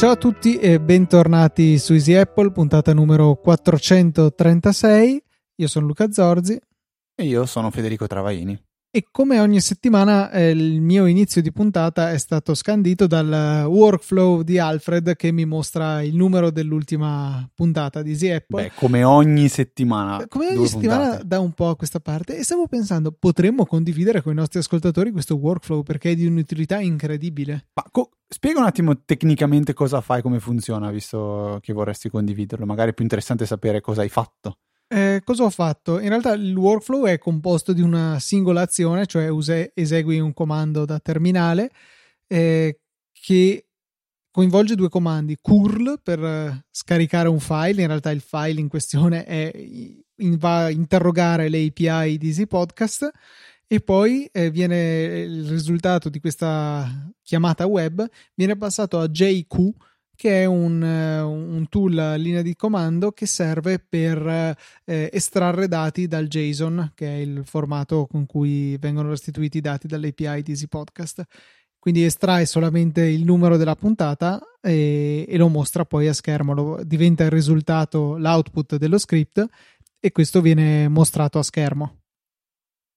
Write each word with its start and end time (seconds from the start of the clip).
Ciao 0.00 0.12
a 0.12 0.16
tutti 0.16 0.56
e 0.56 0.80
bentornati 0.80 1.78
su 1.78 1.92
Easy 1.92 2.14
Apple, 2.14 2.52
puntata 2.52 2.94
numero 2.94 3.34
436. 3.36 5.22
Io 5.56 5.68
sono 5.68 5.86
Luca 5.86 6.10
Zorzi. 6.10 6.58
E 7.14 7.24
io 7.24 7.44
sono 7.44 7.70
Federico 7.70 8.06
Travaini. 8.06 8.58
E 8.92 9.06
come 9.12 9.38
ogni 9.38 9.60
settimana 9.60 10.32
eh, 10.32 10.50
il 10.50 10.80
mio 10.80 11.06
inizio 11.06 11.40
di 11.40 11.52
puntata 11.52 12.10
è 12.10 12.18
stato 12.18 12.56
scandito 12.56 13.06
dal 13.06 13.64
workflow 13.68 14.42
di 14.42 14.58
Alfred 14.58 15.14
che 15.14 15.30
mi 15.30 15.44
mostra 15.44 16.02
il 16.02 16.16
numero 16.16 16.50
dell'ultima 16.50 17.48
puntata 17.54 18.02
di 18.02 18.10
Easy 18.10 18.30
Apple. 18.30 18.64
Beh, 18.64 18.72
come 18.74 19.04
ogni 19.04 19.46
settimana. 19.46 20.26
Come 20.26 20.48
ogni 20.48 20.66
settimana 20.66 21.04
puntate. 21.04 21.26
da 21.28 21.38
un 21.38 21.52
po' 21.52 21.68
a 21.68 21.76
questa 21.76 22.00
parte 22.00 22.36
e 22.36 22.42
stavo 22.42 22.66
pensando 22.66 23.12
potremmo 23.16 23.64
condividere 23.64 24.22
con 24.22 24.32
i 24.32 24.34
nostri 24.34 24.58
ascoltatori 24.58 25.12
questo 25.12 25.36
workflow 25.36 25.84
perché 25.84 26.10
è 26.10 26.14
di 26.16 26.26
un'utilità 26.26 26.80
incredibile. 26.80 27.68
Ma 27.74 27.84
co- 27.92 28.10
spiega 28.26 28.58
un 28.58 28.66
attimo 28.66 29.04
tecnicamente 29.04 29.72
cosa 29.72 30.00
fai, 30.00 30.20
come 30.20 30.40
funziona, 30.40 30.90
visto 30.90 31.60
che 31.62 31.72
vorresti 31.72 32.08
condividerlo. 32.08 32.66
Magari 32.66 32.90
è 32.90 32.94
più 32.94 33.04
interessante 33.04 33.46
sapere 33.46 33.80
cosa 33.80 34.00
hai 34.00 34.08
fatto. 34.08 34.56
Eh, 34.92 35.22
cosa 35.24 35.44
ho 35.44 35.50
fatto? 35.50 36.00
In 36.00 36.08
realtà 36.08 36.32
il 36.32 36.56
workflow 36.56 37.04
è 37.04 37.16
composto 37.18 37.72
di 37.72 37.80
una 37.80 38.18
singola 38.18 38.62
azione, 38.62 39.06
cioè 39.06 39.28
use- 39.28 39.70
esegui 39.72 40.18
un 40.18 40.32
comando 40.32 40.84
da 40.84 40.98
terminale 40.98 41.70
eh, 42.26 42.80
che 43.12 43.66
coinvolge 44.32 44.74
due 44.74 44.88
comandi, 44.88 45.38
curl 45.40 46.00
per 46.02 46.18
uh, 46.20 46.60
scaricare 46.70 47.28
un 47.28 47.38
file, 47.38 47.82
in 47.82 47.86
realtà 47.86 48.10
il 48.10 48.20
file 48.20 48.60
in 48.60 48.68
questione 48.68 49.24
è, 49.24 49.52
in, 49.54 50.36
va 50.38 50.64
a 50.64 50.70
interrogare 50.70 51.48
le 51.48 51.66
API 51.66 52.18
di 52.18 52.26
Easy 52.26 52.46
Podcast 52.46 53.10
e 53.68 53.80
poi 53.80 54.28
eh, 54.32 54.50
viene 54.50 55.20
il 55.20 55.48
risultato 55.48 56.08
di 56.08 56.18
questa 56.18 57.12
chiamata 57.22 57.66
web 57.66 58.04
viene 58.34 58.56
passato 58.56 58.98
a 58.98 59.06
JQ 59.06 59.70
che 60.20 60.42
è 60.42 60.44
un, 60.44 60.82
eh, 60.84 61.22
un, 61.22 61.66
tool 61.70 61.96
a 61.96 62.14
linea 62.14 62.42
di 62.42 62.54
comando 62.54 63.10
che 63.10 63.24
serve 63.24 63.78
per 63.78 64.54
eh, 64.84 65.08
estrarre 65.10 65.66
dati 65.66 66.06
dal 66.06 66.26
JSON, 66.26 66.92
che 66.94 67.06
è 67.06 67.16
il 67.20 67.40
formato 67.46 68.04
con 68.04 68.26
cui 68.26 68.76
vengono 68.76 69.08
restituiti 69.08 69.56
i 69.56 69.60
dati 69.62 69.86
dall'API 69.86 70.42
di 70.42 70.50
Easy 70.50 70.66
Podcast. 70.66 71.24
Quindi 71.78 72.04
estrae 72.04 72.44
solamente 72.44 73.00
il 73.00 73.24
numero 73.24 73.56
della 73.56 73.74
puntata 73.76 74.38
e, 74.60 75.24
e 75.26 75.36
lo 75.38 75.48
mostra 75.48 75.86
poi 75.86 76.06
a 76.06 76.12
schermo, 76.12 76.52
lo, 76.52 76.80
diventa 76.84 77.24
il 77.24 77.30
risultato, 77.30 78.18
l'output 78.18 78.76
dello 78.76 78.98
script 78.98 79.42
e 79.98 80.12
questo 80.12 80.42
viene 80.42 80.86
mostrato 80.88 81.38
a 81.38 81.42
schermo. 81.42 82.00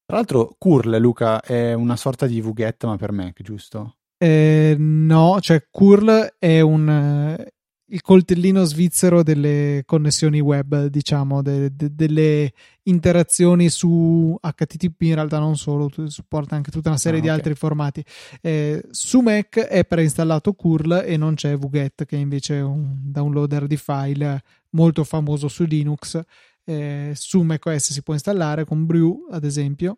Tra 0.05 0.17
l'altro, 0.17 0.55
curl, 0.57 0.97
Luca, 0.97 1.39
è 1.39 1.71
una 1.71 1.95
sorta 1.95 2.27
di 2.27 2.41
VGET, 2.41 2.83
ma 2.83 2.97
per 2.97 3.13
Mac, 3.13 3.41
giusto? 3.41 3.99
Eh, 4.23 4.77
no, 4.79 5.41
cioè 5.41 5.67
curl 5.69 6.35
è 6.39 6.61
un, 6.61 6.87
eh, 6.87 7.53
il 7.87 8.01
coltellino 8.01 8.63
svizzero 8.63 9.21
delle 9.21 9.83
connessioni 9.85 10.39
web, 10.39 10.85
diciamo, 10.85 11.41
de, 11.41 11.75
de, 11.75 11.93
delle 11.93 12.53
interazioni 12.83 13.67
su 13.67 14.33
HTTP, 14.39 15.01
in 15.01 15.15
realtà 15.15 15.39
non 15.39 15.57
solo, 15.57 15.91
supporta 16.07 16.55
anche 16.55 16.71
tutta 16.71 16.87
una 16.87 16.97
serie 16.97 17.19
ah, 17.19 17.21
di 17.21 17.27
okay. 17.27 17.37
altri 17.37 17.55
formati. 17.55 18.01
Eh, 18.39 18.81
su 18.91 19.19
Mac 19.19 19.59
è 19.59 19.83
preinstallato 19.83 20.53
curl 20.53 21.03
e 21.05 21.17
non 21.17 21.33
c'è 21.35 21.57
VGET, 21.57 22.05
che 22.05 22.15
invece 22.15 22.59
è 22.59 22.61
un 22.61 22.95
downloader 23.01 23.67
di 23.67 23.75
file 23.75 24.41
molto 24.69 25.03
famoso 25.03 25.49
su 25.49 25.65
Linux. 25.65 26.17
Eh, 26.63 27.11
su 27.13 27.41
macOS 27.41 27.91
si 27.91 28.01
può 28.01 28.13
installare 28.13 28.63
con 28.63 28.85
Brew, 28.85 29.27
ad 29.31 29.43
esempio, 29.43 29.97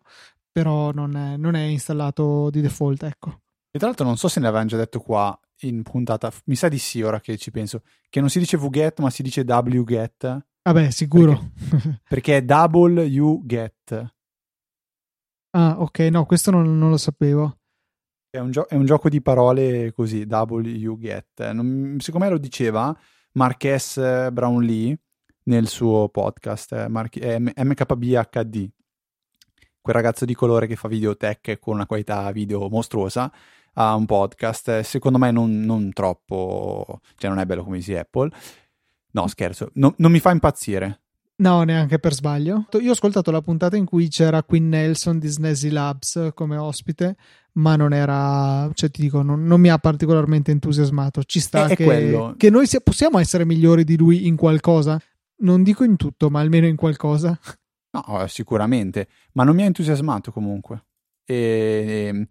però 0.50 0.90
non 0.90 1.16
è, 1.16 1.36
non 1.36 1.54
è 1.54 1.62
installato 1.62 2.50
di 2.50 2.60
default, 2.60 3.04
ecco. 3.04 3.42
E 3.76 3.78
tra 3.78 3.88
l'altro 3.88 4.06
non 4.06 4.16
so 4.16 4.28
se 4.28 4.40
ne 4.40 4.46
avevano 4.46 4.70
già 4.70 4.78
detto 4.78 5.00
qua 5.00 5.38
in 5.60 5.82
puntata, 5.82 6.32
mi 6.46 6.56
sa 6.56 6.68
di 6.68 6.78
sì 6.78 7.02
ora 7.02 7.20
che 7.20 7.36
ci 7.36 7.50
penso, 7.50 7.82
che 8.08 8.20
non 8.20 8.30
si 8.30 8.38
dice 8.38 8.56
wget 8.56 9.00
ma 9.00 9.10
si 9.10 9.22
dice 9.22 9.42
wget. 9.42 10.46
Vabbè, 10.62 10.90
sicuro. 10.90 11.50
Perché, 11.68 12.00
perché 12.08 12.36
è 12.38 12.42
double 12.42 13.04
u 13.20 13.42
get. 13.44 14.14
Ah, 15.50 15.76
ok, 15.78 15.98
no, 16.10 16.24
questo 16.24 16.50
non, 16.50 16.78
non 16.78 16.88
lo 16.88 16.96
sapevo. 16.96 17.58
È 18.30 18.38
un, 18.38 18.50
gio- 18.50 18.66
è 18.66 18.76
un, 18.76 18.86
gioco 18.86 19.10
di 19.10 19.20
parole 19.20 19.92
così, 19.92 20.24
double 20.24 20.86
u 20.86 20.98
get. 20.98 21.52
Non, 21.52 21.96
secondo 21.98 22.24
me 22.26 22.32
lo 22.32 22.38
diceva 22.38 22.98
Marques 23.32 24.30
Brownlee 24.32 24.98
nel 25.44 25.68
suo 25.68 26.08
podcast, 26.08 26.86
Mar- 26.86 27.10
MKBHD 27.10 28.70
quel 29.86 29.94
ragazzo 29.94 30.24
di 30.24 30.34
colore 30.34 30.66
che 30.66 30.74
fa 30.74 30.88
videotech 30.88 31.60
con 31.60 31.74
una 31.74 31.86
qualità 31.86 32.28
video 32.32 32.68
mostruosa 32.68 33.32
ha 33.78 33.94
un 33.94 34.06
podcast, 34.06 34.80
secondo 34.80 35.18
me 35.18 35.30
non, 35.30 35.60
non 35.60 35.92
troppo, 35.92 37.00
cioè 37.16 37.30
non 37.30 37.38
è 37.38 37.46
bello 37.46 37.64
come 37.64 37.80
si 37.80 37.94
Apple. 37.94 38.30
No, 39.12 39.26
scherzo, 39.26 39.70
no, 39.74 39.94
non 39.98 40.10
mi 40.10 40.18
fa 40.18 40.30
impazzire. 40.30 41.00
No, 41.38 41.62
neanche 41.64 41.98
per 41.98 42.14
sbaglio. 42.14 42.66
Io 42.80 42.88
ho 42.88 42.92
ascoltato 42.92 43.30
la 43.30 43.42
puntata 43.42 43.76
in 43.76 43.84
cui 43.84 44.08
c'era 44.08 44.42
Quinn 44.42 44.68
Nelson 44.70 45.18
di 45.18 45.28
Snazzy 45.28 45.68
Labs 45.68 46.30
come 46.32 46.56
ospite, 46.56 47.16
ma 47.54 47.76
non 47.76 47.92
era, 47.92 48.70
cioè 48.72 48.90
ti 48.90 49.02
dico, 49.02 49.20
non, 49.20 49.44
non 49.44 49.60
mi 49.60 49.68
ha 49.68 49.76
particolarmente 49.76 50.50
entusiasmato. 50.50 51.22
Ci 51.24 51.40
sta 51.40 51.66
è, 51.66 51.76
che, 51.76 52.34
che, 52.38 52.50
noi 52.50 52.66
sia, 52.66 52.80
possiamo 52.80 53.18
essere 53.18 53.44
migliori 53.44 53.84
di 53.84 53.98
lui 53.98 54.26
in 54.26 54.36
qualcosa. 54.36 54.98
Non 55.38 55.62
dico 55.62 55.84
in 55.84 55.96
tutto, 55.96 56.30
ma 56.30 56.40
almeno 56.40 56.66
in 56.66 56.76
qualcosa. 56.76 57.38
No, 57.90 58.26
sicuramente, 58.28 59.08
ma 59.32 59.44
non 59.44 59.54
mi 59.54 59.62
ha 59.62 59.66
entusiasmato 59.66 60.32
comunque. 60.32 60.84
E, 61.24 62.06
ehm, 62.08 62.26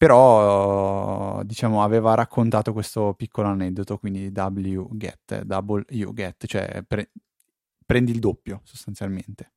però 0.00 1.42
diciamo 1.42 1.82
aveva 1.82 2.14
raccontato 2.14 2.72
questo 2.72 3.12
piccolo 3.12 3.48
aneddoto 3.48 3.98
quindi 3.98 4.32
W 4.34 4.88
get 4.92 5.42
double 5.42 5.84
U 5.90 6.14
get 6.14 6.46
cioè 6.46 6.82
pre- 6.88 7.10
prendi 7.84 8.10
il 8.12 8.18
doppio 8.18 8.62
sostanzialmente. 8.64 9.52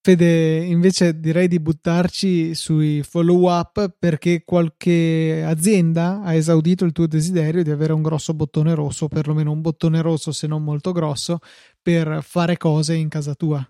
Fede 0.00 0.64
invece 0.64 1.20
direi 1.20 1.46
di 1.46 1.60
buttarci 1.60 2.54
sui 2.54 3.02
follow 3.02 3.50
up 3.50 3.94
perché 3.98 4.44
qualche 4.46 5.44
azienda 5.46 6.22
ha 6.22 6.32
esaudito 6.32 6.86
il 6.86 6.92
tuo 6.92 7.06
desiderio 7.06 7.62
di 7.62 7.70
avere 7.70 7.92
un 7.92 8.00
grosso 8.00 8.32
bottone 8.32 8.74
rosso 8.74 9.08
perlomeno 9.08 9.52
un 9.52 9.60
bottone 9.60 10.00
rosso 10.00 10.32
se 10.32 10.46
non 10.46 10.64
molto 10.64 10.90
grosso 10.92 11.40
per 11.82 12.22
fare 12.22 12.56
cose 12.56 12.94
in 12.94 13.10
casa 13.10 13.34
tua 13.34 13.62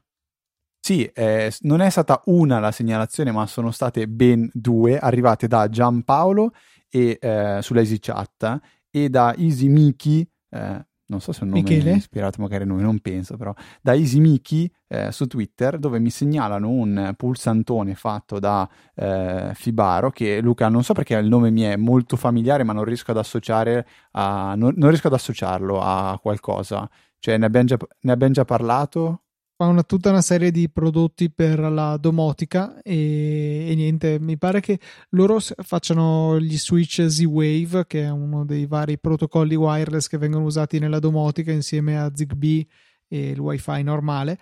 sì, 0.85 1.07
eh, 1.15 1.51
non 1.61 1.81
è 1.81 1.89
stata 1.89 2.21
una 2.27 2.59
la 2.59 2.71
segnalazione, 2.71 3.33
ma 3.33 3.47
sono 3.47 3.71
state 3.71 4.07
ben 4.07 4.51
due, 4.53 4.99
arrivate 4.99 5.47
da 5.49 5.67
Giampaolo 5.71 6.53
e, 6.91 7.17
eh, 7.19 7.63
EasyChat 7.67 8.61
e 8.91 9.09
da 9.09 9.35
Easy 9.35 9.69
Miki, 9.69 10.29
eh, 10.51 10.87
non 11.07 11.21
so 11.23 11.33
se 11.33 11.41
è 11.41 11.45
un 11.45 11.49
nome 11.49 11.63
Michele? 11.63 11.93
ispirato 11.93 12.43
magari 12.43 12.65
a 12.65 12.67
noi, 12.67 12.83
non 12.83 12.99
penso 12.99 13.39
però, 13.39 13.55
da 13.81 13.95
Easy 13.95 14.21
Miki 14.21 14.71
eh, 14.89 15.11
su 15.11 15.27
Twitter 15.27 15.79
dove 15.79 15.99
mi 16.01 16.11
segnalano 16.11 16.69
un 16.69 17.15
pulsantone 17.17 17.95
fatto 17.95 18.39
da 18.39 18.69
eh, 18.95 19.53
Fibaro 19.55 20.11
che 20.11 20.43
Luca 20.43 20.69
non 20.69 20.85
so 20.85 20.93
perché 20.93 21.15
il 21.17 21.29
nome 21.29 21.51
mi 21.51 21.63
è 21.63 21.77
molto 21.77 22.17
familiare 22.17 22.63
ma 22.63 22.75
non 22.75 22.85
riesco 22.85 23.11
ad 23.11 23.17
associare 23.17 23.87
a, 24.11 24.53
non, 24.55 24.75
non 24.77 24.91
riesco 24.91 25.07
ad 25.07 25.15
associarlo 25.15 25.81
a 25.81 26.19
qualcosa. 26.21 26.87
Cioè 27.19 27.39
ne 27.39 27.47
abbiamo 27.47 27.69
già, 27.69 27.79
ne 28.01 28.13
abbiamo 28.13 28.35
già 28.35 28.45
parlato? 28.45 29.24
Fa 29.65 29.67
una, 29.67 29.83
tutta 29.83 30.11
una 30.11 30.21
serie 30.21 30.51
di 30.51 30.69
prodotti 30.69 31.31
per 31.31 31.59
la 31.59 31.97
domotica 31.97 32.81
e, 32.83 33.67
e, 33.71 33.75
niente, 33.75 34.19
mi 34.21 34.37
pare 34.37 34.61
che 34.61 34.79
loro 35.11 35.39
facciano 35.41 36.39
gli 36.39 36.57
switch 36.59 37.07
Z-Wave, 37.07 37.87
che 37.87 38.03
è 38.03 38.11
uno 38.11 38.45
dei 38.45 38.67
vari 38.67 38.99
protocolli 38.99 39.55
wireless 39.55 40.07
che 40.07 40.19
vengono 40.19 40.45
usati 40.45 40.79
nella 40.79 40.99
domotica 40.99 41.51
insieme 41.51 41.99
a 41.99 42.11
Zigbee 42.15 42.67
e 43.09 43.31
il 43.31 43.39
wifi 43.39 43.83
normale. 43.83 44.39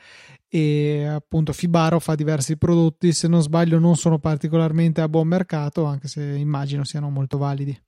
E 0.49 1.05
appunto 1.05 1.53
Fibaro 1.53 1.99
fa 1.99 2.15
diversi 2.15 2.59
prodotti 2.59 3.13
se 3.13 3.29
non 3.29 3.41
sbaglio 3.41 3.79
non 3.79 3.97
sono 3.97 4.19
particolarmente 4.19 5.01
a 5.01 5.09
buon 5.09 5.29
mercato 5.29 5.85
anche 5.85 6.09
se 6.09 6.23
immagino 6.23 6.85
siano 6.85 7.09
molto 7.09 7.39
validi. 7.39 7.79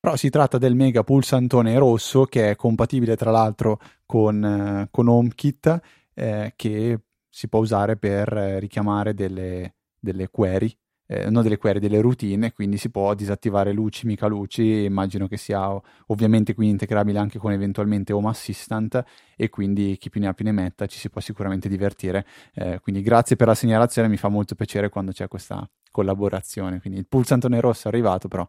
Però 0.00 0.16
si 0.16 0.30
tratta 0.30 0.58
del 0.58 0.74
mega 0.74 1.02
pulsantone 1.02 1.76
rosso 1.78 2.24
che 2.24 2.50
è 2.50 2.56
compatibile 2.56 3.16
tra 3.16 3.30
l'altro 3.30 3.80
con, 4.04 4.44
eh, 4.44 4.88
con 4.90 5.08
HomeKit 5.08 5.80
eh, 6.16 6.54
che 6.56 7.00
si 7.28 7.48
può 7.48 7.60
usare 7.60 7.96
per 7.98 8.32
eh, 8.34 8.58
richiamare 8.58 9.12
delle, 9.12 9.74
delle 9.98 10.28
query, 10.28 10.74
eh, 11.06 11.28
non 11.28 11.42
delle 11.42 11.58
query, 11.58 11.78
delle 11.78 12.00
routine, 12.00 12.52
quindi 12.52 12.78
si 12.78 12.90
può 12.90 13.14
disattivare 13.14 13.72
luci, 13.72 14.06
mica 14.06 14.26
luci, 14.26 14.84
immagino 14.84 15.28
che 15.28 15.36
sia 15.36 15.70
ovviamente 16.06 16.54
quindi 16.54 16.72
integrabile 16.72 17.18
anche 17.18 17.38
con 17.38 17.52
eventualmente 17.52 18.14
Home 18.14 18.30
Assistant 18.30 19.04
e 19.36 19.50
quindi 19.50 19.98
chi 19.98 20.08
più 20.08 20.20
ne 20.20 20.28
ha 20.28 20.32
più 20.32 20.46
ne 20.46 20.52
metta 20.52 20.86
ci 20.86 20.98
si 20.98 21.10
può 21.10 21.20
sicuramente 21.20 21.68
divertire. 21.68 22.26
Eh, 22.54 22.80
quindi 22.80 23.02
grazie 23.02 23.36
per 23.36 23.48
la 23.48 23.54
segnalazione, 23.54 24.08
mi 24.08 24.16
fa 24.16 24.28
molto 24.28 24.54
piacere 24.54 24.88
quando 24.88 25.12
c'è 25.12 25.28
questa 25.28 25.68
collaborazione. 25.90 26.80
Quindi 26.80 26.98
il 26.98 27.06
pulsantone 27.06 27.60
rosso 27.60 27.88
è 27.88 27.90
arrivato, 27.90 28.28
però 28.28 28.48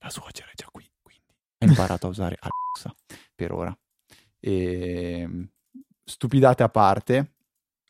la 0.00 0.10
suocera 0.10 0.50
è 0.50 0.54
già 0.56 0.66
qui, 0.72 0.84
quindi 1.00 1.22
ha 1.58 1.66
imparato 1.66 2.08
a 2.08 2.10
usare 2.10 2.36
Alexa 2.40 2.92
per 3.34 3.52
ora. 3.52 3.78
E 4.40 5.48
stupidate 6.04 6.62
a 6.62 6.68
parte, 6.68 7.32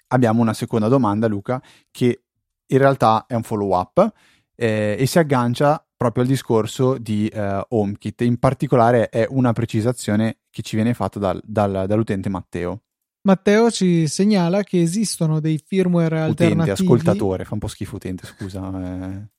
abbiamo 0.08 0.40
una 0.40 0.54
seconda 0.54 0.88
domanda, 0.88 1.26
Luca, 1.26 1.62
che 1.90 2.22
in 2.66 2.78
realtà 2.78 3.26
è 3.26 3.34
un 3.34 3.42
follow 3.42 3.76
up 3.76 4.12
eh, 4.54 4.96
e 4.98 5.06
si 5.06 5.18
aggancia 5.18 5.84
proprio 5.96 6.22
al 6.22 6.28
discorso 6.28 6.98
di 6.98 7.28
eh, 7.28 7.64
HomeKit. 7.68 8.22
In 8.22 8.38
particolare 8.38 9.08
è 9.08 9.26
una 9.28 9.52
precisazione 9.52 10.38
che 10.50 10.62
ci 10.62 10.76
viene 10.76 10.94
fatta 10.94 11.18
dal, 11.18 11.40
dal, 11.44 11.84
dall'utente 11.86 12.28
Matteo. 12.28 12.82
Matteo 13.22 13.70
ci 13.70 14.06
segnala 14.06 14.62
che 14.62 14.82
esistono 14.82 15.40
dei 15.40 15.58
firmware 15.64 16.20
utente, 16.20 16.44
alternativi. 16.44 16.70
ascoltatore, 16.82 17.44
fa 17.44 17.54
un 17.54 17.60
po' 17.60 17.68
schifo 17.68 17.96
utente, 17.96 18.26
scusa. 18.26 18.68
Eh. 18.68 19.33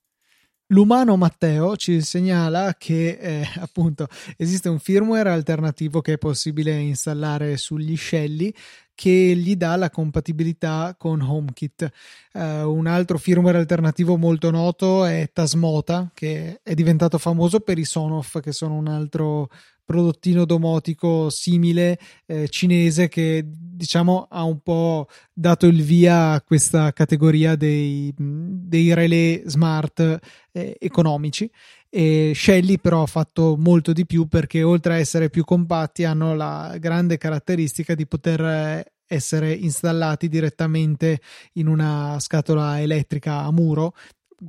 L'umano 0.70 1.16
Matteo 1.16 1.76
ci 1.76 2.02
segnala 2.02 2.74
che 2.76 3.18
eh, 3.22 3.48
appunto 3.60 4.08
esiste 4.36 4.68
un 4.68 4.80
firmware 4.80 5.30
alternativo 5.30 6.02
che 6.02 6.14
è 6.14 6.18
possibile 6.18 6.72
installare 6.80 7.56
sugli 7.58 7.96
scelli 7.96 8.52
che 8.96 9.36
gli 9.36 9.56
dà 9.58 9.76
la 9.76 9.92
compatibilità 9.92 10.96
con 10.98 11.22
HomeKit. 11.22 11.92
Uh, 12.34 12.40
un 12.72 12.88
altro 12.88 13.18
firmware 13.18 13.58
alternativo 13.58 14.16
molto 14.18 14.50
noto 14.50 15.04
è 15.06 15.30
Tasmota, 15.32 16.10
che 16.14 16.62
è 16.64 16.74
diventato 16.74 17.18
famoso 17.18 17.60
per 17.60 17.78
i 17.78 17.84
Sonoff, 17.84 18.40
che 18.40 18.54
sono 18.54 18.76
un 18.76 18.88
altro 18.88 19.50
prodottino 19.84 20.46
domotico 20.46 21.30
simile 21.30 22.00
eh, 22.26 22.48
cinese 22.50 23.08
che 23.08 23.46
diciamo 23.76 24.28
ha 24.30 24.44
un 24.44 24.60
po' 24.62 25.08
dato 25.34 25.66
il 25.68 25.82
via 25.84 26.32
a 26.32 26.42
questa 26.42 26.92
categoria 26.94 27.56
dei, 27.56 28.14
dei 28.18 28.94
relay 28.94 29.44
smart 29.46 30.20
eh, 30.52 30.78
economici. 30.80 31.50
E 31.90 32.34
Shelly 32.36 32.78
però 32.78 33.04
ha 33.04 33.08
fatto 33.08 33.56
molto 33.58 33.94
di 33.94 34.06
più 34.06 34.28
perché 34.28 34.64
oltre 34.64 34.96
a 34.96 34.98
essere 34.98 35.30
più 35.30 35.44
compatti 35.46 36.04
hanno 36.04 36.36
la 36.36 36.76
grande 36.80 37.18
caratteristica 37.18 37.96
di 37.96 38.06
poter 38.06 38.42
eh, 38.42 38.94
essere 39.08 39.54
installati 39.54 40.28
direttamente 40.28 41.22
in 41.54 41.68
una 41.68 42.18
scatola 42.20 42.82
elettrica 42.82 43.44
a 43.44 43.52
muro 43.52 43.94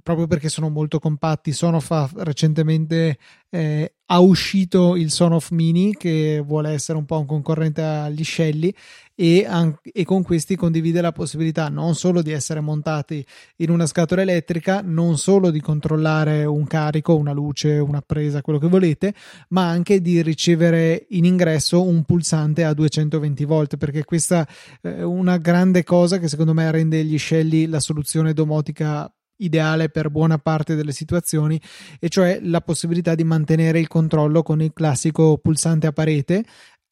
proprio 0.02 0.26
perché 0.26 0.48
sono 0.48 0.68
molto 0.68 0.98
compatti. 0.98 1.52
Sonoff 1.52 1.90
ha 1.90 2.10
recentemente 2.16 3.18
eh, 3.50 3.92
ha 4.06 4.20
uscito 4.20 4.94
il 4.96 5.10
Sonoff 5.10 5.50
Mini 5.50 5.94
che 5.94 6.42
vuole 6.44 6.70
essere 6.70 6.98
un 6.98 7.06
po' 7.06 7.18
un 7.18 7.26
concorrente 7.26 7.82
agli 7.82 8.22
Shelly 8.22 8.72
e, 9.14 9.46
an- 9.46 9.76
e, 9.82 10.04
con 10.04 10.22
questi 10.22 10.54
condivide 10.54 11.00
la 11.00 11.10
possibilità 11.10 11.68
non 11.68 11.94
solo 11.94 12.22
di 12.22 12.30
essere 12.30 12.60
montati 12.60 13.24
in 13.56 13.70
una 13.70 13.86
scatola 13.86 14.22
elettrica, 14.22 14.82
non 14.84 15.16
solo 15.18 15.50
di 15.50 15.60
controllare 15.60 16.44
un 16.44 16.66
carico, 16.66 17.16
una 17.16 17.32
luce, 17.32 17.78
una 17.78 18.02
presa, 18.02 18.42
quello 18.42 18.58
che 18.58 18.68
volete, 18.68 19.14
ma 19.48 19.68
anche 19.68 20.00
di 20.00 20.22
ricevere 20.22 21.06
in 21.10 21.24
ingresso 21.24 21.82
un 21.82 22.04
pulsante 22.04 22.62
a 22.62 22.74
220 22.74 23.44
volt, 23.44 23.76
perché 23.76 24.04
questa 24.04 24.46
è 24.80 25.02
una 25.02 25.38
grande 25.38 25.82
cosa 25.82 26.18
che 26.18 26.28
secondo 26.28 26.52
me 26.52 26.70
rende 26.70 27.02
gli 27.04 27.18
Shelly 27.18 27.66
la 27.66 27.80
soluzione 27.80 28.34
domotica 28.34 29.10
ideale 29.38 29.88
per 29.88 30.10
buona 30.10 30.38
parte 30.38 30.74
delle 30.74 30.92
situazioni, 30.92 31.60
e 31.98 32.08
cioè 32.08 32.40
la 32.42 32.60
possibilità 32.60 33.14
di 33.14 33.24
mantenere 33.24 33.78
il 33.78 33.88
controllo 33.88 34.42
con 34.42 34.62
il 34.62 34.72
classico 34.72 35.38
pulsante 35.38 35.86
a 35.86 35.92
parete 35.92 36.44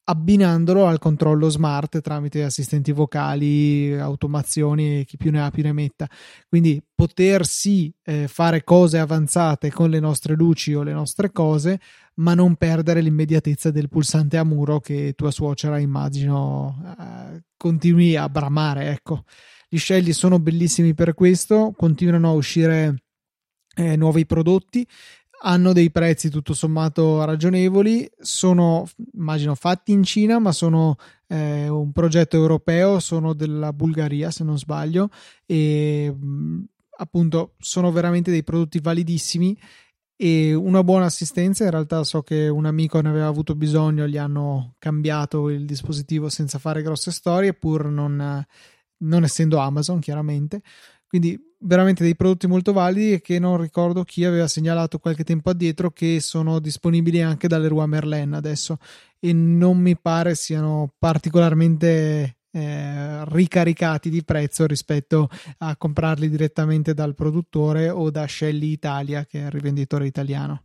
abbinandolo 0.06 0.86
al 0.86 0.98
controllo 0.98 1.48
smart 1.48 2.00
tramite 2.00 2.44
assistenti 2.44 2.92
vocali, 2.92 3.94
automazioni 3.98 5.00
e 5.00 5.04
chi 5.04 5.16
più 5.16 5.30
ne 5.30 5.42
ha 5.42 5.50
più 5.50 5.62
ne 5.62 5.72
metta. 5.72 6.08
Quindi 6.48 6.82
potersi 6.94 7.92
eh, 8.02 8.28
fare 8.28 8.64
cose 8.64 8.98
avanzate 8.98 9.70
con 9.70 9.88
le 9.88 10.00
nostre 10.00 10.34
luci 10.34 10.74
o 10.74 10.82
le 10.82 10.92
nostre 10.92 11.32
cose, 11.32 11.80
ma 12.16 12.34
non 12.34 12.56
perdere 12.56 13.00
l'immediatezza 13.00 13.70
del 13.70 13.88
pulsante 13.88 14.36
a 14.36 14.44
muro 14.44 14.78
che 14.80 15.14
tua 15.16 15.30
suocera 15.30 15.78
immagino 15.78 16.96
eh, 16.98 17.42
continui 17.56 18.16
a 18.16 18.28
bramare, 18.28 18.90
ecco. 18.90 19.24
Gli 19.68 19.78
scegli 19.78 20.12
sono 20.12 20.38
bellissimi 20.38 20.94
per 20.94 21.14
questo, 21.14 21.72
continuano 21.76 22.28
a 22.28 22.32
uscire 22.32 23.02
eh, 23.76 23.96
nuovi 23.96 24.26
prodotti, 24.26 24.86
hanno 25.46 25.72
dei 25.72 25.90
prezzi 25.90 26.30
tutto 26.30 26.54
sommato 26.54 27.22
ragionevoli, 27.24 28.10
sono 28.18 28.88
immagino 29.12 29.54
fatti 29.54 29.92
in 29.92 30.02
Cina, 30.02 30.38
ma 30.38 30.52
sono 30.52 30.96
eh, 31.26 31.68
un 31.68 31.92
progetto 31.92 32.36
europeo, 32.36 32.98
sono 32.98 33.34
della 33.34 33.72
Bulgaria 33.72 34.30
se 34.30 34.42
non 34.42 34.58
sbaglio 34.58 35.10
e 35.44 36.14
appunto 36.96 37.54
sono 37.58 37.92
veramente 37.92 38.30
dei 38.30 38.42
prodotti 38.44 38.80
validissimi 38.80 39.58
e 40.16 40.54
una 40.54 40.82
buona 40.82 41.06
assistenza. 41.06 41.64
In 41.64 41.70
realtà 41.70 42.04
so 42.04 42.22
che 42.22 42.48
un 42.48 42.64
amico 42.64 43.00
ne 43.00 43.10
aveva 43.10 43.26
avuto 43.26 43.54
bisogno, 43.54 44.06
gli 44.06 44.16
hanno 44.16 44.76
cambiato 44.78 45.50
il 45.50 45.66
dispositivo 45.66 46.30
senza 46.30 46.58
fare 46.58 46.82
grosse 46.82 47.10
storie, 47.10 47.52
pur 47.52 47.86
non 47.86 48.44
non 49.04 49.24
essendo 49.24 49.58
Amazon 49.58 50.00
chiaramente. 50.00 50.60
Quindi 51.06 51.38
veramente 51.60 52.02
dei 52.02 52.16
prodotti 52.16 52.46
molto 52.46 52.72
validi 52.72 53.12
e 53.12 53.20
che 53.20 53.38
non 53.38 53.60
ricordo 53.60 54.04
chi 54.04 54.24
aveva 54.24 54.48
segnalato 54.48 54.98
qualche 54.98 55.24
tempo 55.24 55.50
addietro 55.50 55.90
che 55.90 56.20
sono 56.20 56.58
disponibili 56.58 57.22
anche 57.22 57.48
dalle 57.48 57.68
Rua 57.68 57.86
Merlin 57.86 58.32
adesso 58.32 58.78
e 59.18 59.32
non 59.32 59.78
mi 59.78 59.96
pare 59.96 60.34
siano 60.34 60.92
particolarmente 60.98 62.36
eh, 62.50 63.24
ricaricati 63.26 64.10
di 64.10 64.22
prezzo 64.24 64.66
rispetto 64.66 65.28
a 65.58 65.76
comprarli 65.76 66.28
direttamente 66.28 66.94
dal 66.94 67.14
produttore 67.14 67.88
o 67.90 68.10
da 68.10 68.26
Shelly 68.26 68.70
Italia 68.70 69.24
che 69.24 69.40
è 69.40 69.44
il 69.44 69.50
rivenditore 69.50 70.06
italiano. 70.06 70.64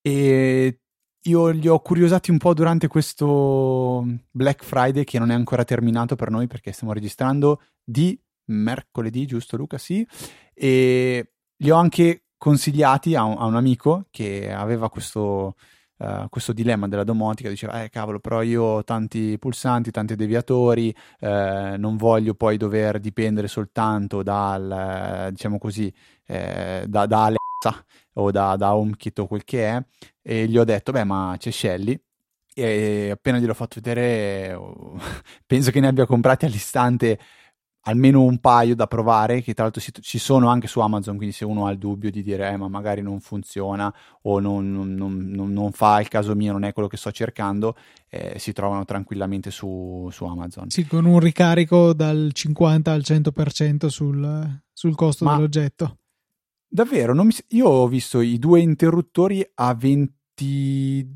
E 0.00 0.81
io 1.24 1.48
li 1.48 1.68
ho 1.68 1.78
curiosati 1.80 2.30
un 2.30 2.38
po' 2.38 2.54
durante 2.54 2.88
questo 2.88 4.04
Black 4.30 4.64
Friday 4.64 5.04
che 5.04 5.18
non 5.18 5.30
è 5.30 5.34
ancora 5.34 5.64
terminato 5.64 6.16
per 6.16 6.30
noi 6.30 6.46
perché 6.46 6.72
stiamo 6.72 6.92
registrando 6.92 7.60
di 7.84 8.18
mercoledì, 8.46 9.26
giusto 9.26 9.56
Luca? 9.56 9.78
Sì. 9.78 10.06
E 10.54 11.32
li 11.56 11.70
ho 11.70 11.76
anche 11.76 12.24
consigliati 12.36 13.14
a 13.14 13.22
un, 13.22 13.36
a 13.38 13.44
un 13.44 13.54
amico 13.54 14.06
che 14.10 14.52
aveva 14.52 14.90
questo, 14.90 15.54
uh, 15.98 16.28
questo, 16.28 16.52
dilemma 16.52 16.88
della 16.88 17.04
domotica, 17.04 17.48
diceva, 17.48 17.84
eh 17.84 17.88
cavolo, 17.88 18.18
però 18.18 18.42
io 18.42 18.62
ho 18.62 18.84
tanti 18.84 19.38
pulsanti, 19.38 19.92
tanti 19.92 20.16
deviatori, 20.16 20.92
eh, 21.20 21.76
non 21.78 21.96
voglio 21.96 22.34
poi 22.34 22.56
dover 22.56 22.98
dipendere 22.98 23.46
soltanto 23.46 24.24
dal, 24.24 25.28
diciamo 25.30 25.58
così, 25.58 25.92
eh, 26.26 26.84
da, 26.88 27.06
da 27.06 27.24
Alexa 27.26 27.84
o 28.14 28.30
da, 28.30 28.56
da 28.56 28.74
HomeKit 28.74 29.18
o 29.20 29.26
quel 29.26 29.44
che 29.44 29.68
è 29.68 29.82
e 30.22 30.46
gli 30.46 30.58
ho 30.58 30.64
detto 30.64 30.92
beh 30.92 31.04
ma 31.04 31.34
c'è 31.38 31.50
Shelly 31.50 31.98
e 32.54 33.10
appena 33.10 33.38
gliel'ho 33.38 33.54
fatto 33.54 33.80
vedere 33.80 34.58
penso 35.46 35.70
che 35.70 35.80
ne 35.80 35.88
abbia 35.88 36.06
comprati 36.06 36.44
all'istante 36.44 37.18
almeno 37.84 38.22
un 38.22 38.38
paio 38.38 38.76
da 38.76 38.86
provare 38.86 39.40
che 39.40 39.54
tra 39.54 39.64
l'altro 39.64 39.80
ci 39.80 40.18
sono 40.18 40.48
anche 40.48 40.68
su 40.68 40.78
Amazon 40.80 41.16
quindi 41.16 41.34
se 41.34 41.44
uno 41.44 41.66
ha 41.66 41.72
il 41.72 41.78
dubbio 41.78 42.10
di 42.10 42.22
dire 42.22 42.50
eh, 42.50 42.56
ma 42.56 42.68
magari 42.68 43.02
non 43.02 43.20
funziona 43.20 43.92
o 44.22 44.38
non, 44.38 44.70
non, 44.70 44.94
non, 44.94 45.52
non, 45.52 45.72
fa 45.72 46.00
il 46.00 46.08
caso 46.08 46.34
mio 46.36 46.52
non 46.52 46.64
è 46.64 46.72
quello 46.72 46.88
che 46.88 46.96
sto 46.96 47.10
cercando 47.10 47.74
eh, 48.08 48.38
si 48.38 48.52
trovano 48.52 48.84
tranquillamente 48.84 49.50
su, 49.50 50.08
su, 50.12 50.24
Amazon. 50.26 50.70
Sì 50.70 50.86
con 50.86 51.06
un 51.06 51.18
ricarico 51.18 51.92
dal 51.92 52.30
50 52.32 52.92
al 52.92 53.00
100% 53.00 53.86
sul, 53.86 54.60
sul 54.72 54.94
costo 54.94 55.24
ma 55.24 55.34
dell'oggetto 55.34 55.96
Davvero, 56.74 57.12
mi... 57.22 57.34
io 57.48 57.68
ho 57.68 57.86
visto 57.86 58.22
i 58.22 58.38
due 58.38 58.60
interruttori 58.60 59.46
a 59.56 59.74
22 59.74 61.06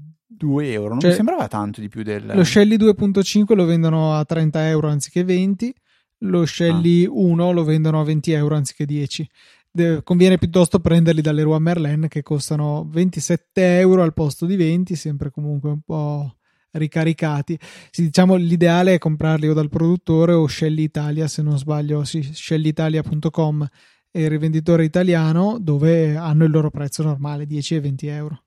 euro, 0.70 0.90
non 0.90 1.00
cioè, 1.00 1.08
mi 1.08 1.16
sembrava 1.16 1.48
tanto 1.48 1.80
di 1.80 1.88
più 1.88 2.02
del... 2.02 2.30
Lo 2.34 2.44
Shelly 2.44 2.76
2.5 2.76 3.54
lo 3.54 3.64
vendono 3.64 4.12
a 4.12 4.22
30 4.22 4.68
euro 4.68 4.88
anziché 4.88 5.25
20, 5.25 5.75
lo 6.18 6.44
Shelly 6.44 7.06
ah. 7.06 7.10
1 7.10 7.52
lo 7.52 7.64
vendono 7.64 8.02
a 8.02 8.04
20 8.04 8.32
euro 8.32 8.54
anziché 8.54 8.84
10. 8.84 9.26
De- 9.70 10.02
conviene 10.02 10.36
piuttosto 10.36 10.78
prenderli 10.78 11.22
dalle 11.22 11.42
Rua 11.42 11.58
Merlin 11.58 12.06
che 12.06 12.22
costano 12.22 12.86
27 12.90 13.78
euro 13.78 14.02
al 14.02 14.12
posto 14.12 14.44
di 14.44 14.56
20, 14.56 14.94
sempre 14.94 15.30
comunque 15.30 15.70
un 15.70 15.80
po' 15.80 16.36
ricaricati. 16.72 17.58
Sì, 17.90 18.02
diciamo 18.02 18.34
l'ideale 18.34 18.92
è 18.92 18.98
comprarli 18.98 19.48
o 19.48 19.54
dal 19.54 19.70
produttore 19.70 20.34
o 20.34 20.46
Shelly 20.46 20.82
Italia, 20.82 21.26
se 21.28 21.40
non 21.40 21.56
sbaglio, 21.56 22.04
sì, 22.04 22.22
shellyitalia.com 22.22 23.66
e 24.10 24.22
il 24.22 24.30
rivenditore 24.30 24.84
italiano 24.84 25.58
dove 25.58 26.16
hanno 26.16 26.44
il 26.44 26.50
loro 26.50 26.70
prezzo 26.70 27.02
normale 27.02 27.46
10 27.46 27.75
e 27.75 27.80
20 27.80 28.06
euro. 28.06 28.44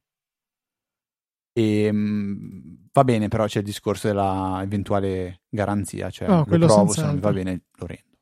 E, 1.53 1.83
ehm, 1.83 2.89
va 2.91 3.03
bene, 3.03 3.27
però 3.27 3.45
c'è 3.45 3.59
il 3.59 3.65
discorso 3.65 4.07
dell'eventuale 4.07 5.41
garanzia, 5.49 6.09
cioè 6.09 6.27
no, 6.27 6.45
lo 6.47 6.65
provo, 6.65 6.91
se 6.91 7.01
non 7.03 7.19
va 7.19 7.31
bene 7.31 7.63
lo 7.73 7.85
rendo. 7.85 8.17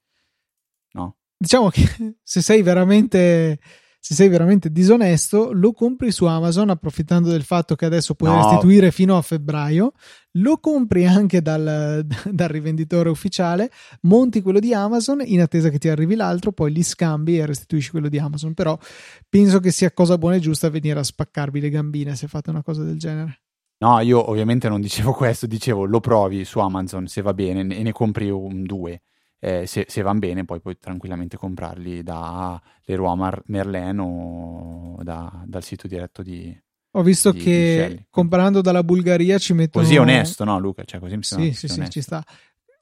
No? 0.93 1.17
Diciamo 1.37 1.69
che 1.69 1.81
se 2.23 2.41
sei 2.41 2.61
veramente 2.61 3.59
se 4.07 4.13
sei 4.13 4.29
veramente 4.29 4.71
disonesto, 4.71 5.51
lo 5.51 5.73
compri 5.73 6.13
su 6.13 6.23
Amazon 6.23 6.69
approfittando 6.69 7.29
del 7.29 7.43
fatto 7.43 7.75
che 7.75 7.83
adesso 7.83 8.15
puoi 8.15 8.29
no. 8.29 8.37
restituire 8.37 8.89
fino 8.89 9.17
a 9.17 9.21
febbraio, 9.21 9.91
lo 10.35 10.59
compri 10.59 11.05
anche 11.05 11.41
dal, 11.41 12.07
dal, 12.31 12.47
rivenditore 12.47 13.09
ufficiale, 13.09 13.69
monti 14.03 14.41
quello 14.41 14.59
di 14.59 14.73
Amazon 14.73 15.21
in 15.25 15.41
attesa 15.41 15.67
che 15.67 15.77
ti 15.77 15.89
arrivi 15.89 16.15
l'altro, 16.15 16.53
poi 16.53 16.71
li 16.71 16.83
scambi 16.83 17.37
e 17.37 17.45
restituisci 17.45 17.89
quello 17.89 18.07
di 18.07 18.17
Amazon. 18.17 18.53
Però 18.53 18.79
penso 19.27 19.59
che 19.59 19.71
sia 19.71 19.91
cosa 19.91 20.17
buona 20.17 20.37
e 20.37 20.39
giusta 20.39 20.69
venire 20.69 20.99
a 20.99 21.03
spaccarvi 21.03 21.59
le 21.59 21.69
gambine 21.69 22.15
se 22.15 22.29
fate 22.29 22.49
una 22.49 22.63
cosa 22.63 22.83
del 22.83 22.97
genere. 22.97 23.41
No, 23.79 23.99
io 23.99 24.29
ovviamente 24.29 24.69
non 24.69 24.79
dicevo 24.79 25.11
questo, 25.11 25.47
dicevo 25.47 25.83
lo 25.83 25.99
provi 25.99 26.45
su 26.45 26.59
Amazon 26.59 27.07
se 27.07 27.21
va 27.21 27.33
bene 27.33 27.75
e 27.75 27.83
ne 27.83 27.91
compri 27.91 28.29
un 28.29 28.63
due. 28.63 29.01
Eh, 29.39 29.67
se, 29.67 29.85
se 29.87 30.01
vanno 30.01 30.19
bene, 30.19 30.45
poi 30.45 30.59
puoi 30.59 30.77
tranquillamente 30.79 31.37
comprarli 31.37 32.01
da 32.01 32.59
Leroy 32.85 33.15
Mar- 33.15 33.43
Merlin 33.45 33.99
o 33.99 34.97
da, 35.03 35.43
dal 35.45 35.63
sito 35.63 35.87
diretto 35.87 36.21
di. 36.23 36.55
Ho 36.91 37.03
visto 37.03 37.31
di, 37.31 37.39
che 37.39 37.87
di 37.95 38.05
comprando 38.09 38.61
dalla 38.61 38.83
Bulgaria 38.83 39.37
ci 39.37 39.53
mettono. 39.53 39.83
Così 39.83 39.97
è 39.97 39.99
onesto, 39.99 40.43
no, 40.43 40.57
Luca? 40.59 40.83
Cioè, 40.83 40.99
così 40.99 41.15
mi 41.15 41.23
sembra. 41.23 41.53
Sì, 41.53 41.67
sì, 41.67 41.67
sì, 41.67 41.89
ci 41.89 42.01
sta. 42.01 42.23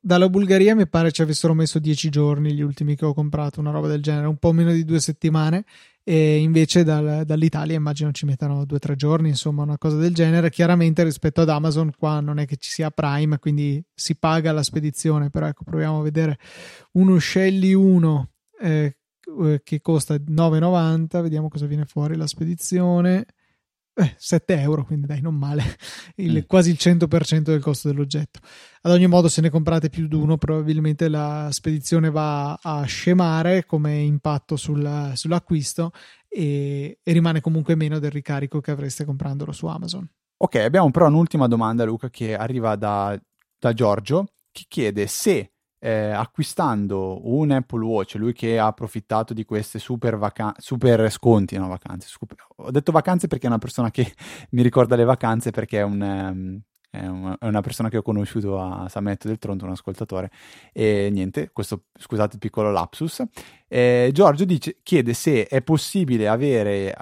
Dalla 0.06 0.30
Bulgaria 0.30 0.76
mi 0.76 0.88
pare 0.88 1.12
ci 1.12 1.24
avessero 1.24 1.56
messo 1.56 1.80
10 1.80 2.10
giorni 2.10 2.54
gli 2.54 2.62
ultimi 2.62 2.96
che 2.96 3.06
ho 3.06 3.14
comprato, 3.16 3.60
una 3.60 3.72
roba 3.72 3.88
del 3.88 4.04
genere, 4.04 4.28
un 4.28 4.38
po' 4.38 4.52
meno 4.52 4.72
di 4.72 4.86
due 4.86 5.00
settimane 5.00 5.66
e 6.04 6.38
invece 6.38 6.84
dal, 6.84 7.24
dall'Italia 7.26 7.76
immagino 7.76 8.12
ci 8.12 8.28
mettano 8.28 8.66
due 8.66 8.78
o 8.78 8.80
tre 8.80 8.96
giorni, 8.96 9.30
insomma 9.30 9.64
una 9.64 9.80
cosa 9.80 9.98
del 9.98 10.14
genere. 10.14 10.52
Chiaramente 10.52 11.04
rispetto 11.04 11.42
ad 11.42 11.50
Amazon 11.50 11.92
qua 11.98 12.20
non 12.20 12.38
è 12.38 12.46
che 12.46 12.58
ci 12.58 12.70
sia 12.70 12.92
Prime, 12.92 13.40
quindi 13.40 13.84
si 13.96 14.16
paga 14.16 14.52
la 14.52 14.62
spedizione, 14.62 15.32
però 15.32 15.48
ecco 15.48 15.64
proviamo 15.64 16.02
a 16.02 16.04
vedere 16.04 16.38
uno 16.92 17.18
Shelly 17.18 17.74
1 17.74 18.30
eh, 18.62 18.96
che 19.64 19.82
costa 19.82 20.14
9,90, 20.14 21.22
vediamo 21.24 21.50
cosa 21.50 21.66
viene 21.66 21.86
fuori 21.86 22.16
la 22.16 22.28
spedizione. 22.28 23.26
Eh, 23.98 24.14
7 24.18 24.60
euro, 24.60 24.84
quindi 24.84 25.08
dai, 25.08 25.22
non 25.22 25.36
male, 25.36 25.64
il, 26.18 26.40
mm. 26.40 26.48
quasi 26.48 26.70
il 26.70 26.78
100% 26.78 27.40
del 27.40 27.62
costo 27.62 27.88
dell'oggetto. 27.88 28.40
Ad 28.82 28.92
ogni 28.92 29.08
modo, 29.08 29.30
se 29.30 29.40
ne 29.40 29.50
comprate 29.50 29.90
più 29.90 30.08
di 30.08 30.16
uno, 30.16 30.38
probabilmente 30.38 31.08
la 31.08 31.48
spedizione 31.52 32.12
va 32.12 32.56
a 32.62 32.84
scemare 32.84 33.66
come 33.66 33.98
impatto 34.00 34.58
sul, 34.58 35.12
sull'acquisto 35.14 35.92
e, 36.28 37.00
e 37.02 37.12
rimane 37.14 37.40
comunque 37.40 37.76
meno 37.76 37.98
del 38.00 38.12
ricarico 38.12 38.60
che 38.60 38.72
avreste 38.72 39.06
comprandolo 39.06 39.54
su 39.54 39.66
Amazon. 39.66 40.06
Ok, 40.38 40.56
abbiamo 40.56 40.92
però 40.92 41.08
un'ultima 41.08 41.48
domanda, 41.48 41.86
Luca, 41.86 42.10
che 42.10 42.36
arriva 42.36 42.76
da, 42.76 43.18
da 43.58 43.72
Giorgio, 43.72 44.28
che 44.52 44.66
chiede 44.68 45.08
se 45.08 45.54
eh, 45.86 46.10
acquistando 46.10 47.20
un 47.32 47.52
Apple 47.52 47.86
Watch, 47.86 48.16
lui 48.16 48.34
che 48.34 48.58
ha 48.58 48.66
approfittato 48.66 49.36
di 49.36 49.46
queste 49.46 49.78
super, 49.78 50.18
vaca- 50.18 50.56
super 50.58 51.12
sconti, 51.12 51.58
no 51.60 51.68
vacanze, 51.68 52.08
super... 52.08 52.36
ho 52.56 52.72
detto 52.72 52.92
vacanze 52.92 53.28
perché 53.28 53.46
è 53.46 53.50
una 53.50 53.60
persona 53.60 53.92
che 53.92 54.12
mi 54.52 54.64
ricorda 54.64 54.96
le 54.96 55.04
vacanze 55.04 55.52
perché 55.52 55.80
è 55.80 55.84
un... 55.84 56.02
Um, 56.02 56.62
è 56.96 57.06
una 57.08 57.60
persona 57.60 57.90
che 57.90 57.98
ho 57.98 58.02
conosciuto 58.02 58.58
a 58.58 58.88
San 58.88 59.04
Benedetto 59.04 59.28
del 59.28 59.38
Tronto, 59.38 59.66
un 59.66 59.72
ascoltatore. 59.72 60.32
E 60.72 61.10
niente, 61.12 61.50
questo 61.52 61.88
scusate 61.94 62.36
il 62.36 62.40
piccolo 62.40 62.72
lapsus. 62.72 63.22
Eh, 63.68 64.12
Giorgio 64.14 64.46
dice, 64.46 64.78
chiede 64.82 65.14
se 65.14 65.46
è 65.46 65.62
possibile 65.62 66.30
avere 66.30 66.96
uh, 66.98 67.02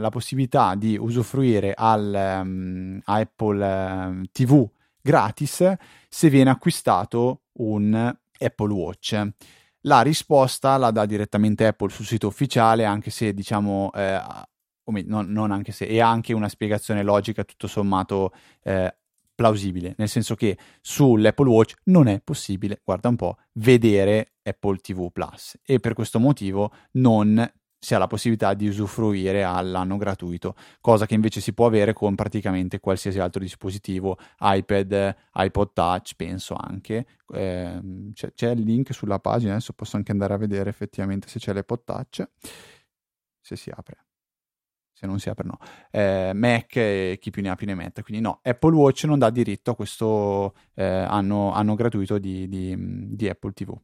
la 0.00 0.08
possibilità 0.10 0.74
di 0.74 0.96
usufruire 0.96 1.74
al 1.76 2.40
um, 2.42 2.98
Apple 3.04 3.58
uh, 3.58 4.08
ehm, 4.08 4.24
TV 4.32 4.66
gratis 5.02 5.72
se 6.08 6.30
viene 6.30 6.50
acquistato 6.50 7.42
un 7.58 8.14
Apple 8.38 8.72
Watch. 8.72 9.28
La 9.84 10.02
risposta 10.02 10.76
la 10.76 10.90
dà 10.90 11.06
direttamente 11.06 11.66
Apple 11.66 11.90
sul 11.90 12.04
sito 12.04 12.26
ufficiale, 12.26 12.84
anche 12.84 13.10
se 13.10 13.32
diciamo, 13.32 13.90
eh, 13.94 14.20
non, 15.06 15.30
non, 15.30 15.50
anche 15.52 15.72
se, 15.72 15.86
è 15.86 16.00
anche 16.00 16.32
una 16.32 16.48
spiegazione 16.48 17.02
logica 17.02 17.44
tutto 17.44 17.66
sommato 17.66 18.32
eh, 18.62 18.94
plausibile, 19.34 19.94
nel 19.96 20.08
senso 20.08 20.34
che 20.34 20.58
sull'Apple 20.82 21.48
Watch 21.48 21.74
non 21.84 22.08
è 22.08 22.20
possibile, 22.20 22.82
guarda 22.84 23.08
un 23.08 23.16
po', 23.16 23.38
vedere 23.54 24.34
Apple 24.42 24.76
TV 24.76 25.10
Plus 25.10 25.58
e 25.64 25.80
per 25.80 25.94
questo 25.94 26.18
motivo 26.18 26.72
non 26.92 27.50
si 27.80 27.94
ha 27.94 27.98
la 27.98 28.06
possibilità 28.06 28.52
di 28.52 28.68
usufruire 28.68 29.42
all'anno 29.42 29.96
gratuito, 29.96 30.54
cosa 30.82 31.06
che 31.06 31.14
invece 31.14 31.40
si 31.40 31.54
può 31.54 31.64
avere 31.64 31.94
con 31.94 32.14
praticamente 32.14 32.78
qualsiasi 32.78 33.18
altro 33.18 33.40
dispositivo, 33.40 34.18
iPad, 34.38 35.16
iPod 35.34 35.72
Touch, 35.72 36.12
penso 36.14 36.54
anche. 36.54 37.06
Eh, 37.32 37.80
c'è, 38.12 38.34
c'è, 38.34 38.50
il 38.50 38.60
link 38.60 38.92
sulla 38.92 39.18
pagina, 39.18 39.52
adesso 39.52 39.72
posso 39.72 39.96
anche 39.96 40.12
andare 40.12 40.34
a 40.34 40.36
vedere 40.36 40.68
effettivamente 40.68 41.26
se 41.28 41.38
c'è 41.38 41.54
l'iPod 41.54 41.84
Touch, 41.84 42.28
se 43.40 43.56
si 43.56 43.70
apre. 43.70 44.04
Se 44.92 45.06
non 45.06 45.18
si 45.18 45.30
apre, 45.30 45.46
no. 45.46 45.56
Eh, 45.90 46.32
Mac 46.34 46.76
e 46.76 47.16
chi 47.18 47.30
più 47.30 47.40
ne 47.40 47.48
ha 47.48 47.54
più 47.54 47.66
ne 47.66 47.74
metta. 47.74 48.02
Quindi, 48.02 48.22
no, 48.22 48.40
Apple 48.42 48.74
Watch 48.74 49.04
non 49.04 49.18
dà 49.18 49.30
diritto 49.30 49.70
a 49.70 49.74
questo 49.74 50.54
eh, 50.74 50.84
anno, 50.84 51.50
anno, 51.54 51.74
gratuito 51.74 52.18
di, 52.18 52.46
di, 52.46 52.76
di 53.16 53.26
Apple 53.26 53.52
TV. 53.52 53.74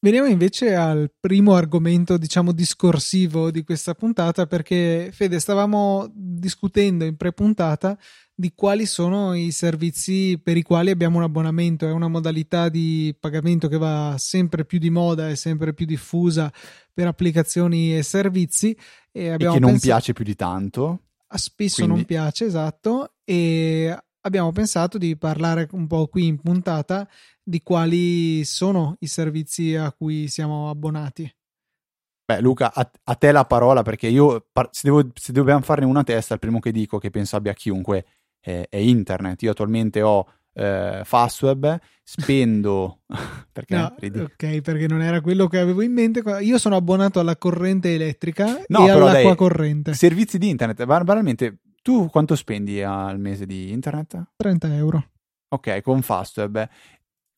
Veniamo 0.00 0.28
invece 0.28 0.76
al 0.76 1.10
primo 1.18 1.54
argomento, 1.54 2.18
diciamo, 2.18 2.52
discorsivo 2.52 3.50
di 3.50 3.64
questa 3.64 3.94
puntata, 3.94 4.46
perché 4.46 5.10
Fede, 5.12 5.40
stavamo 5.40 6.08
discutendo 6.14 7.04
in 7.04 7.16
pre-puntata 7.16 7.98
di 8.32 8.52
quali 8.54 8.86
sono 8.86 9.34
i 9.34 9.50
servizi 9.50 10.38
per 10.40 10.56
i 10.56 10.62
quali 10.62 10.90
abbiamo 10.90 11.16
un 11.16 11.24
abbonamento. 11.24 11.88
È 11.88 11.90
una 11.90 12.06
modalità 12.06 12.68
di 12.68 13.12
pagamento 13.18 13.66
che 13.66 13.76
va 13.76 14.14
sempre 14.18 14.64
più 14.64 14.78
di 14.78 14.90
moda 14.90 15.28
e 15.28 15.34
sempre 15.34 15.74
più 15.74 15.84
diffusa 15.84 16.52
per 16.92 17.08
applicazioni 17.08 17.96
e 17.96 18.04
servizi. 18.04 18.76
E, 19.10 19.26
e 19.26 19.36
che 19.36 19.44
non 19.44 19.60
pensato... 19.60 19.78
piace 19.80 20.12
più 20.12 20.24
di 20.24 20.36
tanto. 20.36 21.00
Spesso 21.28 21.82
Quindi... 21.82 21.94
non 21.96 22.04
piace, 22.04 22.44
esatto. 22.44 23.14
E 23.24 23.98
abbiamo 24.20 24.52
pensato 24.52 24.96
di 24.96 25.16
parlare 25.16 25.68
un 25.72 25.88
po' 25.88 26.06
qui 26.06 26.26
in 26.26 26.38
puntata 26.38 27.08
di 27.48 27.62
quali 27.62 28.44
sono 28.44 28.96
i 29.00 29.06
servizi 29.06 29.74
a 29.74 29.90
cui 29.92 30.28
siamo 30.28 30.68
abbonati. 30.68 31.30
Beh, 32.24 32.40
Luca, 32.42 32.74
a, 32.74 32.90
a 33.04 33.14
te 33.14 33.32
la 33.32 33.46
parola 33.46 33.80
perché 33.80 34.06
io, 34.08 34.48
se, 34.70 34.82
devo, 34.82 35.08
se, 35.14 35.32
dobbiamo 35.32 35.62
farne 35.62 35.86
una 35.86 36.04
testa, 36.04 36.34
il 36.34 36.40
primo 36.40 36.60
che 36.60 36.72
dico 36.72 36.98
che 36.98 37.08
penso 37.08 37.36
abbia 37.36 37.54
chiunque 37.54 38.04
è, 38.38 38.66
è 38.68 38.76
internet. 38.76 39.42
Io 39.42 39.52
attualmente 39.52 40.02
ho 40.02 40.26
eh, 40.52 41.00
Fastweb, 41.04 41.78
spendo 42.02 43.00
perché 43.50 43.76
no, 43.76 43.94
ok 43.94 44.60
perché 44.60 44.86
non 44.86 45.00
era 45.00 45.20
quello 45.20 45.46
che 45.46 45.58
avevo 45.58 45.82
in 45.82 45.92
mente 45.92 46.22
io 46.40 46.58
sono 46.58 46.76
abbonato 46.76 47.20
alla 47.20 47.36
corrente 47.36 47.94
elettrica 47.94 48.62
no, 48.68 48.86
e 48.86 48.90
all'acqua 48.90 49.12
dai, 49.12 49.36
corrente 49.36 49.92
servizi 49.92 50.38
di 50.38 50.48
internet 50.48 50.84
banalmente 50.84 51.58
tu 51.82 52.08
quanto 52.08 52.34
spendi 52.34 52.82
al 52.82 53.20
mese 53.20 53.44
di 53.44 53.70
internet? 53.70 54.32
30 54.36 54.74
euro 54.74 55.10
ok 55.48 55.82
con 55.82 56.00
Fastweb 56.00 56.68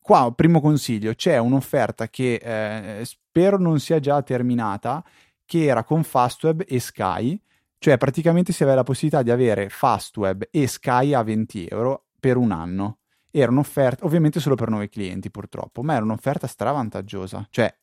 Qua, 0.03 0.33
primo 0.33 0.59
consiglio, 0.61 1.13
c'è 1.13 1.37
un'offerta 1.37 2.09
che 2.09 2.33
eh, 2.33 3.05
spero 3.05 3.59
non 3.59 3.79
sia 3.79 3.99
già 3.99 4.23
terminata, 4.23 5.03
che 5.45 5.65
era 5.65 5.83
con 5.83 6.03
Fastweb 6.03 6.63
e 6.67 6.79
Sky, 6.79 7.39
cioè 7.77 7.97
praticamente 7.97 8.51
si 8.51 8.63
aveva 8.63 8.77
la 8.77 8.83
possibilità 8.83 9.21
di 9.21 9.29
avere 9.29 9.69
Fastweb 9.69 10.47
e 10.49 10.65
Sky 10.65 11.13
a 11.13 11.21
20 11.21 11.67
euro 11.67 12.05
per 12.19 12.37
un 12.37 12.51
anno. 12.51 12.97
Era 13.29 13.51
un'offerta, 13.51 14.03
ovviamente 14.03 14.39
solo 14.39 14.55
per 14.55 14.69
nuovi 14.69 14.89
clienti 14.89 15.29
purtroppo, 15.29 15.83
ma 15.83 15.93
era 15.93 16.03
un'offerta 16.03 16.47
stravantaggiosa, 16.47 17.47
cioè 17.51 17.73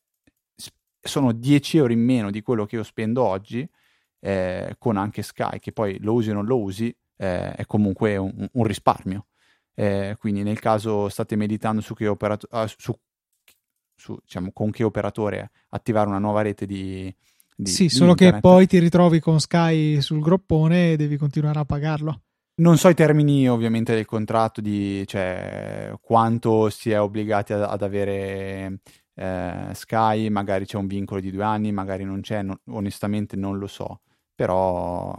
sono 1.01 1.33
10 1.33 1.77
euro 1.79 1.93
in 1.93 2.01
meno 2.01 2.33
di 2.33 2.43
quello 2.43 2.67
che 2.67 2.77
io 2.77 2.83
spendo 2.83 3.23
oggi 3.25 3.67
eh, 4.19 4.75
con 4.77 4.97
anche 4.97 5.23
Sky, 5.23 5.61
che 5.61 5.71
poi 5.71 5.99
lo 6.01 6.15
usi 6.15 6.31
o 6.31 6.35
non 6.35 6.47
lo 6.47 6.61
usi, 6.61 6.95
eh, 7.17 7.53
è 7.53 7.65
comunque 7.65 8.17
un, 8.17 8.49
un 8.51 8.65
risparmio. 8.65 9.27
Eh, 9.79 10.17
quindi 10.19 10.43
nel 10.43 10.59
caso 10.59 11.09
state 11.09 11.37
meditando 11.37 11.81
su 11.81 11.95
che 11.95 12.09
operato- 12.09 12.49
uh, 12.51 12.67
su, 12.67 12.93
su, 13.95 14.19
diciamo, 14.21 14.51
con 14.53 14.73
che 14.73 14.83
operatore 14.83 15.53
attivare 15.69 16.09
una 16.09 16.19
nuova 16.19 16.43
rete 16.43 16.67
di, 16.67 17.15
di 17.55 17.71
Sì, 17.71 17.85
di 17.85 17.89
solo 17.89 18.11
internet. 18.11 18.35
che 18.35 18.41
poi 18.41 18.67
ti 18.67 18.81
ritrovi 18.81 19.21
con 19.21 19.39
Sky 19.39 20.01
sul 20.01 20.21
groppone 20.21 20.91
e 20.93 20.97
devi 20.97 21.17
continuare 21.17 21.61
a 21.61 21.65
pagarlo. 21.65 22.23
Non 22.57 22.77
so 22.77 22.89
i 22.89 22.95
termini 22.95 23.49
ovviamente 23.49 23.95
del 23.95 24.05
contratto, 24.05 24.61
di 24.61 25.07
cioè, 25.07 25.93
quanto 26.01 26.71
si 26.71 26.91
è 26.91 27.01
obbligati 27.01 27.53
ad, 27.53 27.63
ad 27.63 27.83
avere 27.83 28.81
eh, 29.15 29.71
Sky, 29.75 30.29
magari 30.29 30.67
c'è 30.67 30.77
un 30.77 30.89
vincolo 30.89 31.21
di 31.21 31.31
due 31.31 31.45
anni, 31.45 31.71
magari 31.71 32.03
non 32.03 32.21
c'è, 32.21 32.43
non, 32.43 32.59
onestamente 32.71 33.37
non 33.37 33.59
lo 33.59 33.69
so, 33.69 34.01
però 34.35 35.15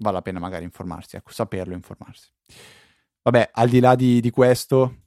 vale 0.00 0.14
la 0.14 0.22
pena 0.22 0.38
magari 0.38 0.64
informarsi, 0.64 1.16
ecco, 1.16 1.30
saperlo 1.30 1.72
informarsi. 1.72 2.28
Vabbè, 3.30 3.50
al 3.52 3.68
di 3.68 3.80
là 3.80 3.94
di, 3.94 4.22
di 4.22 4.30
questo, 4.30 5.00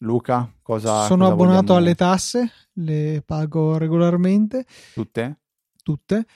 Luca, 0.00 0.52
cosa... 0.60 1.04
Sono 1.04 1.22
cosa 1.22 1.32
abbonato 1.32 1.60
vogliamo... 1.60 1.78
alle 1.78 1.94
tasse, 1.94 2.52
le 2.74 3.22
pago 3.24 3.78
regolarmente. 3.78 4.66
Tutte? 4.92 5.38
Tutte. 5.82 6.26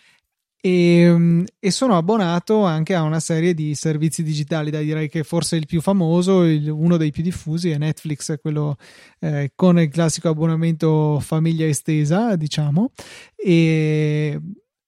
E, 0.59 1.01
ehm, 1.01 1.45
e, 1.59 1.71
sono 1.71 1.99
abbonato 1.99 2.65
anche 2.65 2.95
a 2.95 3.03
una 3.03 3.21
serie 3.21 3.53
di 3.53 3.75
servizi 3.75 4.23
digitali. 4.23 4.71
Da 4.71 4.81
direi 4.81 5.11
che 5.11 5.23
forse 5.23 5.57
il 5.57 5.67
più 5.67 5.83
famoso, 5.83 6.45
il, 6.45 6.71
uno 6.71 6.97
dei 6.97 7.11
più 7.11 7.23
diffusi, 7.23 7.69
è 7.69 7.77
Netflix, 7.77 8.41
quello 8.41 8.79
eh, 9.19 9.53
con 9.55 9.79
il 9.79 9.91
classico 9.91 10.31
abbonamento 10.31 11.21
famiglia 11.21 11.67
estesa, 11.67 12.37
diciamo. 12.37 12.93
E 13.37 14.41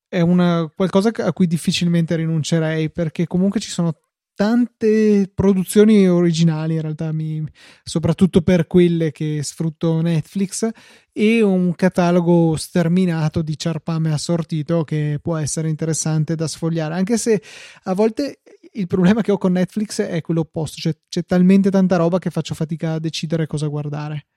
è 0.08 0.22
una, 0.22 0.72
qualcosa 0.74 1.10
a 1.14 1.32
cui 1.34 1.46
difficilmente 1.46 2.16
rinuncerei 2.16 2.90
perché 2.90 3.26
comunque 3.26 3.60
ci 3.60 3.68
sono 3.68 3.92
tante 4.40 5.30
produzioni 5.34 6.08
originali 6.08 6.76
in 6.76 6.80
realtà, 6.80 7.12
mi, 7.12 7.46
soprattutto 7.82 8.40
per 8.40 8.66
quelle 8.66 9.12
che 9.12 9.42
sfrutto 9.42 10.00
Netflix 10.00 10.66
e 11.12 11.42
un 11.42 11.74
catalogo 11.74 12.56
sterminato 12.56 13.42
di 13.42 13.58
ciarpame 13.58 14.10
assortito 14.10 14.82
che 14.82 15.18
può 15.20 15.36
essere 15.36 15.68
interessante 15.68 16.36
da 16.36 16.48
sfogliare, 16.48 16.94
anche 16.94 17.18
se 17.18 17.42
a 17.82 17.92
volte 17.92 18.40
il 18.72 18.86
problema 18.86 19.20
che 19.20 19.30
ho 19.30 19.36
con 19.36 19.52
Netflix 19.52 20.00
è 20.00 20.22
quello 20.22 20.40
opposto, 20.40 20.78
cioè 20.80 20.96
c'è 21.06 21.22
talmente 21.22 21.70
tanta 21.70 21.96
roba 21.96 22.18
che 22.18 22.30
faccio 22.30 22.54
fatica 22.54 22.94
a 22.94 22.98
decidere 22.98 23.46
cosa 23.46 23.66
guardare. 23.66 24.28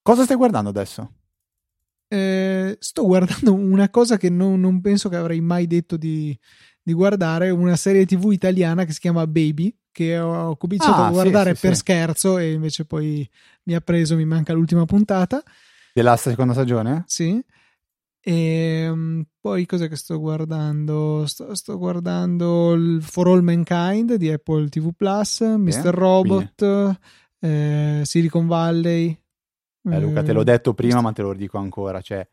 Cosa 0.00 0.22
stai 0.22 0.36
guardando 0.36 0.70
adesso? 0.70 1.14
Eh, 2.06 2.76
sto 2.78 3.04
guardando 3.04 3.52
una 3.52 3.90
cosa 3.90 4.16
che 4.16 4.30
non, 4.30 4.60
non 4.60 4.80
penso 4.80 5.08
che 5.08 5.16
avrei 5.16 5.40
mai 5.40 5.66
detto 5.66 5.96
di, 5.96 6.38
di 6.88 6.94
guardare 6.94 7.50
una 7.50 7.76
serie 7.76 8.06
tv 8.06 8.32
italiana 8.32 8.86
che 8.86 8.92
si 8.92 9.00
chiama 9.00 9.26
Baby 9.26 9.76
che 9.92 10.18
ho 10.18 10.56
cominciato 10.56 11.02
ah, 11.02 11.08
a 11.08 11.10
guardare 11.10 11.54
sì, 11.54 11.60
per 11.60 11.74
sì. 11.74 11.80
scherzo 11.80 12.38
e 12.38 12.52
invece 12.52 12.86
poi 12.86 13.28
mi 13.64 13.74
ha 13.74 13.80
preso, 13.82 14.16
mi 14.16 14.24
manca 14.24 14.54
l'ultima 14.54 14.86
puntata. 14.86 15.42
Della 15.92 16.16
seconda 16.16 16.54
stagione? 16.54 17.04
Sì. 17.06 17.44
E 18.20 18.88
um, 18.88 19.22
poi 19.38 19.66
cos'è 19.66 19.86
che 19.86 19.96
sto 19.96 20.18
guardando? 20.18 21.26
Sto, 21.26 21.54
sto, 21.54 21.76
guardando 21.76 22.72
il 22.72 23.02
For 23.02 23.26
All 23.28 23.42
Mankind 23.42 24.14
di 24.14 24.30
Apple 24.30 24.70
TV 24.70 24.90
Plus, 24.96 25.40
Mr. 25.40 25.92
Robot, 25.92 26.96
eh, 27.40 28.00
Silicon 28.02 28.46
Valley. 28.46 29.10
Eh, 29.90 30.00
Luca, 30.00 30.22
te 30.22 30.32
l'ho 30.32 30.44
detto 30.44 30.72
prima, 30.72 31.02
ma 31.02 31.12
te 31.12 31.20
lo 31.20 31.34
dico 31.34 31.58
ancora: 31.58 32.00
cioè, 32.00 32.26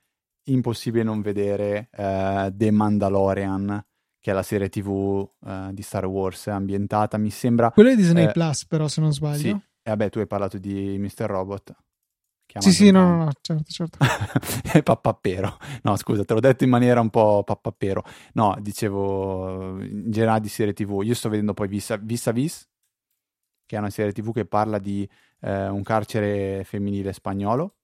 impossibile 0.45 1.03
non 1.03 1.21
vedere 1.21 1.89
uh, 1.91 2.55
The 2.55 2.71
Mandalorian 2.71 3.85
che 4.25 4.31
è 4.31 4.33
la 4.33 4.41
serie 4.41 4.69
tv 4.69 4.87
uh, 4.87 5.71
di 5.71 5.83
Star 5.83 6.07
Wars 6.07 6.47
ambientata, 6.47 7.15
mi 7.15 7.29
sembra... 7.29 7.69
Quello 7.69 7.91
è 7.91 7.95
Disney 7.95 8.25
eh, 8.25 8.31
Plus 8.31 8.65
però 8.65 8.87
se 8.87 8.99
non 8.99 9.13
sbaglio. 9.13 9.37
Sì, 9.37 9.49
e 9.49 9.61
vabbè 9.83 10.09
tu 10.09 10.17
hai 10.17 10.25
parlato 10.25 10.57
di 10.57 10.97
Mr. 10.97 11.27
Robot. 11.27 11.75
Sì, 12.57 12.71
sì, 12.71 12.89
no, 12.89 13.07
no, 13.07 13.23
no, 13.25 13.31
certo, 13.39 13.71
certo. 13.71 13.99
è 14.73 14.81
pappappero. 14.81 15.57
No, 15.83 15.95
scusa, 15.95 16.23
te 16.23 16.33
l'ho 16.33 16.39
detto 16.39 16.63
in 16.63 16.71
maniera 16.71 17.01
un 17.01 17.11
po' 17.11 17.43
pappappero. 17.43 18.03
No, 18.33 18.57
dicevo 18.59 19.79
in 19.83 20.09
generale 20.09 20.39
di 20.39 20.49
serie 20.49 20.73
tv. 20.73 21.01
Io 21.03 21.13
sto 21.13 21.29
vedendo 21.29 21.53
poi 21.53 21.67
Vis 21.67 21.95
Vis, 22.01 22.33
Vis 22.33 22.67
che 23.63 23.75
è 23.75 23.77
una 23.77 23.91
serie 23.91 24.11
tv 24.11 24.33
che 24.33 24.45
parla 24.45 24.79
di 24.79 25.07
eh, 25.41 25.67
un 25.67 25.83
carcere 25.83 26.63
femminile 26.63 27.13
spagnolo. 27.13 27.75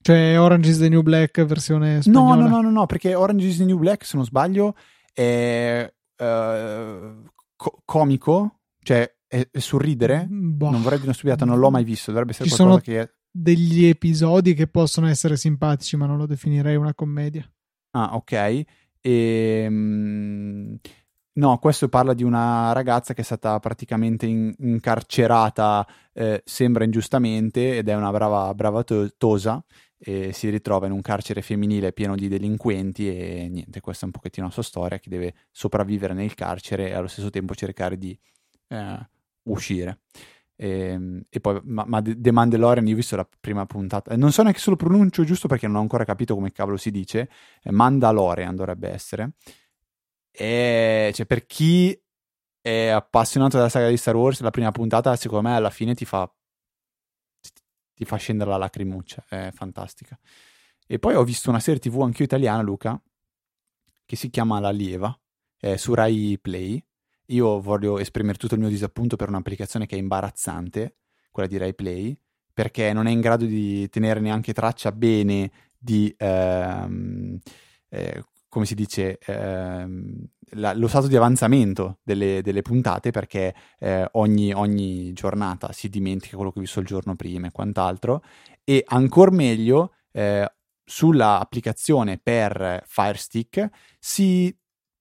Cioè 0.00 0.38
Orange 0.38 0.70
is 0.70 0.78
the 0.78 0.88
New 0.88 1.02
Black 1.02 1.44
versione 1.44 2.00
spagnola? 2.00 2.34
No, 2.36 2.42
no, 2.42 2.48
no, 2.48 2.60
no, 2.60 2.70
no 2.70 2.86
perché 2.86 3.16
Orange 3.16 3.44
is 3.44 3.56
the 3.56 3.64
New 3.64 3.78
Black, 3.78 4.04
se 4.04 4.14
non 4.14 4.24
sbaglio, 4.24 4.76
è 5.12 5.92
uh, 6.16 7.22
co- 7.56 7.82
comico, 7.84 8.60
cioè 8.82 9.12
è, 9.26 9.48
è 9.50 9.58
sorridere. 9.58 10.26
Boh. 10.28 10.70
Non 10.70 10.80
vorrei 10.80 10.98
dire 10.98 11.10
una 11.10 11.12
stupidata, 11.12 11.44
non 11.44 11.58
l'ho 11.58 11.70
mai 11.70 11.84
visto. 11.84 12.10
Dovrebbe 12.10 12.32
essere 12.32 12.48
Ci 12.48 12.56
qualcosa 12.56 12.80
che. 12.80 13.00
È... 13.00 13.10
degli 13.30 13.86
episodi 13.86 14.54
che 14.54 14.66
possono 14.66 15.08
essere 15.08 15.36
simpatici, 15.36 15.96
ma 15.96 16.06
non 16.06 16.16
lo 16.16 16.26
definirei 16.26 16.76
una 16.76 16.94
commedia. 16.94 17.48
Ah, 17.90 18.14
ok. 18.14 18.32
E, 18.32 18.64
ehm, 19.00 20.78
no, 21.34 21.58
questo 21.58 21.88
parla 21.88 22.14
di 22.14 22.24
una 22.24 22.72
ragazza 22.72 23.14
che 23.14 23.20
è 23.20 23.24
stata 23.24 23.58
praticamente 23.58 24.26
in, 24.26 24.54
incarcerata, 24.58 25.86
eh, 26.12 26.42
sembra 26.44 26.84
ingiustamente, 26.84 27.78
ed 27.78 27.88
è 27.88 27.94
una 27.94 28.10
brava, 28.10 28.54
brava 28.54 28.82
to- 28.82 29.10
tosa 29.16 29.62
e 29.98 30.32
si 30.32 30.48
ritrova 30.48 30.86
in 30.86 30.92
un 30.92 31.00
carcere 31.00 31.42
femminile 31.42 31.92
pieno 31.92 32.14
di 32.14 32.28
delinquenti 32.28 33.08
e 33.08 33.48
niente, 33.50 33.80
questa 33.80 34.02
è 34.02 34.06
un 34.06 34.12
pochettino 34.12 34.46
la 34.46 34.52
sua 34.52 34.62
storia 34.62 34.98
che 34.98 35.10
deve 35.10 35.34
sopravvivere 35.50 36.14
nel 36.14 36.34
carcere 36.34 36.88
e 36.88 36.92
allo 36.94 37.08
stesso 37.08 37.30
tempo 37.30 37.54
cercare 37.54 37.98
di 37.98 38.16
eh, 38.68 39.08
uscire. 39.44 40.00
E, 40.54 40.68
ehm, 40.68 41.22
e, 41.28 41.40
poi, 41.40 41.60
ma, 41.64 41.84
ma 41.86 42.00
The 42.02 42.32
Mandalorian, 42.32 42.86
io 42.86 42.92
ho 42.94 42.96
visto 42.96 43.16
la 43.16 43.28
prima 43.40 43.66
puntata, 43.66 44.16
non 44.16 44.32
so 44.32 44.42
neanche 44.42 44.60
se 44.60 44.70
lo 44.70 44.76
pronuncio 44.76 45.24
giusto 45.24 45.48
perché 45.48 45.66
non 45.66 45.76
ho 45.76 45.80
ancora 45.80 46.04
capito 46.04 46.34
come 46.34 46.52
cavolo 46.52 46.76
si 46.76 46.90
dice, 46.90 47.28
Mandalorian 47.64 48.54
dovrebbe 48.54 48.88
essere. 48.90 49.32
E 50.30 51.10
cioè, 51.14 51.26
per 51.26 51.46
chi 51.46 52.00
è 52.60 52.88
appassionato 52.88 53.56
della 53.56 53.68
saga 53.68 53.88
di 53.88 53.96
Star 53.96 54.14
Wars, 54.14 54.40
la 54.40 54.50
prima 54.50 54.70
puntata 54.70 55.16
secondo 55.16 55.48
me 55.48 55.56
alla 55.56 55.70
fine 55.70 55.94
ti 55.94 56.04
fa 56.04 56.30
ti 57.98 58.04
fa 58.04 58.14
scendere 58.14 58.50
la 58.50 58.58
lacrimuccia, 58.58 59.24
è 59.28 59.50
fantastica. 59.52 60.16
E 60.86 61.00
poi 61.00 61.16
ho 61.16 61.24
visto 61.24 61.50
una 61.50 61.58
serie 61.58 61.80
tv 61.80 62.00
anche 62.02 62.22
italiana, 62.22 62.62
Luca, 62.62 63.00
che 64.06 64.14
si 64.14 64.30
chiama 64.30 64.60
La 64.60 64.70
Lieva, 64.70 65.18
è 65.56 65.74
su 65.74 65.94
Rai 65.94 66.38
Play. 66.40 66.80
Io 67.26 67.60
voglio 67.60 67.98
esprimere 67.98 68.38
tutto 68.38 68.54
il 68.54 68.60
mio 68.60 68.68
disappunto 68.68 69.16
per 69.16 69.28
un'applicazione 69.28 69.86
che 69.86 69.96
è 69.96 69.98
imbarazzante, 69.98 70.98
quella 71.32 71.48
di 71.48 71.56
Rai 71.56 71.74
Play, 71.74 72.16
perché 72.54 72.92
non 72.92 73.08
è 73.08 73.10
in 73.10 73.20
grado 73.20 73.46
di 73.46 73.88
tenere 73.88 74.20
neanche 74.20 74.52
traccia 74.52 74.92
bene 74.92 75.50
di 75.76 76.14
ehm, 76.16 77.36
eh, 77.88 78.24
come 78.58 78.66
si 78.66 78.74
dice, 78.74 79.20
ehm, 79.24 80.26
la, 80.54 80.74
lo 80.74 80.88
stato 80.88 81.06
di 81.06 81.14
avanzamento 81.14 82.00
delle, 82.02 82.42
delle 82.42 82.62
puntate 82.62 83.12
perché 83.12 83.54
eh, 83.78 84.08
ogni, 84.12 84.52
ogni, 84.52 85.12
giornata 85.12 85.70
si 85.70 85.88
dimentica 85.88 86.34
quello 86.34 86.50
che 86.50 86.58
ho 86.58 86.62
visto 86.62 86.80
il 86.80 86.86
giorno 86.86 87.14
prima 87.14 87.46
e 87.46 87.52
quant'altro. 87.52 88.20
E 88.64 88.82
ancora 88.84 89.30
meglio 89.30 89.92
eh, 90.10 90.52
sulla 90.84 91.38
applicazione 91.38 92.18
per 92.20 92.82
Firestick 92.84 93.68
si 94.00 94.52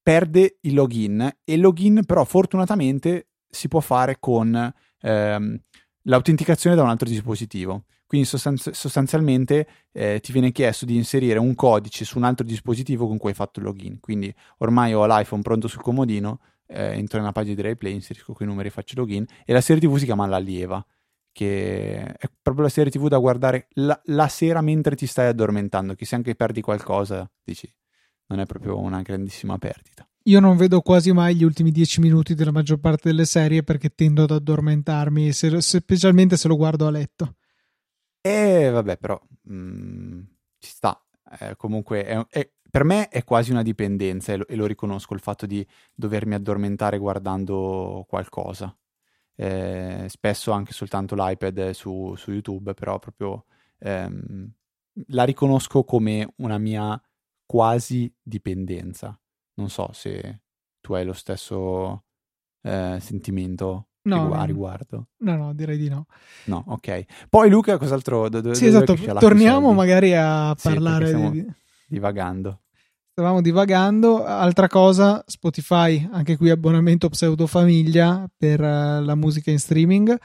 perde 0.04 0.60
il 0.62 0.76
login 0.76 1.22
e 1.43 1.54
il 1.54 1.62
login 1.62 2.06
però 2.06 2.26
fortunatamente 2.26 3.30
si 3.50 3.67
può 3.67 3.80
fare 3.80 4.17
con 4.20 4.72
ehm, 5.02 5.62
l'autenticazione 6.04 6.76
da 6.76 6.84
un 6.84 6.89
altro 6.89 7.10
dispositivo 7.10 7.86
quindi 8.08 8.26
sostanzi- 8.26 8.74
sostanzialmente 8.74 9.67
eh, 9.91 10.20
ti 10.22 10.32
viene 10.32 10.52
chiesto 10.52 10.86
di 10.86 10.96
inserire 10.96 11.38
un 11.38 11.54
codice 11.54 12.06
su 12.06 12.17
un 12.17 12.24
altro 12.24 12.46
dispositivo 12.46 13.06
con 13.06 13.17
cui 13.17 13.30
hai 13.30 13.36
fatto 13.36 13.60
il 13.60 13.65
login. 13.65 14.00
Quindi 14.00 14.34
ormai 14.60 14.93
ho 14.93 15.06
l'iPhone 15.06 15.41
pronto 15.41 15.67
sul 15.67 15.82
comodino, 15.82 16.39
eh, 16.67 16.93
entro 16.93 17.20
nella 17.20 17.34
pagina 17.34 17.56
di 17.56 17.62
RaiPlay, 17.62 17.93
inserisco 17.93 18.34
quei 18.34 18.48
numeri 18.48 18.70
e 18.70 18.72
faccio 18.72 18.96
login. 18.98 19.26
E 19.46 19.54
la 19.54 19.62
serie 19.62 19.82
TV 19.82 19.98
si 19.98 20.06
chiama 20.06 20.26
La 20.26 20.38
Lieva, 20.38 20.84
che 21.34 22.02
è 22.02 22.30
proprio 22.41 22.63
la 22.63 22.70
serie 22.70 22.91
TV 22.91 23.10
da 23.10 23.17
guardare 23.17 23.67
la, 23.74 24.00
la 24.06 24.28
sera 24.30 24.62
mentre 24.62 24.96
ti 24.96 25.06
stai 25.06 25.28
addormentando, 25.28 25.93
che 25.93 26.06
se 26.06 26.15
anche 26.15 26.34
perdi 26.34 26.62
qualcosa, 26.62 27.30
dici, 27.43 27.72
non 28.28 28.39
è 28.39 28.46
proprio 28.46 28.80
una 28.80 29.02
grandissima 29.02 29.58
perdita. 29.58 30.08
Io 30.24 30.39
non 30.41 30.58
vedo 30.58 30.82
quasi 30.82 31.13
mai 31.13 31.36
gli 31.36 31.43
ultimi 31.43 31.72
dieci 31.72 32.02
minuti 32.02 32.36
della 32.36 32.52
maggior 32.52 32.80
parte 32.80 33.10
delle 33.10 33.24
serie 33.24 33.63
perché 33.63 33.89
tendo 33.96 34.24
ad 34.24 34.32
addormentarmi, 34.32 35.32
se, 35.32 35.62
specialmente 35.62 36.36
se 36.36 36.48
lo 36.50 36.58
guardo 36.58 36.86
a 36.86 36.91
letto. 36.91 37.37
E 38.28 38.70
vabbè, 38.70 38.98
però 38.98 39.20
mh, 39.44 39.54
mm, 39.54 40.22
ci 40.60 40.70
sta. 40.70 41.02
Eh, 41.40 41.56
comunque, 41.56 42.04
è, 42.06 42.26
è, 42.30 42.52
per 42.70 42.84
me 42.84 43.08
è 43.08 43.24
quasi 43.24 43.52
una 43.52 43.62
dipendenza 43.62 44.34
e 44.34 44.38
lo, 44.38 44.48
e 44.48 44.56
lo, 44.56 44.66
riconosco 44.66 45.13
il 45.13 45.22
fatto 45.22 45.46
di 45.46 45.66
dovermi 45.94 46.34
addormentare 46.36 46.98
guardando 46.98 48.06
qualcosa. 48.08 48.76
Eh, 49.36 50.08
spesso 50.10 50.52
anche 50.52 50.74
soltanto 50.74 51.16
l'iPad 51.16 51.70
su, 51.72 52.16
su 52.16 52.32
YouTube, 52.32 52.74
però 52.74 53.00
proprio 53.00 53.46
ehm, 53.80 54.52
la 55.10 55.24
riconosco 55.24 55.84
come 55.84 56.34
una 56.38 56.58
mia 56.58 57.02
quasi 57.46 58.13
dipendenza. 58.22 59.18
Non 59.56 59.70
so 59.70 59.92
se 59.94 60.42
tu 60.82 60.94
hai 60.94 61.06
lo 61.06 61.13
stesso 61.13 62.04
eh, 62.62 62.98
sentimento 63.00 63.90
no, 64.08 64.34
a 64.34 64.43
riguardo? 64.43 65.08
No, 65.17 65.36
no, 65.36 65.54
direi 65.54 65.78
di 65.78 65.89
no. 65.89 66.06
No, 66.46 66.63
ok. 66.67 67.06
Poi 67.30 67.50
Luca, 67.50 67.78
cos'altro? 67.78 68.30
Do, 68.30 68.41
do, 68.41 68.54
sì, 68.54 68.67
esatto, 68.67 68.96
torniamo 69.20 69.74
magari 69.74 70.13
a 70.15 70.56
parlare 70.62 71.08
sì, 71.08 71.32
di... 71.32 71.46
divagando. 71.88 72.62
Stavamo 73.12 73.41
divagando. 73.41 74.24
Altra 74.24 74.67
cosa, 74.67 75.24
Spotify, 75.26 76.08
anche 76.12 76.38
qui 76.38 76.50
abbonamento 76.50 77.10
pseudo 77.10 77.48
famiglia 77.48 78.30
per 78.38 78.60
uh, 78.62 79.04
la 79.04 79.15
musica 79.15 79.50
in 79.50 79.60
streaming. 79.60 80.15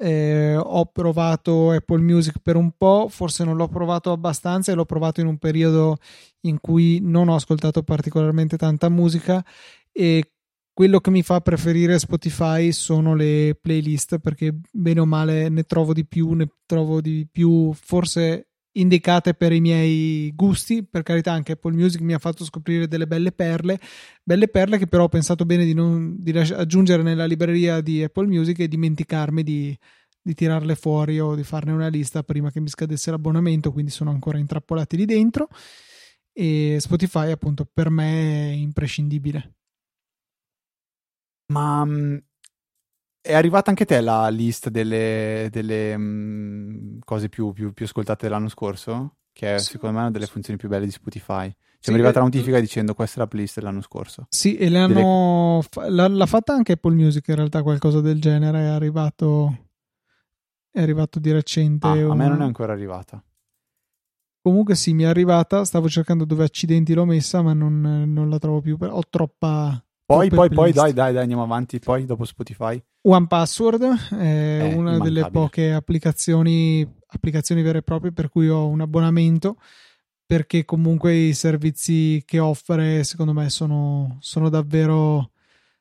Eh, 0.00 0.56
ho 0.56 0.86
provato 0.86 1.72
Apple 1.72 2.00
Music 2.00 2.38
per 2.40 2.56
un 2.56 2.70
po', 2.76 3.08
forse 3.10 3.44
non 3.44 3.56
l'ho 3.56 3.68
provato 3.68 4.12
abbastanza 4.12 4.72
e 4.72 4.74
l'ho 4.76 4.84
provato 4.84 5.20
in 5.20 5.26
un 5.26 5.38
periodo 5.38 5.98
in 6.42 6.58
cui 6.60 7.00
non 7.02 7.28
ho 7.28 7.34
ascoltato 7.34 7.82
particolarmente 7.82 8.56
tanta 8.56 8.88
musica 8.88 9.44
e 9.92 10.34
quello 10.78 11.00
che 11.00 11.10
mi 11.10 11.24
fa 11.24 11.40
preferire 11.40 11.98
Spotify 11.98 12.70
sono 12.70 13.16
le 13.16 13.58
playlist 13.60 14.20
perché 14.20 14.56
bene 14.70 15.00
o 15.00 15.06
male 15.06 15.48
ne 15.48 15.64
trovo 15.64 15.92
di 15.92 16.06
più, 16.06 16.30
ne 16.34 16.48
trovo 16.66 17.00
di 17.00 17.26
più 17.28 17.72
forse 17.72 18.50
indicate 18.74 19.34
per 19.34 19.50
i 19.50 19.60
miei 19.60 20.32
gusti. 20.36 20.84
Per 20.84 21.02
carità, 21.02 21.32
anche 21.32 21.54
Apple 21.54 21.72
Music 21.72 22.00
mi 22.02 22.12
ha 22.12 22.20
fatto 22.20 22.44
scoprire 22.44 22.86
delle 22.86 23.08
belle 23.08 23.32
perle, 23.32 23.80
belle 24.22 24.46
perle 24.46 24.78
che 24.78 24.86
però 24.86 25.02
ho 25.02 25.08
pensato 25.08 25.44
bene 25.44 25.64
di, 25.64 25.74
non, 25.74 26.14
di 26.16 26.30
aggiungere 26.30 27.02
nella 27.02 27.26
libreria 27.26 27.80
di 27.80 28.04
Apple 28.04 28.28
Music 28.28 28.60
e 28.60 28.68
dimenticarmi 28.68 29.42
di, 29.42 29.76
di 30.22 30.32
tirarle 30.32 30.76
fuori 30.76 31.18
o 31.18 31.34
di 31.34 31.42
farne 31.42 31.72
una 31.72 31.88
lista 31.88 32.22
prima 32.22 32.52
che 32.52 32.60
mi 32.60 32.68
scadesse 32.68 33.10
l'abbonamento, 33.10 33.72
quindi 33.72 33.90
sono 33.90 34.10
ancora 34.10 34.38
intrappolati 34.38 34.96
lì 34.96 35.06
dentro. 35.06 35.48
E 36.32 36.76
Spotify, 36.78 37.32
appunto, 37.32 37.68
per 37.68 37.90
me 37.90 38.50
è 38.50 38.52
imprescindibile. 38.52 39.54
Ma 41.52 41.84
mm, 41.84 42.16
è 43.20 43.34
arrivata 43.34 43.70
anche 43.70 43.84
te 43.84 44.00
la 44.00 44.28
lista 44.28 44.70
delle, 44.70 45.48
delle 45.50 45.94
um, 45.94 46.98
cose 47.04 47.28
più, 47.28 47.52
più, 47.52 47.72
più, 47.72 47.84
ascoltate 47.84 48.26
dell'anno 48.26 48.48
scorso? 48.48 49.16
Che 49.32 49.54
è 49.54 49.58
sì, 49.58 49.72
secondo 49.72 49.96
me 49.96 50.02
una 50.02 50.10
delle 50.10 50.26
funzioni 50.26 50.58
più 50.58 50.68
belle 50.68 50.86
di 50.86 50.90
Spotify. 50.90 51.46
Cioè, 51.46 51.56
sì, 51.78 51.90
mi 51.90 51.96
è 51.96 52.00
arrivata 52.00 52.18
la 52.18 52.24
notifica 52.24 52.58
dicendo 52.58 52.94
questa 52.94 53.16
è 53.16 53.18
la 53.20 53.28
playlist 53.28 53.58
dell'anno 53.58 53.82
scorso. 53.82 54.26
Sì, 54.30 54.56
e 54.56 54.68
le 54.68 54.78
hanno. 54.78 55.62
Delle... 55.70 56.08
L'ha 56.08 56.26
fatta 56.26 56.52
anche 56.52 56.72
Apple 56.72 56.94
Music 56.94 57.28
in 57.28 57.36
realtà, 57.36 57.62
qualcosa 57.62 58.00
del 58.00 58.20
genere. 58.20 58.60
È 58.60 58.66
arrivato. 58.66 59.66
È 60.70 60.80
arrivato 60.80 61.18
di 61.18 61.30
recente. 61.30 61.86
Ah, 61.86 61.92
un... 61.92 62.10
A 62.10 62.14
me 62.14 62.28
non 62.28 62.42
è 62.42 62.44
ancora 62.44 62.72
arrivata. 62.72 63.22
Comunque 64.40 64.74
sì, 64.74 64.92
mi 64.92 65.04
è 65.04 65.06
arrivata. 65.06 65.64
Stavo 65.64 65.88
cercando 65.88 66.24
dove 66.24 66.44
accidenti 66.44 66.94
l'ho 66.94 67.04
messa, 67.04 67.42
ma 67.42 67.52
non, 67.52 67.80
non 68.06 68.28
la 68.28 68.38
trovo 68.38 68.60
più. 68.60 68.76
Ho 68.80 69.02
troppa. 69.08 69.80
Poi, 70.08 70.30
poi, 70.30 70.48
poi, 70.48 70.72
dai, 70.72 70.94
dai, 70.94 71.12
dai, 71.12 71.20
andiamo 71.20 71.42
avanti. 71.42 71.78
Poi, 71.80 72.06
dopo 72.06 72.24
Spotify. 72.24 72.82
One 73.02 73.26
Password 73.26 73.82
è 74.14 74.70
eh, 74.70 74.74
una 74.74 74.98
delle 74.98 75.28
poche 75.30 75.70
applicazioni, 75.70 76.82
applicazioni 77.08 77.60
vere 77.60 77.78
e 77.78 77.82
proprie 77.82 78.10
per 78.10 78.30
cui 78.30 78.48
ho 78.48 78.66
un 78.68 78.80
abbonamento 78.80 79.58
perché 80.24 80.64
comunque 80.64 81.14
i 81.14 81.34
servizi 81.34 82.22
che 82.24 82.38
offre 82.38 83.04
secondo 83.04 83.34
me 83.34 83.50
sono, 83.50 84.16
sono 84.20 84.48
davvero, 84.48 85.32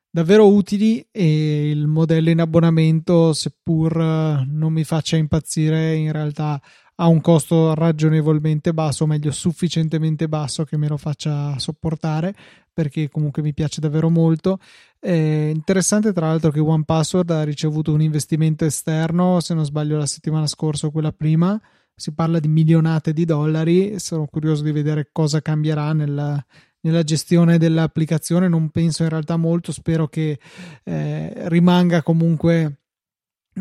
davvero 0.10 0.54
utili 0.54 1.08
e 1.10 1.70
il 1.70 1.88
modello 1.88 2.30
in 2.30 2.42
abbonamento 2.42 3.32
seppur 3.32 3.96
non 3.96 4.74
mi 4.74 4.84
faccia 4.84 5.16
impazzire 5.16 5.96
in 5.96 6.12
realtà 6.12 6.62
ha 7.00 7.08
un 7.08 7.22
costo 7.22 7.74
ragionevolmente 7.74 8.74
basso, 8.74 9.04
o 9.04 9.08
meglio 9.08 9.32
sufficientemente 9.32 10.28
basso 10.28 10.64
che 10.64 10.78
me 10.78 10.88
lo 10.88 10.98
faccia 10.98 11.58
sopportare 11.60 12.34
perché 12.74 13.10
comunque 13.10 13.42
mi 13.42 13.54
piace 13.54 13.82
davvero 13.82 14.10
molto. 14.10 14.60
È 15.00 15.12
interessante 15.12 16.14
tra 16.14 16.28
l'altro 16.28 16.52
che 16.52 16.60
OnePassword 16.60 17.32
ha 17.32 17.44
ricevuto 17.44 17.92
un 17.92 18.02
investimento 18.02 18.66
esterno, 18.66 19.40
se 19.40 19.56
non 19.56 19.66
sbaglio 19.66 19.98
la 19.98 20.06
settimana 20.06 20.46
scorsa 20.46 20.86
o 20.86 20.92
quella 20.92 21.12
prima, 21.12 21.60
si 21.96 22.14
parla 22.14 22.40
di 22.40 22.48
milionate 22.48 23.14
di 23.14 23.26
dollari, 23.26 23.98
sono 23.98 24.28
curioso 24.28 24.62
di 24.64 24.72
vedere 24.72 25.10
cosa 25.12 25.42
cambierà 25.42 25.94
nella, 25.94 26.44
nella 26.82 27.02
gestione 27.02 27.58
dell'applicazione, 27.58 28.48
non 28.48 28.70
penso 28.70 29.02
in 29.02 29.10
realtà 29.10 29.38
molto, 29.38 29.72
spero 29.72 30.08
che 30.08 30.40
eh, 30.84 31.50
rimanga 31.50 32.02
comunque... 32.04 32.82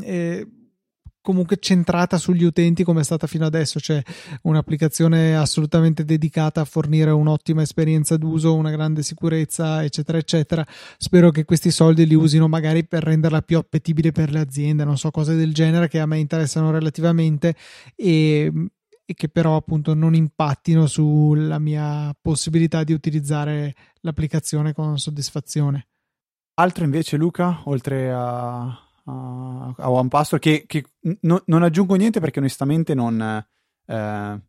Eh, 0.03 0.47
comunque 1.27 1.57
centrata 1.59 2.19
sugli 2.19 2.45
utenti 2.45 2.85
come 2.85 3.01
è 3.01 3.03
stata 3.03 3.27
fino 3.27 3.45
adesso, 3.45 3.81
cioè 3.81 4.01
un'applicazione 4.43 5.37
assolutamente 5.37 6.05
dedicata 6.05 6.61
a 6.61 6.65
fornire 6.65 7.11
un'ottima 7.11 7.63
esperienza 7.63 8.17
d'uso, 8.17 8.55
una 8.55 8.71
grande 8.71 9.03
sicurezza, 9.03 9.83
eccetera, 9.83 10.19
eccetera. 10.19 10.65
Spero 10.97 11.33
che 11.33 11.45
questi 11.45 11.73
soldi 11.73 12.07
li 12.07 12.15
usino 12.15 12.47
magari 12.47 12.87
per 12.87 13.03
renderla 13.03 13.43
più 13.43 13.59
appetibile 13.59 14.13
per 14.13 14.31
le 14.31 14.39
aziende, 14.39 14.85
non 14.85 14.97
so, 14.97 15.11
cose 15.11 15.35
del 15.35 15.53
genere 15.53 15.89
che 15.89 15.99
a 15.99 16.07
me 16.07 16.19
interessano 16.19 16.71
relativamente 16.71 17.57
e, 17.97 18.53
e 19.05 19.15
che 19.15 19.29
però 19.29 19.57
appunto 19.57 19.95
non 19.95 20.15
impattino 20.15 20.87
sulla 20.87 21.59
mia 21.59 22.17
possibilità 22.23 22.85
di 22.85 22.93
utilizzare 22.93 23.75
l'applicazione 24.03 24.73
con 24.73 24.97
soddisfazione. 24.97 25.89
Altro 26.55 26.85
invece 26.85 27.17
Luca, 27.17 27.63
oltre 27.65 28.13
a 28.13 28.86
a, 29.07 29.75
a 29.77 29.91
One 29.91 30.09
Password 30.09 30.43
che, 30.43 30.65
che 30.67 30.85
no, 31.23 31.43
non 31.47 31.63
aggiungo 31.63 31.95
niente 31.95 32.21
perché 32.21 32.39
onestamente 32.39 32.95
non, 32.95 33.21
eh, 33.21 34.41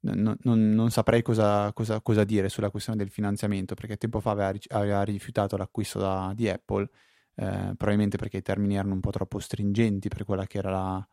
non, 0.00 0.36
non, 0.42 0.70
non 0.70 0.90
saprei 0.90 1.22
cosa, 1.22 1.72
cosa, 1.72 2.00
cosa, 2.00 2.24
dire 2.24 2.48
sulla 2.48 2.70
questione 2.70 2.98
del 2.98 3.10
finanziamento 3.10 3.74
perché 3.74 3.96
tempo 3.96 4.20
fa 4.20 4.30
aveva, 4.30 4.52
aveva 4.68 5.02
rifiutato 5.02 5.56
l'acquisto 5.56 5.98
da, 5.98 6.32
di 6.34 6.48
Apple 6.48 6.88
eh, 7.34 7.74
probabilmente 7.76 8.16
perché 8.16 8.38
i 8.38 8.42
termini 8.42 8.76
erano 8.76 8.94
un 8.94 9.00
po' 9.00 9.10
troppo 9.10 9.38
stringenti 9.38 10.08
per 10.08 10.24
quella 10.24 10.46
che 10.46 10.58
era 10.58 10.70
la, 10.70 11.08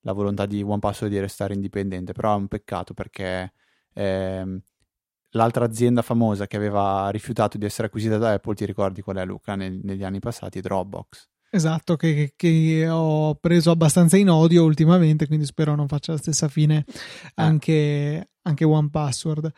la 0.00 0.12
volontà 0.12 0.46
di 0.46 0.62
One 0.62 0.78
Password 0.78 1.12
di 1.12 1.20
restare 1.20 1.54
indipendente 1.54 2.12
però 2.12 2.34
è 2.34 2.38
un 2.38 2.48
peccato 2.48 2.94
perché 2.94 3.52
eh, 3.92 4.60
l'altra 5.30 5.64
azienda 5.64 6.02
famosa 6.02 6.46
che 6.46 6.56
aveva 6.56 7.08
rifiutato 7.10 7.58
di 7.58 7.64
essere 7.64 7.88
acquisita 7.88 8.18
da 8.18 8.32
Apple 8.34 8.54
ti 8.54 8.64
ricordi 8.64 9.02
qual 9.02 9.16
è 9.16 9.24
Luca 9.24 9.56
nel, 9.56 9.80
negli 9.82 10.04
anni 10.04 10.20
passati? 10.20 10.60
Dropbox 10.60 11.32
Esatto, 11.54 11.94
che, 11.94 12.32
che, 12.34 12.88
ho 12.88 13.36
preso 13.36 13.70
abbastanza 13.70 14.16
in 14.16 14.28
odio 14.28 14.64
ultimamente, 14.64 15.28
quindi 15.28 15.46
spero 15.46 15.76
non 15.76 15.86
faccia 15.86 16.10
la 16.10 16.18
stessa 16.18 16.48
fine 16.48 16.84
ah. 17.36 17.44
anche, 17.44 18.30
anche 18.42 18.64
One 18.64 18.90
Password. 18.90 19.52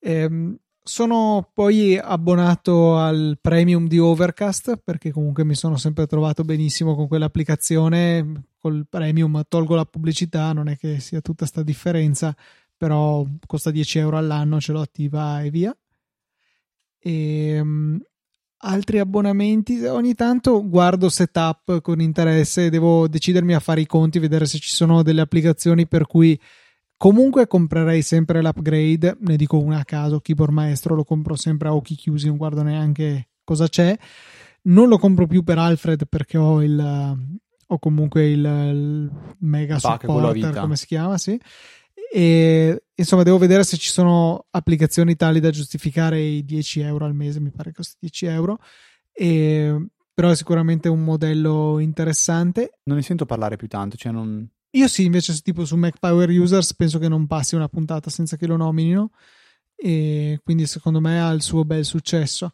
Ehm, 0.00 0.58
sono 0.82 1.50
poi 1.54 1.96
abbonato 1.96 2.98
al 2.98 3.38
premium 3.40 3.88
di 3.88 3.98
Overcast 3.98 4.82
perché 4.84 5.12
comunque 5.12 5.44
mi 5.44 5.54
sono 5.54 5.78
sempre 5.78 6.06
trovato 6.06 6.44
benissimo 6.44 6.94
con 6.94 7.08
quell'applicazione. 7.08 8.48
Col 8.58 8.86
premium 8.86 9.42
tolgo 9.48 9.74
la 9.74 9.86
pubblicità, 9.86 10.52
non 10.52 10.68
è 10.68 10.76
che 10.76 11.00
sia 11.00 11.22
tutta 11.22 11.46
questa 11.46 11.62
differenza, 11.62 12.36
però 12.76 13.24
costa 13.46 13.70
10 13.70 13.98
euro 13.98 14.18
all'anno, 14.18 14.60
ce 14.60 14.72
l'ho 14.72 14.82
attiva 14.82 15.40
e 15.40 15.48
via. 15.48 15.74
Ehm, 16.98 17.98
altri 18.60 18.98
abbonamenti. 18.98 19.84
Ogni 19.84 20.14
tanto 20.14 20.66
guardo 20.68 21.08
setup 21.08 21.80
con 21.80 22.00
interesse, 22.00 22.70
devo 22.70 23.08
decidermi 23.08 23.54
a 23.54 23.60
fare 23.60 23.80
i 23.80 23.86
conti, 23.86 24.18
vedere 24.18 24.46
se 24.46 24.58
ci 24.58 24.70
sono 24.70 25.02
delle 25.02 25.20
applicazioni 25.20 25.86
per 25.86 26.06
cui 26.06 26.38
comunque 26.96 27.46
comprerei 27.46 28.02
sempre 28.02 28.42
l'upgrade. 28.42 29.16
Ne 29.20 29.36
dico 29.36 29.58
una 29.58 29.78
a 29.78 29.84
caso: 29.84 30.20
Keyboard 30.20 30.52
Maestro 30.52 30.94
lo 30.94 31.04
compro 31.04 31.36
sempre 31.36 31.68
a 31.68 31.74
occhi 31.74 31.94
chiusi, 31.94 32.26
non 32.26 32.36
guardo 32.36 32.62
neanche 32.62 33.28
cosa 33.44 33.68
c'è. 33.68 33.96
Non 34.62 34.88
lo 34.88 34.98
compro 34.98 35.26
più 35.26 35.42
per 35.42 35.58
Alfred 35.58 36.06
perché 36.08 36.38
ho 36.38 36.62
il. 36.62 37.38
Ho 37.72 37.78
comunque 37.78 38.28
il, 38.28 38.40
il 38.40 39.10
mega 39.38 39.78
supporter, 39.78 40.58
come 40.58 40.74
si 40.74 40.86
chiama, 40.86 41.16
sì 41.18 41.40
e 42.12 42.82
insomma 42.92 43.22
devo 43.22 43.38
vedere 43.38 43.62
se 43.62 43.76
ci 43.76 43.90
sono 43.90 44.46
applicazioni 44.50 45.14
tali 45.14 45.38
da 45.38 45.50
giustificare 45.50 46.20
i 46.20 46.44
10 46.44 46.80
euro 46.80 47.04
al 47.04 47.14
mese 47.14 47.38
mi 47.38 47.52
pare 47.52 47.70
che 47.70 47.76
costi 47.76 47.96
10 48.00 48.26
euro. 48.26 48.58
E, 49.12 49.86
però 50.12 50.30
è 50.30 50.34
sicuramente 50.34 50.88
un 50.88 51.04
modello 51.04 51.78
interessante. 51.78 52.80
Non 52.84 52.96
ne 52.96 53.02
sento 53.02 53.26
parlare 53.26 53.54
più 53.54 53.68
tanto 53.68 53.96
cioè 53.96 54.10
non... 54.10 54.44
io 54.70 54.88
sì 54.88 55.04
invece 55.04 55.38
tipo 55.40 55.64
su 55.64 55.76
Mac 55.76 55.98
Power 56.00 56.28
Users 56.28 56.74
penso 56.74 56.98
che 56.98 57.08
non 57.08 57.28
passi 57.28 57.54
una 57.54 57.68
puntata 57.68 58.10
senza 58.10 58.36
che 58.36 58.48
lo 58.48 58.56
nominino. 58.56 59.12
E 59.76 60.40
quindi 60.42 60.66
secondo 60.66 61.00
me 61.00 61.22
ha 61.22 61.30
il 61.30 61.42
suo 61.42 61.64
bel 61.64 61.84
successo 61.84 62.50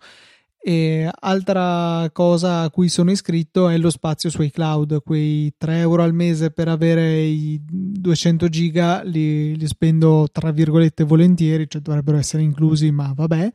e 0.68 1.08
altra 1.20 2.10
cosa 2.12 2.62
a 2.62 2.70
cui 2.70 2.88
sono 2.88 3.12
iscritto 3.12 3.68
è 3.68 3.78
lo 3.78 3.88
spazio 3.88 4.30
su 4.30 4.42
iCloud, 4.42 5.00
quei 5.04 5.54
3 5.56 5.78
euro 5.78 6.02
al 6.02 6.12
mese 6.12 6.50
per 6.50 6.66
avere 6.66 7.20
i 7.22 7.60
200 7.62 8.48
giga 8.48 9.00
li, 9.04 9.56
li 9.56 9.66
spendo 9.68 10.26
tra 10.32 10.50
virgolette 10.50 11.04
volentieri, 11.04 11.70
cioè 11.70 11.80
dovrebbero 11.80 12.18
essere 12.18 12.42
inclusi, 12.42 12.90
ma 12.90 13.12
vabbè. 13.14 13.52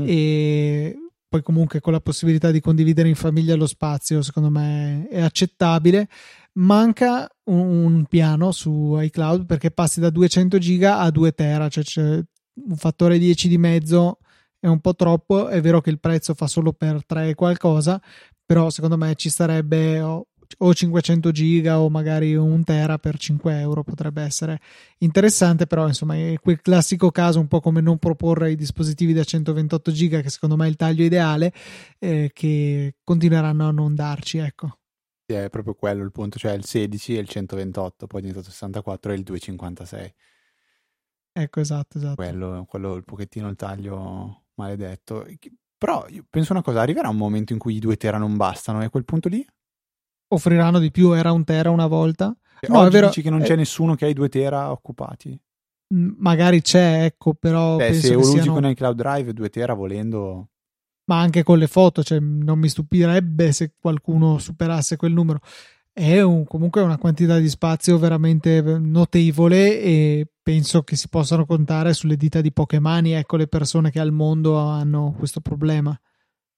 Mm. 0.00 0.04
E 0.06 0.96
poi 1.28 1.42
comunque 1.42 1.80
con 1.80 1.92
la 1.92 2.00
possibilità 2.00 2.50
di 2.50 2.60
condividere 2.60 3.10
in 3.10 3.16
famiglia 3.16 3.54
lo 3.54 3.66
spazio, 3.66 4.22
secondo 4.22 4.48
me 4.48 5.06
è 5.10 5.20
accettabile. 5.20 6.08
Manca 6.54 7.28
un, 7.50 7.84
un 7.84 8.04
piano 8.06 8.50
su 8.50 8.96
iCloud 8.98 9.44
perché 9.44 9.72
passi 9.72 10.00
da 10.00 10.08
200 10.08 10.56
giga 10.56 11.00
a 11.00 11.10
2 11.10 11.32
tera, 11.32 11.68
cioè 11.68 11.84
c'è 11.84 12.24
un 12.54 12.76
fattore 12.76 13.18
10 13.18 13.46
di 13.46 13.58
mezzo 13.58 14.20
è 14.66 14.68
un 14.68 14.80
po' 14.80 14.94
troppo. 14.94 15.48
È 15.48 15.60
vero 15.60 15.80
che 15.80 15.90
il 15.90 16.00
prezzo 16.00 16.34
fa 16.34 16.46
solo 16.46 16.72
per 16.72 17.04
3 17.06 17.34
qualcosa, 17.34 18.00
però 18.44 18.68
secondo 18.70 18.96
me 18.96 19.14
ci 19.14 19.30
sarebbe 19.30 20.00
o, 20.00 20.26
o 20.58 20.74
500 20.74 21.30
giga 21.30 21.78
o 21.80 21.88
magari 21.88 22.34
un 22.34 22.64
tera 22.64 22.98
per 22.98 23.16
5 23.16 23.60
euro 23.60 23.84
potrebbe 23.84 24.22
essere 24.22 24.60
interessante. 24.98 25.66
Però 25.66 25.86
insomma 25.86 26.16
è 26.16 26.34
quel 26.40 26.60
classico 26.60 27.10
caso 27.10 27.38
un 27.38 27.46
po' 27.46 27.60
come 27.60 27.80
non 27.80 27.98
proporre 27.98 28.50
i 28.50 28.56
dispositivi 28.56 29.12
da 29.12 29.22
128 29.22 29.92
giga, 29.92 30.20
che 30.20 30.30
secondo 30.30 30.56
me 30.56 30.66
è 30.66 30.68
il 30.68 30.76
taglio 30.76 31.04
ideale, 31.04 31.52
eh, 31.98 32.30
che 32.32 32.96
continueranno 33.04 33.68
a 33.68 33.70
non 33.70 33.94
darci. 33.94 34.38
Ecco. 34.38 34.78
È 35.26 35.48
proprio 35.48 35.74
quello 35.74 36.02
il 36.02 36.12
punto, 36.12 36.38
cioè 36.38 36.52
il 36.52 36.64
16 36.64 37.16
e 37.16 37.20
il 37.20 37.28
128, 37.28 38.06
poi 38.06 38.20
è 38.20 38.22
diventato 38.22 38.50
64 38.50 39.12
e 39.12 39.14
il 39.14 39.22
256. 39.22 40.14
Ecco, 41.32 41.60
esatto, 41.60 41.98
esatto. 41.98 42.14
Quello, 42.14 42.64
quello 42.68 42.94
il 42.94 43.04
pochettino 43.04 43.48
il 43.48 43.56
taglio 43.56 44.45
maledetto. 44.56 45.26
Però 45.78 46.06
io 46.08 46.24
penso 46.28 46.52
una 46.52 46.62
cosa, 46.62 46.80
arriverà 46.80 47.08
un 47.08 47.16
momento 47.16 47.52
in 47.52 47.58
cui 47.58 47.76
i 47.76 47.80
due 47.80 47.96
tera 47.96 48.18
non 48.18 48.36
bastano 48.36 48.82
e 48.82 48.86
a 48.86 48.90
quel 48.90 49.04
punto 49.04 49.28
lì? 49.28 49.46
Offriranno 50.28 50.78
di 50.78 50.90
più, 50.90 51.12
era 51.12 51.32
un 51.32 51.44
tera 51.44 51.70
una 51.70 51.86
volta. 51.86 52.36
E 52.60 52.68
no, 52.68 52.84
è 52.84 52.90
vero, 52.90 53.08
dici 53.08 53.22
che 53.22 53.30
non 53.30 53.42
c'è 53.42 53.52
eh, 53.52 53.56
nessuno 53.56 53.94
che 53.94 54.06
ha 54.06 54.08
i 54.08 54.14
due 54.14 54.28
tera 54.28 54.70
occupati. 54.70 55.38
Magari 55.88 56.62
c'è, 56.62 57.04
ecco, 57.04 57.34
però... 57.34 57.76
Beh, 57.76 57.94
se 57.94 58.12
evolugi 58.12 58.40
siano... 58.40 58.54
con 58.54 58.66
il 58.66 58.74
cloud 58.74 58.96
drive, 58.96 59.32
due 59.32 59.50
tera 59.50 59.74
volendo... 59.74 60.48
Ma 61.04 61.20
anche 61.20 61.44
con 61.44 61.58
le 61.58 61.68
foto, 61.68 62.02
cioè 62.02 62.18
non 62.18 62.58
mi 62.58 62.68
stupirebbe 62.68 63.52
se 63.52 63.74
qualcuno 63.78 64.38
superasse 64.38 64.96
quel 64.96 65.12
numero 65.12 65.40
è 65.98 66.20
un, 66.20 66.44
comunque 66.44 66.82
una 66.82 66.98
quantità 66.98 67.38
di 67.38 67.48
spazio 67.48 67.96
veramente 67.96 68.60
notevole 68.60 69.80
e 69.80 70.26
penso 70.42 70.82
che 70.82 70.94
si 70.94 71.08
possano 71.08 71.46
contare 71.46 71.94
sulle 71.94 72.18
dita 72.18 72.42
di 72.42 72.52
poche 72.52 72.78
mani 72.78 73.12
ecco 73.12 73.38
le 73.38 73.46
persone 73.46 73.90
che 73.90 73.98
al 73.98 74.12
mondo 74.12 74.58
hanno 74.58 75.14
questo 75.16 75.40
problema 75.40 75.98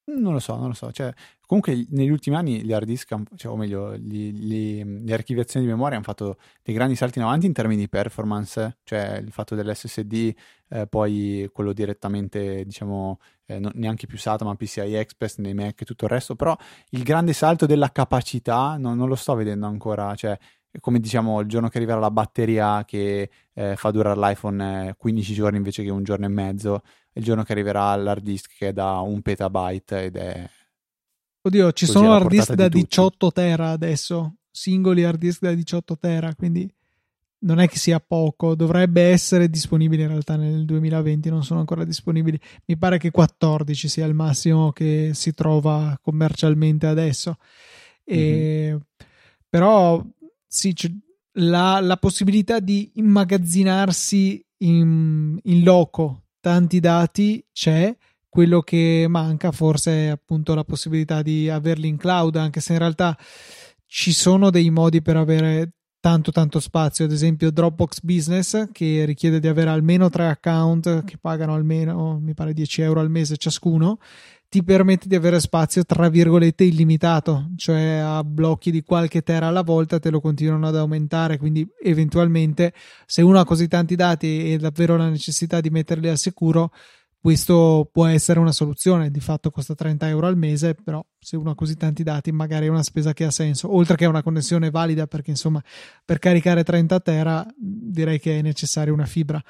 Non 0.09 0.33
lo 0.33 0.39
so, 0.39 0.57
non 0.57 0.69
lo 0.69 0.75
so. 0.75 0.91
Cioè, 0.91 1.13
comunque 1.45 1.87
negli 1.91 2.09
ultimi 2.09 2.37
anni 2.37 2.63
gli 2.63 2.73
hard 2.73 2.87
disk, 2.87 3.15
cioè, 3.37 3.53
o 3.53 3.57
meglio, 3.57 3.95
gli, 3.97 4.33
gli, 4.33 4.83
le 5.05 5.13
archiviazioni 5.13 5.67
di 5.67 5.71
memoria 5.71 5.97
hanno 5.97 6.05
fatto 6.05 6.39
dei 6.63 6.75
grandi 6.75 6.97
salti 6.97 7.19
in 7.19 7.25
avanti 7.25 7.45
in 7.45 7.53
termini 7.53 7.83
di 7.83 7.89
performance, 7.91 8.79
cioè 8.85 9.19
il 9.23 9.31
fatto 9.31 9.55
dell'SSD, 9.55 10.35
eh, 10.71 10.87
poi 10.87 11.51
quello 11.53 11.75
direttamente, 11.75 12.65
diciamo, 12.65 13.19
eh, 13.47 13.59
non, 13.59 13.73
neanche 13.75 14.07
più 14.07 14.17
SATA, 14.17 14.47
ma 14.47 14.55
PCI 14.55 14.95
Express 14.95 15.39
nei 15.39 15.53
Mac 15.53 15.81
e 15.83 15.85
tutto 15.85 16.07
il 16.07 16.11
resto, 16.11 16.35
però 16.35 16.57
il 16.91 17.03
grande 17.03 17.35
salto 17.35 17.67
della 17.67 17.93
capacità 17.93 18.77
no, 18.79 18.95
non 18.95 19.09
lo 19.09 19.15
sto 19.15 19.35
vedendo 19.35 19.67
ancora, 19.67 20.15
cioè 20.15 20.39
come 20.81 21.01
diciamo 21.01 21.41
il 21.41 21.49
giorno 21.49 21.69
che 21.69 21.79
arriverà 21.79 21.99
la 21.99 22.11
batteria 22.11 22.85
che 22.85 23.31
eh, 23.55 23.77
fa 23.77 23.91
durare 23.91 24.19
l'iPhone 24.19 24.95
15 24.97 25.33
eh, 25.33 25.35
giorni 25.35 25.57
invece 25.57 25.83
che 25.83 25.91
un 25.91 26.03
giorno 26.03 26.27
e 26.27 26.29
mezzo, 26.29 26.83
il 27.19 27.25
giorno 27.25 27.43
che 27.43 27.53
arriverà 27.53 27.95
l'hard 27.97 28.23
disk 28.23 28.57
che 28.57 28.69
è 28.69 28.73
da 28.73 29.01
un 29.01 29.21
petabyte 29.21 30.05
ed 30.05 30.17
è... 30.17 30.49
Oddio, 31.43 31.73
ci 31.73 31.87
sono 31.87 32.13
hard 32.15 32.29
disk 32.29 32.55
da 32.55 32.69
18 32.69 33.33
tera 33.33 33.71
adesso, 33.71 34.37
singoli 34.51 35.05
hard 35.05 35.19
disk 35.19 35.41
da 35.41 35.53
18 35.53 35.99
tera, 35.99 36.35
quindi 36.35 36.71
non 37.41 37.61
è 37.61 37.69
che 37.69 37.79
sia 37.79 38.01
poco, 38.01 38.55
dovrebbe 38.55 39.03
essere 39.03 39.49
disponibile 39.49 40.03
in 40.03 40.09
realtà 40.09 40.37
nel 40.37 40.65
2020, 40.65 41.29
non 41.31 41.45
sono 41.45 41.61
ancora 41.61 41.85
disponibili. 41.85 42.39
Mi 42.67 42.77
pare 42.77 42.99
che 42.99 43.11
14 43.11 43.89
sia 43.89 44.07
il 44.07 44.15
massimo 44.15 44.73
che 44.73 45.11
si 45.15 45.33
trova 45.33 45.99
commercialmente 46.03 46.87
adesso. 46.87 47.37
E... 48.05 48.69
Mm-hmm. 48.71 48.77
Però 49.49 50.05
sì, 50.47 50.75
la, 51.33 51.81
la, 51.81 51.97
possibilità 51.97 52.61
di 52.61 52.91
immagazzinarsi 52.97 54.45
in, 54.59 55.39
in 55.43 55.63
loco 55.63 56.25
tanti 56.41 56.81
dati 56.81 57.45
c'è. 57.53 57.97
Quello 58.29 58.61
che 58.61 59.07
manca 59.09 59.53
forse 59.53 60.07
è 60.07 60.09
appunto 60.09 60.55
la 60.55 60.65
possibilità 60.65 61.23
di 61.23 61.49
averli 61.49 61.89
in 61.89 61.97
cloud, 61.97 62.37
anche 62.37 62.61
se 62.61 62.75
in 62.75 62.79
realtà 62.79 63.17
ci 63.87 64.13
sono 64.13 64.51
dei 64.51 64.71
modi 64.71 65.01
per 65.01 65.17
avere 65.17 65.73
tanto 66.01 66.31
tanto 66.31 66.61
spazio, 66.61 67.05
ad 67.05 67.13
esempio 67.13 67.51
Dropbox 67.51 68.01
Business 68.03 68.71
che 68.73 69.05
richiede 69.05 69.41
di 69.41 69.49
avere 69.49 69.71
almeno 69.71 70.09
tre 70.09 70.29
account 70.29 71.05
che 71.05 71.19
pagano 71.19 71.55
almeno 71.55 72.19
mi 72.21 72.35
pare 72.35 72.53
10 72.53 72.83
euro 72.83 73.01
al 73.01 73.11
mese 73.11 73.37
ciascuno 73.37 73.99
ti 74.49 74.65
permette 74.65 75.09
di 75.09 75.15
avere 75.15 75.41
spazio 75.41 75.85
tra 75.85 76.09
virgolette 76.09 76.65
illimitato, 76.65 77.51
cioè 77.57 77.97
a 77.97 78.25
blocchi 78.25 78.71
di 78.71 78.83
qualche 78.83 79.23
tera 79.23 79.49
alla 79.49 79.63
volta 79.63 79.99
te 79.99 80.09
lo 80.09 80.21
continuano 80.21 80.69
ad 80.69 80.77
aumentare, 80.77 81.37
quindi 81.37 81.69
eventualmente 81.83 82.73
se 83.05 83.21
uno 83.21 83.39
ha 83.39 83.45
così 83.45 83.69
tanti 83.69 83.95
dati 83.95 84.53
e 84.53 84.57
davvero 84.57 84.97
la 84.97 85.11
necessità 85.11 85.61
di 85.61 85.69
metterli 85.69 86.09
al 86.09 86.17
sicuro, 86.17 86.73
questo 87.21 87.89
può 87.93 88.07
essere 88.07 88.39
una 88.39 88.53
soluzione, 88.53 89.11
di 89.11 89.21
fatto 89.21 89.51
costa 89.51 89.75
30 89.75 90.09
euro 90.09 90.27
al 90.27 90.37
mese, 90.37 90.75
però 90.75 91.05
se 91.19 91.37
uno 91.37 91.51
ha 91.51 91.55
così 91.55 91.77
tanti 91.77 92.03
dati 92.03 92.31
magari 92.31 92.67
è 92.67 92.71
una 92.71 92.83
spesa 92.83 93.13
che 93.13 93.25
ha 93.25 93.31
senso, 93.31 93.75
oltre 93.75 93.97
che 93.97 94.07
una 94.07 94.23
connessione 94.23 94.71
valida 94.71 95.07
perché 95.07 95.31
insomma 95.31 95.63
per 96.05 96.19
caricare 96.19 96.63
30 96.63 97.01
tera 97.01 97.47
direi 97.57 98.21
che 98.21 98.39
è 98.39 98.43
necessaria 98.43 98.93
una 98.93 99.07
fibra. 99.07 99.43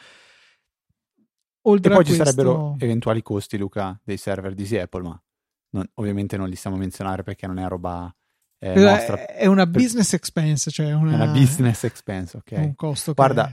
Oltre 1.62 1.92
e 1.92 1.94
poi 1.94 2.04
ci 2.04 2.16
questo... 2.16 2.24
sarebbero 2.24 2.76
eventuali 2.78 3.20
costi, 3.22 3.59
Luca, 3.59 4.00
dei 4.02 4.16
server 4.16 4.54
di 4.54 4.78
Apple, 4.78 5.02
ma 5.02 5.22
non, 5.70 5.85
ovviamente 5.94 6.38
non 6.38 6.48
li 6.48 6.57
stiamo 6.57 6.76
a 6.76 6.78
menzionare 6.78 7.22
perché 7.22 7.46
non 7.46 7.59
è 7.59 7.68
roba 7.68 8.14
eh, 8.59 8.75
nostra. 8.75 9.27
È 9.27 9.47
una 9.47 9.66
business 9.66 10.12
expense, 10.12 10.71
cioè 10.71 10.92
una, 10.92 11.12
è 11.12 11.14
una 11.14 11.27
business 11.27 11.85
expense, 11.85 12.37
ok. 12.38 12.53
Un 12.53 12.75
costo 12.75 13.14
Guarda, 13.14 13.53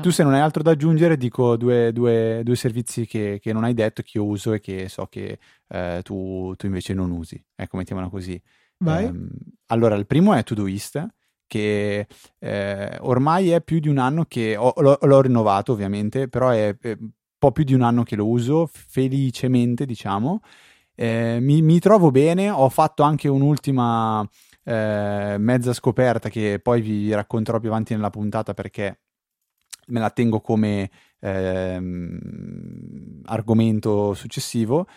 tu 0.00 0.10
se 0.10 0.22
non 0.22 0.34
hai 0.34 0.40
altro 0.40 0.62
da 0.62 0.70
aggiungere 0.72 1.16
dico 1.16 1.56
due, 1.56 1.92
due, 1.92 2.40
due 2.42 2.56
servizi 2.56 3.06
che, 3.06 3.38
che, 3.40 3.52
non 3.52 3.64
hai 3.64 3.74
detto, 3.74 4.02
che 4.02 4.12
io 4.14 4.24
uso 4.24 4.52
e 4.52 4.60
che 4.60 4.88
so 4.88 5.06
che 5.06 5.38
eh, 5.68 6.00
tu, 6.02 6.54
tu, 6.56 6.66
invece 6.66 6.94
non 6.94 7.10
usi. 7.10 7.42
Ecco, 7.54 7.76
mettiamola 7.76 8.08
così. 8.08 8.40
Vai. 8.78 9.04
Um, 9.04 9.28
allora, 9.66 9.94
il 9.94 10.06
primo 10.06 10.34
è 10.34 10.42
Todoist 10.42 11.06
che 11.46 12.06
eh, 12.38 12.96
ormai 13.00 13.50
è 13.50 13.60
più 13.60 13.78
di 13.78 13.88
un 13.88 13.98
anno 13.98 14.24
che 14.24 14.56
ho, 14.56 14.72
l'ho, 14.78 14.98
l'ho, 15.00 15.20
rinnovato 15.20 15.72
ovviamente, 15.72 16.28
però 16.28 16.50
è, 16.50 16.76
è 16.76 16.98
po' 17.38 17.52
più 17.52 17.64
di 17.64 17.74
un 17.74 17.82
anno 17.82 18.02
che 18.02 18.16
lo 18.16 18.26
uso, 18.26 18.68
felicemente 18.72 19.84
diciamo. 19.86 20.40
Eh, 20.94 21.38
mi, 21.40 21.60
mi, 21.62 21.78
trovo 21.78 22.10
bene, 22.10 22.48
ho 22.48 22.68
fatto 22.70 23.02
anche 23.02 23.28
un'ultima 23.28 24.26
eh, 24.66 25.36
mezza 25.38 25.72
scoperta 25.72 26.28
che 26.28 26.58
poi 26.60 26.80
vi 26.80 27.14
racconterò 27.14 27.60
più 27.60 27.68
avanti 27.68 27.94
nella 27.94 28.10
puntata 28.10 28.52
perché 28.52 28.98
me 29.88 30.00
la 30.00 30.10
tengo 30.10 30.40
come 30.40 30.90
ehm, 31.20 32.18
argomento 33.26 34.12
successivo 34.14 34.88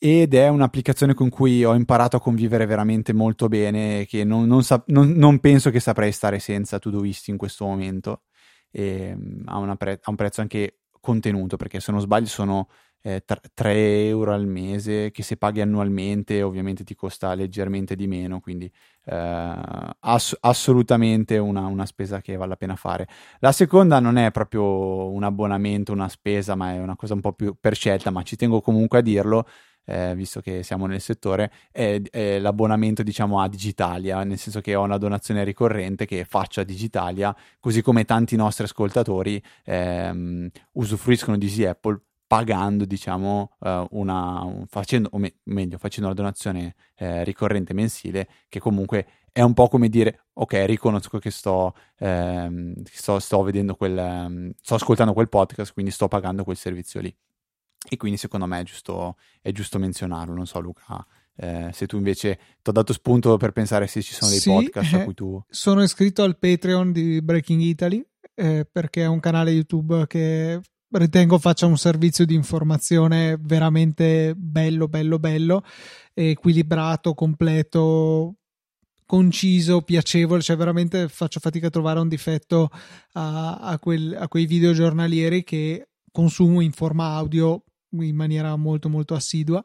ed 0.00 0.34
è 0.34 0.48
un'applicazione 0.48 1.14
con 1.14 1.28
cui 1.28 1.64
ho 1.64 1.74
imparato 1.74 2.16
a 2.16 2.20
convivere 2.20 2.66
veramente 2.66 3.12
molto 3.12 3.48
bene 3.48 4.04
che 4.06 4.24
non, 4.24 4.46
non, 4.46 4.64
sa- 4.64 4.82
non, 4.86 5.10
non 5.10 5.38
penso 5.40 5.70
che 5.70 5.80
saprei 5.80 6.12
stare 6.12 6.38
senza 6.40 6.78
Todoist 6.78 7.28
in 7.28 7.36
questo 7.36 7.66
momento. 7.66 8.22
E, 8.70 9.12
um, 9.12 9.42
ha, 9.46 9.76
pre- 9.76 9.98
ha, 10.00 10.10
un 10.10 10.16
prezzo 10.16 10.40
anche 10.40 10.78
contenuto, 11.00 11.56
perché 11.56 11.80
se 11.80 11.90
non 11.90 12.00
sbaglio 12.00 12.26
sono 12.26 12.68
eh, 13.02 13.24
3 13.54 14.06
euro 14.06 14.32
al 14.32 14.46
mese 14.46 15.10
che 15.10 15.22
se 15.22 15.36
paghi 15.36 15.60
annualmente 15.60 16.42
ovviamente 16.42 16.84
ti 16.84 16.94
costa 16.94 17.34
leggermente 17.34 17.96
di 17.96 18.06
meno, 18.06 18.40
quindi 18.40 18.70
eh, 19.04 19.56
ass- 20.00 20.36
assolutamente 20.40 21.38
una, 21.38 21.66
una, 21.66 21.86
spesa 21.86 22.20
che 22.20 22.36
vale 22.36 22.50
la 22.50 22.56
pena 22.56 22.76
fare. 22.76 23.08
La 23.40 23.52
seconda 23.52 24.00
non 24.00 24.16
è 24.16 24.30
proprio 24.30 25.08
un 25.10 25.22
abbonamento, 25.22 25.92
una 25.92 26.08
spesa, 26.08 26.54
ma 26.54 26.72
è 26.74 26.78
una 26.78 26.96
cosa 26.96 27.14
un 27.14 27.20
po' 27.20 27.32
più 27.32 27.54
per 27.58 27.74
scelta, 27.74 28.10
ma 28.10 28.22
ci 28.22 28.36
tengo 28.36 28.60
comunque 28.60 28.98
a 28.98 29.02
dirlo 29.02 29.46
eh, 29.88 30.14
visto 30.14 30.40
che 30.40 30.62
siamo 30.62 30.86
nel 30.86 31.00
settore, 31.00 31.50
è, 31.72 32.00
è, 32.10 32.38
l'abbonamento 32.38 33.02
diciamo 33.02 33.40
a 33.40 33.48
Digitalia, 33.48 34.22
nel 34.22 34.36
senso 34.36 34.60
che 34.60 34.74
ho 34.74 34.82
una 34.82 34.98
donazione 34.98 35.44
ricorrente 35.44 36.04
che 36.04 36.24
faccio 36.26 36.60
a 36.60 36.64
Digitalia, 36.64 37.34
così 37.58 37.80
come 37.80 38.04
tanti 38.04 38.36
nostri 38.36 38.64
ascoltatori 38.64 39.42
ehm, 39.64 40.48
usufruiscono 40.72 41.38
di 41.38 41.46
Easy 41.46 41.64
Apple 41.64 42.02
pagando, 42.28 42.84
diciamo, 42.84 43.56
uh, 43.58 43.86
una, 43.92 44.42
un, 44.42 44.66
facendo, 44.68 45.08
o 45.12 45.18
me, 45.18 45.36
meglio, 45.44 45.78
facendo 45.78 46.08
una 46.08 46.14
donazione 46.14 46.74
eh, 46.96 47.24
ricorrente 47.24 47.72
mensile, 47.72 48.28
che 48.50 48.60
comunque 48.60 49.06
è 49.32 49.40
un 49.40 49.54
po' 49.54 49.68
come 49.68 49.88
dire, 49.88 50.26
ok, 50.34 50.64
riconosco 50.66 51.18
che 51.18 51.30
sto, 51.30 51.74
ehm, 51.98 52.74
sto, 52.84 53.18
sto 53.18 53.42
vedendo 53.42 53.74
quel, 53.74 53.96
um, 53.96 54.52
sto 54.60 54.74
ascoltando 54.74 55.14
quel 55.14 55.30
podcast, 55.30 55.72
quindi 55.72 55.90
sto 55.90 56.06
pagando 56.06 56.44
quel 56.44 56.56
servizio 56.56 57.00
lì. 57.00 57.14
E 57.88 57.96
quindi 57.96 58.18
secondo 58.18 58.44
me 58.44 58.60
è 58.60 58.64
giusto, 58.64 59.16
è 59.40 59.50
giusto 59.50 59.78
menzionarlo. 59.78 60.34
Non 60.34 60.46
so, 60.46 60.60
Luca, 60.60 61.06
eh, 61.34 61.70
se 61.72 61.86
tu 61.86 61.96
invece 61.96 62.38
ti 62.60 62.68
ho 62.68 62.72
dato 62.72 62.92
spunto 62.92 63.38
per 63.38 63.52
pensare 63.52 63.86
se 63.86 64.02
ci 64.02 64.12
sono 64.12 64.30
dei 64.30 64.40
sì, 64.40 64.50
podcast 64.50 64.94
a 64.94 65.04
cui 65.04 65.14
tu. 65.14 65.42
Sono 65.48 65.82
iscritto 65.82 66.22
al 66.24 66.36
Patreon 66.36 66.92
di 66.92 67.22
Breaking 67.22 67.62
Italy 67.62 68.04
eh, 68.34 68.68
perché 68.70 69.02
è 69.02 69.06
un 69.06 69.20
canale 69.20 69.50
YouTube 69.50 70.06
che 70.06 70.60
ritengo 70.92 71.38
faccia 71.38 71.66
un 71.66 71.76
servizio 71.76 72.24
di 72.24 72.34
informazione 72.34 73.36
veramente 73.40 74.34
bello, 74.36 74.88
bello, 74.88 75.18
bello, 75.18 75.62
equilibrato, 76.14 77.14
completo, 77.14 78.36
conciso, 79.04 79.82
piacevole, 79.82 80.42
cioè 80.42 80.56
veramente 80.56 81.08
faccio 81.08 81.40
fatica 81.40 81.68
a 81.68 81.70
trovare 81.70 82.00
un 82.00 82.08
difetto 82.08 82.70
a, 83.12 83.56
a, 83.58 83.78
quel, 83.78 84.16
a 84.18 84.28
quei 84.28 84.46
video 84.46 84.72
giornalieri 84.72 85.44
che 85.44 85.88
consumo 86.10 86.60
in 86.60 86.72
forma 86.72 87.14
audio 87.14 87.62
in 87.90 88.16
maniera 88.16 88.54
molto 88.56 88.88
molto 88.88 89.14
assidua 89.14 89.62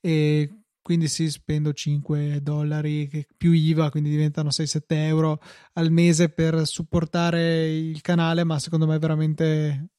e 0.00 0.64
quindi 0.80 1.08
sì 1.08 1.30
spendo 1.30 1.72
5 1.72 2.40
dollari 2.42 3.26
più 3.36 3.52
IVA 3.52 3.90
quindi 3.90 4.10
diventano 4.10 4.50
6-7 4.50 4.82
euro 4.88 5.40
al 5.72 5.90
mese 5.90 6.28
per 6.28 6.66
supportare 6.66 7.74
il 7.74 8.00
canale 8.00 8.44
ma 8.44 8.58
secondo 8.58 8.86
me 8.86 8.98
veramente 8.98 9.93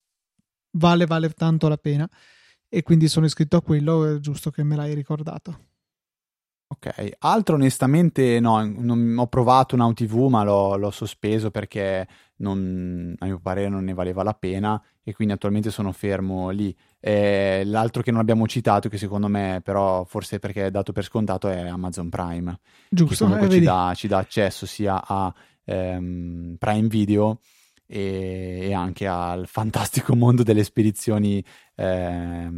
vale 0.77 1.05
vale 1.05 1.29
tanto 1.29 1.67
la 1.67 1.77
pena 1.77 2.09
e 2.67 2.83
quindi 2.83 3.07
sono 3.07 3.25
iscritto 3.25 3.57
a 3.57 3.61
quello 3.61 4.05
è 4.05 4.19
giusto 4.19 4.51
che 4.51 4.63
me 4.63 4.75
l'hai 4.75 4.93
ricordato 4.93 5.73
Ok, 6.67 7.11
altro 7.19 7.55
onestamente 7.55 8.39
no, 8.39 8.65
non, 8.65 9.15
ho 9.19 9.27
provato 9.27 9.75
un 9.75 9.93
TV 9.93 10.27
ma 10.29 10.43
l'ho, 10.43 10.75
l'ho 10.77 10.89
sospeso 10.89 11.51
perché 11.51 12.07
non, 12.37 13.13
a 13.19 13.25
mio 13.25 13.39
parere 13.39 13.69
non 13.69 13.83
ne 13.83 13.93
valeva 13.93 14.23
la 14.23 14.33
pena 14.33 14.81
e 15.03 15.13
quindi 15.13 15.35
attualmente 15.35 15.69
sono 15.69 15.91
fermo 15.91 16.49
lì. 16.49 16.75
E 16.99 17.61
l'altro 17.65 18.01
che 18.01 18.09
non 18.09 18.19
abbiamo 18.19 18.47
citato, 18.47 18.89
che 18.89 18.97
secondo 18.97 19.27
me 19.27 19.61
però 19.63 20.05
forse 20.05 20.39
perché 20.39 20.65
è 20.65 20.71
dato 20.71 20.91
per 20.91 21.03
scontato, 21.03 21.49
è 21.49 21.67
Amazon 21.67 22.09
Prime. 22.09 22.59
Giusto, 22.89 23.13
che 23.13 23.31
comunque 23.31 23.47
eh, 23.47 23.59
ci, 23.59 23.65
dà, 23.65 23.93
ci, 23.95 24.07
dà, 24.07 24.17
accesso 24.17 24.65
sia 24.65 25.05
a 25.05 25.31
ehm, 25.65 26.55
Prime 26.57 26.87
Video 26.87 27.39
e, 27.87 28.73
anche 28.73 29.07
al 29.07 29.47
fantastico 29.47 30.15
mondo 30.15 30.43
delle 30.43 30.63
spedizioni 30.63 31.43
eh, 31.75 32.49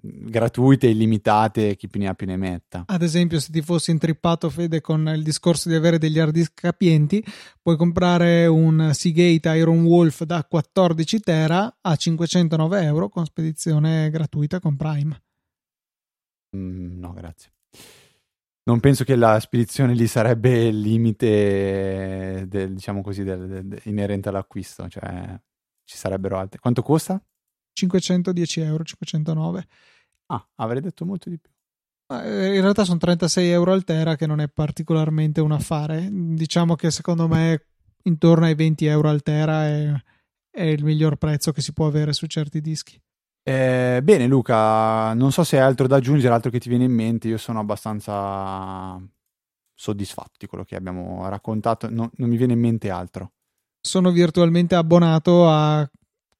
gratuite, 0.00 0.88
illimitate, 0.88 1.76
chi 1.76 1.88
più 1.88 2.00
ne 2.00 2.08
ha 2.08 2.14
più 2.14 2.26
ne 2.26 2.36
metta. 2.36 2.84
Ad 2.86 3.02
esempio, 3.02 3.40
se 3.40 3.50
ti 3.50 3.62
fossi 3.62 3.90
intrippato, 3.90 4.50
Fede, 4.50 4.80
con 4.80 5.08
il 5.14 5.22
discorso 5.22 5.68
di 5.68 5.74
avere 5.74 5.98
degli 5.98 6.18
hard 6.18 6.32
disk 6.32 6.52
capienti, 6.54 7.24
puoi 7.60 7.76
comprare 7.76 8.46
un 8.46 8.90
Seagate 8.92 9.56
Iron 9.56 9.84
Wolf 9.84 10.24
da 10.24 10.44
14 10.44 11.20
tera 11.20 11.78
a 11.80 11.96
509 11.96 12.82
euro 12.82 13.08
con 13.08 13.24
spedizione 13.24 14.10
gratuita 14.10 14.60
con 14.60 14.76
Prime. 14.76 15.20
Mm, 16.56 16.98
no, 16.98 17.12
grazie. 17.12 17.50
Non 18.66 18.80
penso 18.80 19.04
che 19.04 19.14
la 19.14 19.38
spedizione 19.38 19.94
lì 19.94 20.06
sarebbe 20.08 20.66
il 20.66 20.80
limite 20.80 22.46
del, 22.48 22.74
diciamo 22.74 23.00
così, 23.00 23.22
del, 23.22 23.46
del, 23.46 23.80
inerente 23.84 24.28
all'acquisto, 24.28 24.88
cioè 24.88 25.38
ci 25.84 25.96
sarebbero 25.96 26.36
altre. 26.36 26.58
Quanto 26.58 26.82
costa? 26.82 27.20
510 27.72 28.60
euro, 28.60 28.82
509. 28.82 29.66
Ah, 30.26 30.48
avrei 30.56 30.80
detto 30.80 31.04
molto 31.04 31.30
di 31.30 31.38
più. 31.38 31.50
Eh, 32.08 32.54
in 32.54 32.60
realtà 32.60 32.84
sono 32.84 32.98
36 32.98 33.48
euro 33.50 33.72
al 33.72 33.84
tera 33.84 34.16
che 34.16 34.26
non 34.26 34.40
è 34.40 34.48
particolarmente 34.48 35.40
un 35.40 35.52
affare. 35.52 36.08
Diciamo 36.10 36.74
che 36.74 36.90
secondo 36.90 37.28
me 37.28 37.66
intorno 38.02 38.46
ai 38.46 38.56
20 38.56 38.86
euro 38.86 39.08
al 39.08 39.22
tera 39.22 39.66
è, 39.66 39.92
è 40.50 40.64
il 40.64 40.82
miglior 40.82 41.16
prezzo 41.16 41.52
che 41.52 41.60
si 41.60 41.72
può 41.72 41.86
avere 41.86 42.12
su 42.12 42.26
certi 42.26 42.60
dischi. 42.60 43.00
Eh, 43.48 44.00
bene 44.02 44.26
Luca, 44.26 45.14
non 45.14 45.30
so 45.30 45.44
se 45.44 45.56
hai 45.56 45.64
altro 45.64 45.86
da 45.86 45.96
aggiungere, 45.96 46.34
altro 46.34 46.50
che 46.50 46.58
ti 46.58 46.68
viene 46.68 46.82
in 46.82 46.92
mente, 46.92 47.28
io 47.28 47.38
sono 47.38 47.60
abbastanza 47.60 49.00
soddisfatto 49.72 50.32
di 50.36 50.46
quello 50.48 50.64
che 50.64 50.74
abbiamo 50.74 51.28
raccontato, 51.28 51.88
no, 51.88 52.10
non 52.16 52.28
mi 52.28 52.36
viene 52.36 52.54
in 52.54 52.58
mente 52.58 52.90
altro. 52.90 53.34
Sono 53.80 54.10
virtualmente 54.10 54.74
abbonato 54.74 55.48
a 55.48 55.88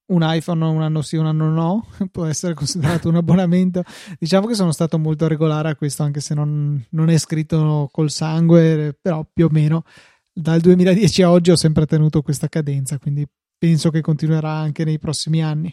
un 0.07 0.21
iPhone 0.25 0.65
un 0.65 0.83
anno 0.83 1.01
sì, 1.01 1.15
un 1.15 1.27
anno 1.27 1.49
no, 1.49 1.87
può 2.11 2.25
essere 2.25 2.55
considerato 2.55 3.09
un 3.09 3.15
abbonamento. 3.15 3.85
Diciamo 4.19 4.49
che 4.49 4.55
sono 4.55 4.73
stato 4.73 4.99
molto 4.99 5.29
regolare 5.29 5.69
a 5.69 5.77
questo, 5.77 6.03
anche 6.03 6.19
se 6.19 6.35
non, 6.35 6.85
non 6.91 7.09
è 7.09 7.19
scritto 7.19 7.89
col 7.93 8.11
sangue, 8.11 8.99
però 9.01 9.25
più 9.33 9.45
o 9.45 9.49
meno 9.49 9.85
dal 10.33 10.59
2010 10.59 11.23
a 11.23 11.31
oggi 11.31 11.53
ho 11.53 11.57
sempre 11.57 11.87
tenuto 11.87 12.21
questa 12.23 12.49
cadenza, 12.49 12.99
quindi 12.99 13.25
penso 13.57 13.91
che 13.91 14.01
continuerà 14.01 14.51
anche 14.51 14.83
nei 14.85 14.99
prossimi 14.99 15.41
anni. 15.41 15.73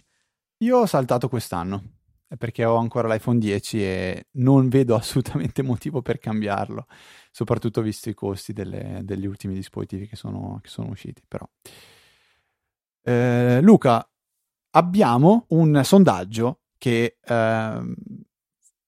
Io 0.63 0.77
ho 0.77 0.85
saltato 0.85 1.27
quest'anno 1.27 1.83
perché 2.37 2.63
ho 2.63 2.77
ancora 2.77 3.07
l'iPhone 3.07 3.37
10 3.37 3.83
e 3.83 4.27
non 4.33 4.69
vedo 4.69 4.95
assolutamente 4.95 5.61
motivo 5.61 6.01
per 6.01 6.19
cambiarlo, 6.19 6.87
soprattutto 7.31 7.81
visto 7.81 8.09
i 8.09 8.13
costi 8.13 8.53
delle, 8.53 9.01
degli 9.03 9.25
ultimi 9.25 9.53
dispositivi 9.53 10.07
che 10.07 10.15
sono, 10.15 10.59
che 10.61 10.69
sono 10.69 10.89
usciti. 10.89 11.21
Eh, 13.05 13.59
Luca, 13.61 14.09
abbiamo 14.71 15.45
un 15.49 15.81
sondaggio 15.83 16.61
che 16.77 17.17
eh, 17.21 17.93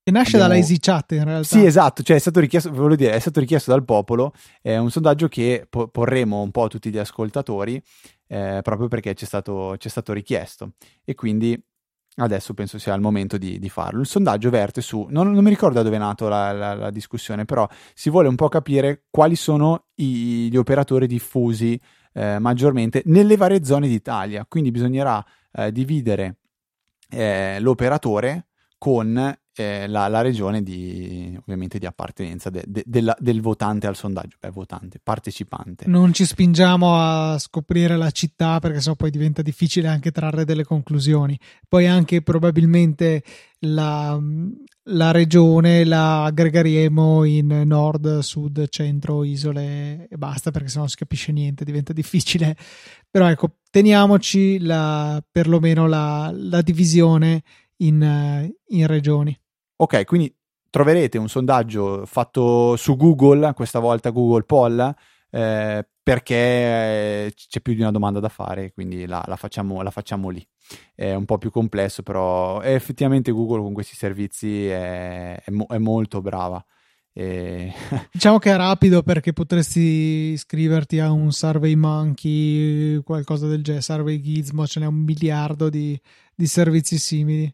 che 0.05 0.11
nasce 0.11 0.35
abbiamo... 0.35 0.53
dalla 0.53 0.59
EasyChat 0.59 1.11
in 1.13 1.23
realtà. 1.23 1.47
Sì, 1.47 1.65
esatto, 1.65 2.03
cioè 2.03 2.17
è 2.17 2.19
stato 2.19 2.39
richiesto, 2.39 2.69
volevo 2.69 2.95
dire, 2.95 3.13
è 3.13 3.19
stato 3.19 3.39
richiesto 3.39 3.71
dal 3.71 3.83
popolo, 3.83 4.33
è 4.61 4.77
un 4.77 4.91
sondaggio 4.91 5.27
che 5.27 5.65
po- 5.67 5.87
porremo 5.87 6.43
un 6.43 6.51
po' 6.51 6.65
a 6.65 6.67
tutti 6.67 6.91
gli 6.91 6.99
ascoltatori, 6.99 7.81
eh, 8.27 8.59
proprio 8.61 8.87
perché 8.87 9.15
c'è 9.15 9.25
stato, 9.25 9.73
c'è 9.79 9.89
stato, 9.89 10.13
richiesto. 10.13 10.73
E 11.03 11.15
quindi 11.15 11.59
adesso 12.17 12.53
penso 12.53 12.77
sia 12.77 12.93
il 12.93 13.01
momento 13.01 13.39
di, 13.39 13.57
di 13.57 13.67
farlo. 13.67 14.01
Il 14.01 14.05
sondaggio 14.05 14.51
verte 14.51 14.81
su, 14.81 15.07
non, 15.09 15.31
non 15.31 15.43
mi 15.43 15.49
ricordo 15.49 15.77
da 15.77 15.81
dove 15.81 15.95
è 15.95 15.99
nata 15.99 16.29
la, 16.29 16.51
la, 16.51 16.73
la, 16.75 16.91
discussione, 16.91 17.45
però 17.45 17.67
si 17.95 18.11
vuole 18.11 18.27
un 18.27 18.35
po' 18.35 18.47
capire 18.47 19.05
quali 19.09 19.35
sono 19.35 19.87
i, 19.95 20.49
gli 20.51 20.55
operatori 20.55 21.07
diffusi 21.07 21.81
eh, 22.13 22.37
maggiormente 22.37 23.01
nelle 23.05 23.37
varie 23.37 23.63
zone 23.63 23.87
d'Italia. 23.87 24.45
Quindi 24.47 24.69
bisognerà 24.69 25.25
eh, 25.51 25.71
dividere 25.71 26.37
eh, 27.09 27.57
l'operatore 27.59 28.49
con 28.77 29.35
eh, 29.55 29.87
la, 29.87 30.07
la, 30.07 30.21
regione 30.21 30.61
di, 30.61 31.37
ovviamente 31.39 31.79
di 31.79 31.85
appartenenza 31.85 32.49
de, 32.49 32.63
de, 32.67 32.83
della, 32.85 33.15
del 33.19 33.41
votante 33.41 33.87
al 33.87 33.95
sondaggio, 33.95 34.37
beh 34.39 34.49
votante, 34.49 34.99
partecipante. 35.01 35.85
Non 35.87 36.13
ci 36.13 36.25
spingiamo 36.25 36.95
a 36.95 37.37
scoprire 37.39 37.95
la 37.95 38.11
città 38.11 38.59
perché 38.59 38.81
sennò 38.81 38.95
poi 38.95 39.11
diventa 39.11 39.41
difficile 39.41 39.87
anche 39.87 40.11
trarre 40.11 40.45
delle 40.45 40.63
conclusioni. 40.63 41.39
Poi 41.67 41.87
anche 41.87 42.21
probabilmente 42.21 43.23
la, 43.59 44.19
la 44.83 45.11
regione 45.11 45.83
la 45.85 46.25
aggregheremo 46.25 47.23
in 47.23 47.63
nord, 47.65 48.19
sud, 48.19 48.67
centro, 48.69 49.23
isole 49.23 50.07
e 50.09 50.17
basta 50.17 50.51
perché 50.51 50.67
sennò 50.67 50.81
non 50.81 50.89
si 50.89 50.97
capisce 50.97 51.31
niente, 51.31 51.63
diventa 51.63 51.93
difficile. 51.93 52.57
Però 53.09 53.29
ecco, 53.29 53.57
teniamoci 53.71 54.59
la, 54.59 55.23
perlomeno 55.31 55.87
la, 55.87 56.29
la 56.33 56.61
divisione 56.61 57.43
in, 57.77 58.51
in 58.67 58.87
regioni. 58.87 59.37
Ok, 59.77 60.05
quindi 60.05 60.33
troverete 60.69 61.17
un 61.17 61.27
sondaggio 61.27 62.05
fatto 62.05 62.75
su 62.77 62.95
Google, 62.95 63.53
questa 63.53 63.79
volta 63.79 64.09
Google 64.09 64.43
Poll, 64.43 64.93
eh, 65.29 65.87
perché 66.01 67.33
c'è 67.35 67.61
più 67.61 67.73
di 67.73 67.81
una 67.81 67.91
domanda 67.91 68.21
da 68.21 68.29
fare, 68.29 68.71
quindi 68.71 69.05
la, 69.05 69.23
la, 69.27 69.35
facciamo, 69.35 69.81
la, 69.81 69.91
facciamo, 69.91 70.29
lì. 70.29 70.45
È 70.93 71.13
un 71.13 71.25
po' 71.25 71.37
più 71.37 71.51
complesso, 71.51 72.03
però 72.03 72.61
effettivamente 72.61 73.31
Google 73.31 73.61
con 73.61 73.73
questi 73.73 73.95
servizi 73.95 74.67
è, 74.67 75.41
è, 75.43 75.51
mo- 75.51 75.67
è 75.67 75.77
molto 75.77 76.21
brava. 76.21 76.63
E... 77.11 77.73
diciamo 78.11 78.39
che 78.39 78.51
è 78.51 78.55
rapido 78.55 79.01
perché 79.03 79.33
potresti 79.33 79.79
iscriverti 79.79 80.99
a 80.99 81.11
un 81.11 81.31
Survey 81.33 81.75
Monkey, 81.75 83.01
qualcosa 83.03 83.47
del 83.47 83.63
genere, 83.63 83.83
Survey 83.83 84.21
Gizmo, 84.21 84.67
ce 84.67 84.79
n'è 84.79 84.85
un 84.85 85.03
miliardo 85.03 85.69
di, 85.69 85.99
di 86.33 86.47
servizi 86.47 86.97
simili 86.97 87.53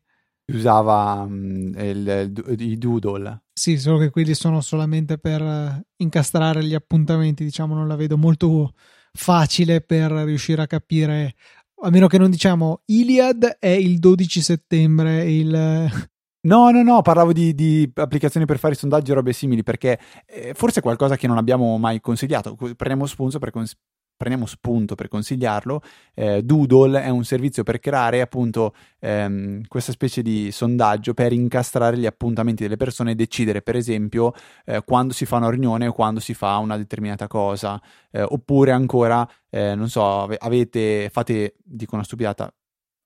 usava 0.56 1.24
um, 1.28 1.74
il, 1.78 2.34
il, 2.48 2.62
i 2.62 2.78
doodle. 2.78 3.44
Sì, 3.54 3.78
solo 3.78 3.98
che 3.98 4.10
quelli 4.10 4.34
sono 4.34 4.62
solamente 4.62 5.18
per 5.18 5.42
uh, 5.42 5.82
incastrare 5.98 6.64
gli 6.64 6.74
appuntamenti, 6.74 7.44
diciamo, 7.44 7.74
non 7.74 7.88
la 7.88 7.96
vedo 7.96 8.18
molto 8.18 8.74
facile 9.14 9.82
per 9.82 10.12
riuscire 10.12 10.62
a 10.62 10.68
capire, 10.68 11.36
a 11.84 11.90
meno 11.90 12.08
che 12.08 12.18
non 12.18 12.30
diciamo 12.30 12.82
Iliad 12.86 13.58
è 13.60 13.68
il 13.68 14.00
12 14.00 14.42
settembre, 14.42 15.32
il... 15.32 16.10
No, 16.44 16.72
no, 16.72 16.82
no, 16.82 17.04
parlavo 17.04 17.34
di, 17.34 17.54
di, 17.54 17.92
applicazioni 17.94 18.48
per 18.48 18.58
fare 18.58 18.74
sondaggi 18.74 19.12
e 19.12 19.14
robe 19.14 19.32
simili, 19.32 19.62
perché 19.62 20.00
eh, 20.26 20.56
forse 20.56 20.80
è 20.80 20.82
qualcosa 20.82 21.16
che 21.16 21.28
non 21.28 21.38
abbiamo 21.38 21.78
mai 21.78 22.00
consigliato. 22.02 22.56
Prendiamo 22.56 23.06
spunto 23.06 23.38
per, 23.38 23.52
cons- 23.52 23.78
prendiamo 24.22 24.46
spunto 24.46 24.94
per 24.94 25.08
consigliarlo, 25.08 25.82
eh, 26.14 26.44
Doodle 26.44 27.02
è 27.02 27.10
un 27.10 27.24
servizio 27.24 27.64
per 27.64 27.80
creare 27.80 28.22
appunto 28.22 28.76
ehm, 29.00 29.64
questa 29.68 29.92
specie 29.92 30.22
di 30.22 30.52
sondaggio 30.52 31.16
per 31.16 31.34
incastrare 31.34 31.98
gli 31.98 32.06
appuntamenti 32.06 32.62
delle 32.62 32.78
persone 32.78 33.12
e 33.12 33.16
decidere 33.16 33.64
per 33.64 33.76
esempio 33.76 34.34
eh, 34.66 34.84
quando 34.86 35.12
si 35.12 35.26
fa 35.26 35.38
una 35.38 35.50
riunione 35.50 35.88
o 35.88 35.92
quando 35.92 36.20
si 36.20 36.36
fa 36.36 36.58
una 36.58 36.78
determinata 36.78 37.26
cosa, 37.26 37.82
eh, 38.12 38.22
oppure 38.22 38.70
ancora, 38.72 39.28
eh, 39.50 39.74
non 39.74 39.90
so, 39.90 40.26
avete, 40.26 41.10
fate, 41.12 41.56
dico 41.64 41.96
una 41.96 42.04
stupidata, 42.04 42.54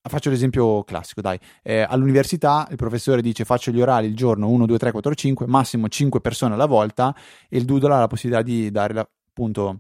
Faccio 0.08 0.30
l'esempio 0.30 0.84
classico, 0.84 1.22
dai. 1.22 1.40
Eh, 1.64 1.82
all'università 1.82 2.68
il 2.70 2.76
professore 2.76 3.24
dice 3.24 3.44
faccio 3.44 3.72
gli 3.72 3.82
orali 3.82 4.06
il 4.06 4.16
giorno 4.16 4.48
1, 4.50 4.68
2, 4.68 4.78
3, 4.78 4.92
4, 4.92 5.16
5, 5.16 5.48
massimo 5.48 5.88
5 5.88 6.22
persone 6.22 6.54
alla 6.54 6.68
volta 6.68 7.16
e 7.50 7.58
il 7.58 7.66
Doodle 7.66 7.92
ha 7.92 8.00
la 8.02 8.06
possibilità 8.06 8.44
di 8.44 8.70
dare 8.70 8.94
la, 8.94 9.00
appunto 9.00 9.80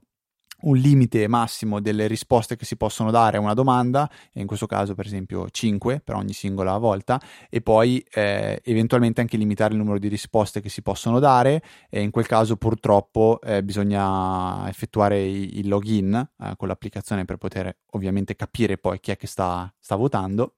un 0.65 0.77
limite 0.77 1.27
massimo 1.27 1.79
delle 1.79 2.07
risposte 2.07 2.55
che 2.55 2.65
si 2.65 2.77
possono 2.77 3.11
dare 3.11 3.37
a 3.37 3.39
una 3.39 3.53
domanda, 3.53 4.09
in 4.33 4.45
questo 4.45 4.65
caso 4.65 4.93
per 4.93 5.05
esempio 5.05 5.49
5 5.49 6.01
per 6.03 6.15
ogni 6.15 6.33
singola 6.33 6.77
volta, 6.77 7.19
e 7.49 7.61
poi 7.61 8.03
eh, 8.11 8.61
eventualmente 8.63 9.21
anche 9.21 9.37
limitare 9.37 9.73
il 9.73 9.79
numero 9.79 9.99
di 9.99 10.07
risposte 10.07 10.61
che 10.61 10.69
si 10.69 10.81
possono 10.81 11.19
dare, 11.19 11.63
e 11.89 12.01
in 12.01 12.11
quel 12.11 12.27
caso 12.27 12.57
purtroppo 12.57 13.39
eh, 13.41 13.63
bisogna 13.63 14.67
effettuare 14.69 15.23
il 15.25 15.67
login 15.67 16.13
eh, 16.13 16.53
con 16.57 16.67
l'applicazione 16.67 17.25
per 17.25 17.37
poter 17.37 17.75
ovviamente 17.91 18.35
capire 18.35 18.77
poi 18.77 18.99
chi 18.99 19.11
è 19.11 19.17
che 19.17 19.27
sta, 19.27 19.71
sta 19.79 19.95
votando. 19.95 20.53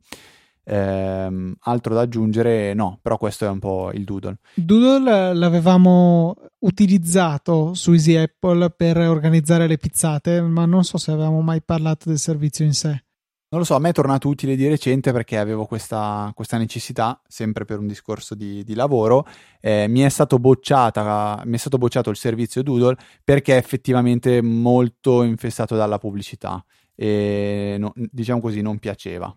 Ehm, 0.69 1.56
altro 1.62 1.93
da 1.93 2.01
aggiungere, 2.01 2.73
no, 2.73 2.99
però 3.01 3.17
questo 3.17 3.45
è 3.45 3.49
un 3.49 3.60
po' 3.60 3.91
il 3.93 4.03
Doodle. 4.03 4.39
Doodle 4.56 5.34
l'avevamo 5.34 6.36
utilizzato 6.60 7.73
su 7.73 7.93
Easy 7.93 8.15
Apple 8.15 8.71
per 8.71 8.97
organizzare 8.97 9.65
le 9.67 9.77
pizzate, 9.77 10.41
ma 10.41 10.65
non 10.65 10.84
so 10.84 10.97
se 10.97 11.12
avevamo 11.12 11.41
mai 11.41 11.62
parlato 11.62 12.10
del 12.10 12.19
servizio 12.19 12.65
in 12.65 12.73
sé. 12.73 13.01
Non 13.49 13.62
lo 13.62 13.63
so, 13.65 13.75
a 13.75 13.80
me 13.80 13.89
è 13.89 13.93
tornato 13.93 14.27
utile 14.27 14.58
di 14.58 14.67
recente 14.67 15.13
perché 15.13 15.38
avevo 15.38 15.65
questa, 15.65 16.30
questa 16.36 16.58
necessità, 16.58 17.21
sempre 17.25 17.63
per 17.63 17.80
un 17.80 17.88
discorso 17.88 18.36
di, 18.36 18.62
di 18.65 18.73
lavoro. 18.73 19.25
Eh, 19.62 19.88
mi, 19.88 20.01
è 20.01 20.10
stato 20.10 20.38
bocciata, 20.38 21.43
mi 21.45 21.56
è 21.56 21.58
stato 21.58 21.77
bocciato 21.77 22.10
il 22.10 22.17
servizio 22.17 22.62
Doodle 22.62 22.97
perché 23.23 23.53
è 23.53 23.58
effettivamente 23.58 24.41
molto 24.41 25.23
infestato 25.23 25.77
dalla 25.77 25.97
pubblicità 25.97 26.62
e 26.93 27.77
no, 27.80 27.93
diciamo 27.95 28.41
così 28.41 28.62
non 28.62 28.80
piaceva 28.80 29.34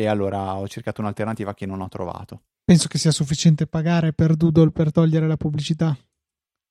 e 0.00 0.06
allora 0.06 0.56
ho 0.56 0.66
cercato 0.66 1.00
un'alternativa 1.00 1.54
che 1.54 1.66
non 1.66 1.80
ho 1.80 1.88
trovato. 1.88 2.42
Penso 2.64 2.88
che 2.88 2.98
sia 2.98 3.10
sufficiente 3.10 3.66
pagare 3.66 4.12
per 4.12 4.36
Doodle 4.36 4.70
per 4.70 4.92
togliere 4.92 5.26
la 5.26 5.36
pubblicità. 5.36 5.96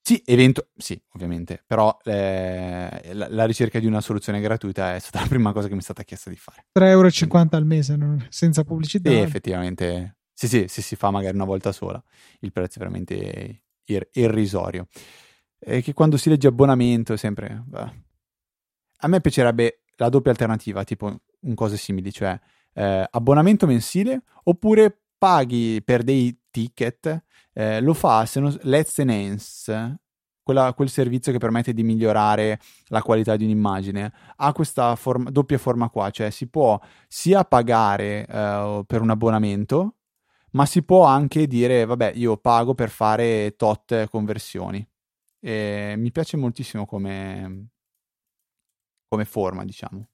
Sì, 0.01 0.21
evento- 0.25 0.69
sì, 0.75 0.99
ovviamente, 1.13 1.63
però 1.67 1.95
eh, 2.03 3.11
la, 3.13 3.27
la, 3.29 3.45
ricerca 3.45 3.79
di 3.79 3.85
una 3.85 4.01
soluzione 4.01 4.39
gratuita 4.39 4.95
è 4.95 4.99
stata 4.99 5.19
la 5.21 5.27
prima 5.27 5.51
cosa 5.51 5.67
che 5.67 5.73
mi 5.73 5.81
è 5.81 5.83
stata 5.83 6.03
chiesta 6.03 6.29
di 6.29 6.37
fare. 6.37 6.65
3,50 6.77 6.83
euro 6.89 7.09
al 7.51 7.65
mese, 7.65 7.95
non, 7.95 8.25
senza 8.29 8.63
pubblicità. 8.63 9.09
Sì, 9.09 9.17
effettivamente, 9.17 10.17
sì, 10.33 10.47
sì, 10.47 10.65
se 10.67 10.81
si 10.81 10.95
fa 10.95 11.11
magari 11.11 11.35
una 11.35 11.45
volta 11.45 11.71
sola, 11.71 12.01
il 12.39 12.51
prezzo 12.51 12.77
è 12.77 12.79
veramente 12.79 13.63
ir- 13.85 14.09
irrisorio. 14.13 14.87
E 15.59 15.81
che 15.81 15.93
quando 15.93 16.17
si 16.17 16.29
legge 16.29 16.47
abbonamento 16.47 17.13
è 17.13 17.17
sempre... 17.17 17.61
Beh. 17.67 18.07
A 19.01 19.07
me 19.07 19.21
piacerebbe 19.21 19.83
la 19.97 20.09
doppia 20.09 20.31
alternativa, 20.31 20.83
tipo 20.83 21.21
in 21.41 21.55
cose 21.55 21.77
simili, 21.77 22.11
cioè 22.11 22.39
eh, 22.79 23.07
abbonamento 23.11 23.67
mensile 23.67 24.21
oppure 24.43 25.01
paghi 25.17 25.81
per 25.83 26.03
dei 26.03 26.39
ticket 26.49 27.23
eh, 27.53 27.81
lo 27.81 27.93
fa 27.93 28.25
se 28.25 28.39
non, 28.39 28.57
Let's 28.63 28.97
Enhance, 28.99 29.99
quella, 30.41 30.73
quel 30.73 30.89
servizio 30.89 31.33
che 31.33 31.39
permette 31.39 31.73
di 31.73 31.83
migliorare 31.83 32.59
la 32.87 33.01
qualità 33.01 33.35
di 33.35 33.43
un'immagine, 33.43 34.13
ha 34.37 34.53
questa 34.53 34.95
forma, 34.95 35.29
doppia 35.29 35.57
forma 35.57 35.89
qua, 35.89 36.09
cioè 36.09 36.29
si 36.29 36.47
può 36.47 36.79
sia 37.07 37.43
pagare 37.43 38.25
eh, 38.25 38.83
per 38.87 39.01
un 39.01 39.09
abbonamento, 39.09 39.95
ma 40.51 40.65
si 40.65 40.83
può 40.83 41.03
anche 41.03 41.47
dire, 41.47 41.85
vabbè, 41.85 42.13
io 42.15 42.37
pago 42.37 42.73
per 42.73 42.89
fare 42.89 43.55
tot 43.57 44.07
conversioni. 44.09 44.87
E 45.41 45.95
mi 45.97 46.11
piace 46.11 46.37
moltissimo 46.37 46.85
come, 46.85 47.67
come 49.07 49.25
forma, 49.25 49.65
diciamo. 49.65 50.07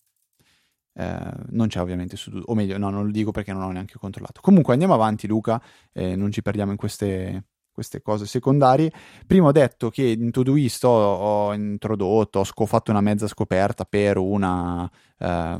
Eh, 0.97 1.31
non 1.49 1.67
c'è 1.67 1.81
ovviamente 1.81 2.15
su 2.15 2.41
o 2.45 2.55
meglio, 2.55 2.77
no, 2.77 2.89
non 2.89 3.05
lo 3.05 3.11
dico 3.11 3.31
perché 3.31 3.51
non 3.51 3.63
ho 3.63 3.71
neanche 3.71 3.97
controllato. 3.99 4.39
Comunque 4.41 4.73
andiamo 4.73 4.93
avanti, 4.93 5.27
Luca, 5.27 5.61
eh, 5.91 6.15
non 6.15 6.31
ci 6.31 6.41
perdiamo 6.41 6.71
in 6.71 6.77
queste, 6.77 7.43
queste 7.75 8.01
cose 8.01 8.25
secondarie. 8.25 8.89
Prima 9.27 9.47
ho 9.47 9.51
detto 9.51 9.89
che 9.89 10.03
in 10.03 10.31
Todoist 10.31 10.85
ho, 10.85 10.89
ho 10.89 11.53
introdotto, 11.53 12.39
ho 12.39 12.65
fatto 12.65 12.89
una 12.89 13.01
mezza 13.01 13.27
scoperta 13.27 13.83
per 13.83 14.17
una, 14.17 14.89
eh, 15.19 15.57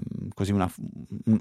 una, 0.47 0.71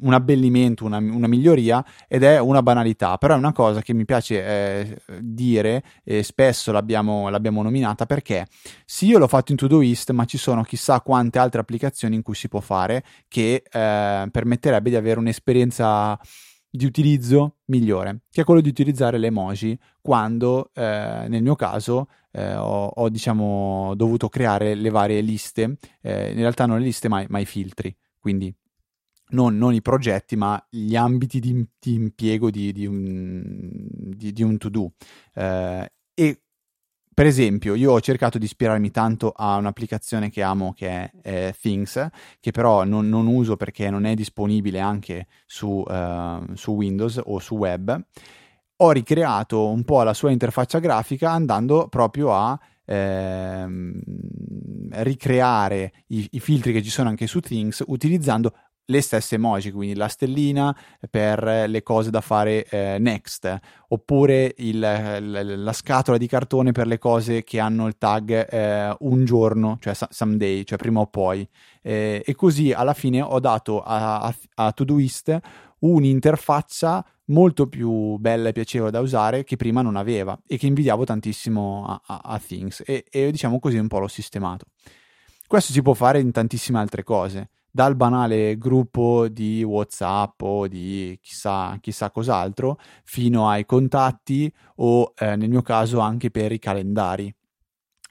un 0.01 0.13
abbellimento, 0.13 0.85
una, 0.85 0.99
una, 0.99 1.29
miglioria 1.29 1.83
ed 2.09 2.25
è 2.25 2.41
una 2.41 2.61
banalità, 2.61 3.17
però 3.19 3.35
è 3.35 3.39
una 3.39 3.53
cosa 3.53 3.83
che 3.83 3.95
mi 3.95 4.05
piace 4.05 4.45
eh, 4.45 5.03
dire 5.21 5.85
e 6.03 6.25
spesso 6.25 6.73
l'abbiamo, 6.73 7.29
l'abbiamo, 7.29 7.63
nominata 7.63 8.05
perché 8.05 8.49
sì, 8.85 9.07
io 9.07 9.19
l'ho 9.19 9.29
fatto 9.29 9.53
in 9.53 9.59
Todoist, 9.59 10.11
ma 10.11 10.25
ci 10.25 10.39
sono 10.39 10.65
chissà 10.65 11.01
quante 11.01 11.39
altre 11.39 11.61
applicazioni 11.61 12.17
in 12.17 12.23
cui 12.23 12.35
si 12.35 12.49
può 12.49 12.59
fare 12.59 13.05
che 13.29 13.63
eh, 13.71 14.29
permetterebbe 14.29 14.91
di 14.91 14.97
avere 14.97 15.21
un'esperienza 15.21 16.19
di 16.77 16.87
utilizzo 16.87 17.59
migliore, 17.67 18.23
che 18.33 18.41
è 18.41 18.45
quello 18.45 18.61
di 18.61 18.69
utilizzare 18.69 19.17
le 19.17 19.29
emoji 19.29 19.79
quando, 20.01 20.73
eh, 20.75 21.27
nel 21.29 21.41
mio 21.41 21.55
caso, 21.55 22.09
eh, 22.33 22.57
ho, 22.57 22.87
ho, 22.87 23.09
diciamo, 23.09 23.93
dovuto 23.95 24.29
creare 24.29 24.75
le 24.75 24.91
varie 24.91 25.21
liste, 25.21 25.79
eh, 26.03 26.33
in 26.33 26.39
realtà 26.39 26.67
non 26.67 26.79
le 26.81 26.85
liste 26.85 27.09
ma, 27.09 27.25
ma 27.29 27.39
i 27.39 27.45
filtri, 27.45 27.97
quindi 28.19 28.53
non, 29.29 29.57
non, 29.57 29.73
i 29.73 29.83
progetti 29.83 30.35
ma 30.35 30.61
gli 30.69 30.97
ambiti 30.97 31.39
di, 31.39 31.65
di 31.79 31.95
impiego 31.95 32.51
di, 32.51 32.73
di, 32.73 32.87
un, 32.87 33.41
di, 34.17 34.43
un 34.43 34.59
to-do. 34.59 34.95
Eh, 35.33 35.93
e 36.13 36.43
per 37.15 37.27
esempio, 37.27 37.75
io 37.75 37.93
ho 37.93 38.01
cercato 38.01 38.39
di 38.39 38.45
ispirarmi 38.45 38.91
tanto 38.91 39.31
a 39.31 39.57
un'applicazione 39.57 40.31
che 40.31 40.43
amo 40.43 40.73
che 40.75 40.89
è 40.89 41.11
eh, 41.23 41.55
Things, 41.59 42.09
che 42.41 42.51
però 42.51 42.85
non, 42.85 43.09
non, 43.09 43.29
uso 43.29 43.57
perché 43.57 43.89
non 43.89 44.05
è 44.05 44.15
disponibile 44.15 44.81
anche 44.81 45.29
su, 45.47 45.85
uh, 45.87 46.55
su, 46.55 46.73
Windows 46.73 47.21
o 47.25 47.39
su 47.39 47.55
web. 47.57 48.05
Ho 48.79 48.91
ricreato 48.91 49.69
un 49.69 49.85
po' 49.85 50.03
la 50.03 50.13
sua 50.13 50.33
interfaccia 50.33 50.81
grafica 50.81 51.31
andando 51.31 51.87
proprio 51.89 52.35
a 52.35 52.59
ehm, 52.85 54.01
ricreare 54.91 55.93
i, 56.09 56.29
i, 56.33 56.41
filtri 56.41 56.73
che 56.73 56.83
ci 56.83 56.91
sono 56.91 57.09
anche 57.09 57.27
su 57.27 57.41
Things 57.41 57.85
utilizzando 57.87 58.53
le 58.87 59.01
stesse 59.01 59.37
emoji, 59.37 59.71
quindi 59.71 59.95
la 59.95 60.09
stellina 60.09 60.77
per 61.11 61.69
le 61.69 61.83
cose 61.83 62.11
da 62.11 62.21
fare 62.21 62.65
eh, 62.67 62.99
next, 62.99 63.59
oppure 63.89 64.55
il, 64.59 64.79
la 64.79 65.73
scatola 65.73 66.19
di 66.19 66.27
cartone 66.27 66.73
per 66.73 66.87
le 66.87 66.99
cose 66.99 67.45
che 67.45 67.61
hanno 67.61 67.87
il 67.87 67.97
tag 67.97 68.49
eh, 68.51 68.97
un 69.01 69.25
giorno, 69.25 69.79
cioè 69.81 69.95
someday, 70.11 70.65
cioè 70.65 70.79
prima 70.79 71.01
o 71.01 71.07
poi. 71.07 71.49
Eh, 71.83 72.23
e 72.25 72.35
così 72.35 72.73
alla 72.73 72.95
fine 72.95 73.21
ho 73.21 73.41
dato 73.41 73.83
a, 73.83 74.21
a, 74.21 74.35
a 74.55 74.73
Todoist 74.73 75.39
un'interfaccia 75.81 77.05
molto 77.27 77.67
più 77.69 78.17
bella 78.17 78.49
e 78.49 78.53
piacevole 78.53 78.91
da 78.91 79.01
usare 79.01 79.45
che 79.45 79.57
prima 79.57 79.83
non 79.83 79.97
aveva 79.97 80.39
e 80.47 80.57
che 80.57 80.67
invidiavo 80.67 81.05
tantissimo 81.05 81.85
a, 81.87 82.01
a, 82.07 82.21
a 82.25 82.39
Things 82.39 82.83
e, 82.87 83.05
e 83.11 83.31
diciamo 83.31 83.59
così 83.59 83.79
un 83.79 83.89
po' 83.89 83.99
l'ho 83.99 84.09
sistemato. 84.09 84.67
Questo 85.47 85.73
si 85.73 85.83
può 85.83 85.95
fare 85.95 86.21
in 86.21 86.33
tantissime 86.33 86.79
altre 86.79 87.03
cose 87.03 87.51
dal 87.75 87.97
banale 87.97 88.57
gruppo 88.57 89.27
di 89.27 89.65
WhatsApp 89.65 90.41
o 90.43 90.69
di 90.69 91.19
chissà, 91.21 91.77
chissà 91.81 92.13
cos'altro, 92.13 92.79
fino 93.03 93.49
ai 93.49 93.67
contatti 93.67 94.51
o 94.77 95.13
eh, 95.19 95.35
nel 95.35 95.49
mio 95.49 95.63
caso 95.63 95.99
anche 95.99 96.31
per 96.31 96.53
i 96.53 96.61
calendari. 96.61 97.35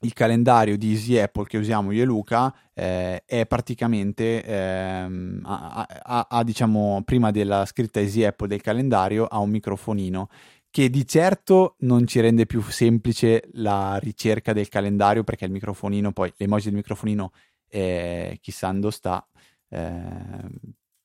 Il 0.01 0.11
calendario 0.11 0.77
di 0.77 0.91
Easy 0.91 1.17
Apple 1.17 1.45
che 1.45 1.57
usiamo 1.57 1.91
io 1.91 2.03
e 2.03 2.05
Luca 2.05 2.53
eh, 2.73 3.23
è 3.25 3.45
praticamente 3.45 4.43
ehm, 4.43 5.43
ha, 5.45 5.87
ha, 5.87 6.27
ha, 6.29 6.43
diciamo 6.43 7.01
prima 7.05 7.31
della 7.31 7.65
scritta 7.65 8.01
Easy 8.01 8.25
Apple 8.25 8.49
del 8.49 8.61
calendario 8.61 9.23
ha 9.23 9.39
un 9.39 9.49
microfonino 9.49 10.27
che 10.69 10.89
di 10.89 11.07
certo 11.07 11.75
non 11.79 12.05
ci 12.05 12.19
rende 12.19 12.45
più 12.45 12.61
semplice 12.63 13.47
la 13.53 13.97
ricerca 13.97 14.51
del 14.51 14.67
calendario 14.67 15.23
perché 15.23 15.45
il 15.45 15.51
microfonino 15.51 16.11
poi 16.11 16.33
l'emoji 16.35 16.65
del 16.65 16.75
microfonino 16.75 17.31
eh, 17.69 18.37
chissà 18.41 18.69
dove 18.73 18.91
sta 18.91 19.25
Ehm, 19.73 20.49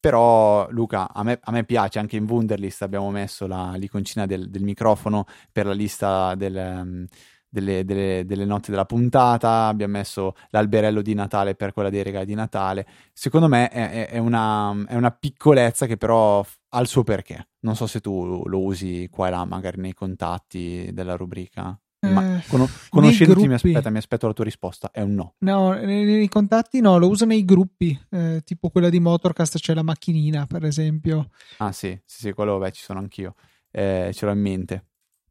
però 0.00 0.68
Luca, 0.70 1.12
a 1.12 1.22
me, 1.24 1.38
a 1.42 1.50
me, 1.50 1.64
piace, 1.64 1.98
anche 1.98 2.16
in 2.16 2.28
Wunderlist 2.28 2.82
abbiamo 2.82 3.10
messo 3.10 3.46
la, 3.46 3.74
l'iconcina 3.76 4.26
del, 4.26 4.48
del 4.50 4.62
microfono 4.62 5.24
per 5.50 5.66
la 5.66 5.72
lista 5.72 6.34
del, 6.36 6.54
um, 6.54 7.06
delle, 7.48 7.84
delle, 7.84 8.24
delle, 8.24 8.44
notti 8.44 8.70
della 8.70 8.84
puntata, 8.84 9.66
abbiamo 9.66 9.94
messo 9.94 10.34
l'alberello 10.50 11.02
di 11.02 11.14
Natale 11.14 11.54
per 11.54 11.72
quella 11.72 11.90
dei 11.90 12.02
regali 12.02 12.26
di 12.26 12.34
Natale. 12.34 12.86
Secondo 13.12 13.48
me 13.48 13.68
è, 13.70 14.08
è, 14.08 14.18
una, 14.18 14.84
è 14.86 14.94
una 14.94 15.10
piccolezza 15.10 15.86
che 15.86 15.96
però 15.96 16.44
ha 16.68 16.80
il 16.80 16.86
suo 16.86 17.02
perché. 17.02 17.48
Non 17.60 17.74
so 17.74 17.86
se 17.86 18.00
tu 18.00 18.44
lo 18.46 18.62
usi 18.62 19.08
qua 19.10 19.28
e 19.28 19.30
là, 19.30 19.44
magari 19.44 19.80
nei 19.80 19.94
contatti 19.94 20.90
della 20.92 21.16
rubrica. 21.16 21.76
Ma 22.00 22.38
eh, 22.38 22.44
con- 22.48 22.68
conoscendoti 22.88 23.48
mi 23.48 23.54
aspetta, 23.54 23.90
mi 23.90 23.98
aspetto 23.98 24.26
la 24.28 24.32
tua 24.32 24.44
risposta, 24.44 24.90
è 24.92 25.00
un 25.00 25.14
no. 25.14 25.34
No, 25.38 25.72
nei, 25.72 26.04
nei 26.04 26.28
contatti 26.28 26.80
no, 26.80 26.96
lo 26.98 27.08
uso 27.08 27.24
nei 27.24 27.44
gruppi, 27.44 27.98
eh, 28.10 28.42
tipo 28.44 28.70
quella 28.70 28.88
di 28.88 29.00
Motorcast 29.00 29.58
c'è 29.58 29.74
la 29.74 29.82
macchinina, 29.82 30.46
per 30.46 30.64
esempio. 30.64 31.30
Ah 31.58 31.72
sì, 31.72 31.98
sì, 32.04 32.20
sì, 32.20 32.32
quello 32.32 32.58
beh, 32.58 32.70
ci 32.70 32.82
sono 32.82 33.00
anch'io, 33.00 33.34
eh, 33.72 34.10
ce 34.14 34.26
l'ho 34.26 34.32
in 34.32 34.40
mente. 34.40 34.84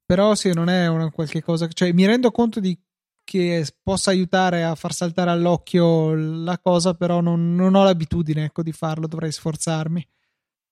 Però 0.05 0.35
sì, 0.35 0.53
non 0.53 0.69
è 0.69 0.87
una 0.87 1.09
qualche 1.09 1.41
cosa, 1.41 1.67
cioè 1.67 1.91
mi 1.93 2.05
rendo 2.05 2.31
conto 2.31 2.59
di 2.59 2.77
che 3.23 3.67
possa 3.83 4.11
aiutare 4.11 4.63
a 4.63 4.73
far 4.75 4.93
saltare 4.93 5.29
all'occhio 5.29 6.13
la 6.15 6.57
cosa, 6.59 6.93
però 6.93 7.19
non, 7.19 7.55
non 7.55 7.75
ho 7.75 7.83
l'abitudine 7.83 8.45
ecco, 8.45 8.63
di 8.63 8.71
farlo, 8.71 9.05
dovrei 9.05 9.33
sforzarmi. 9.33 10.07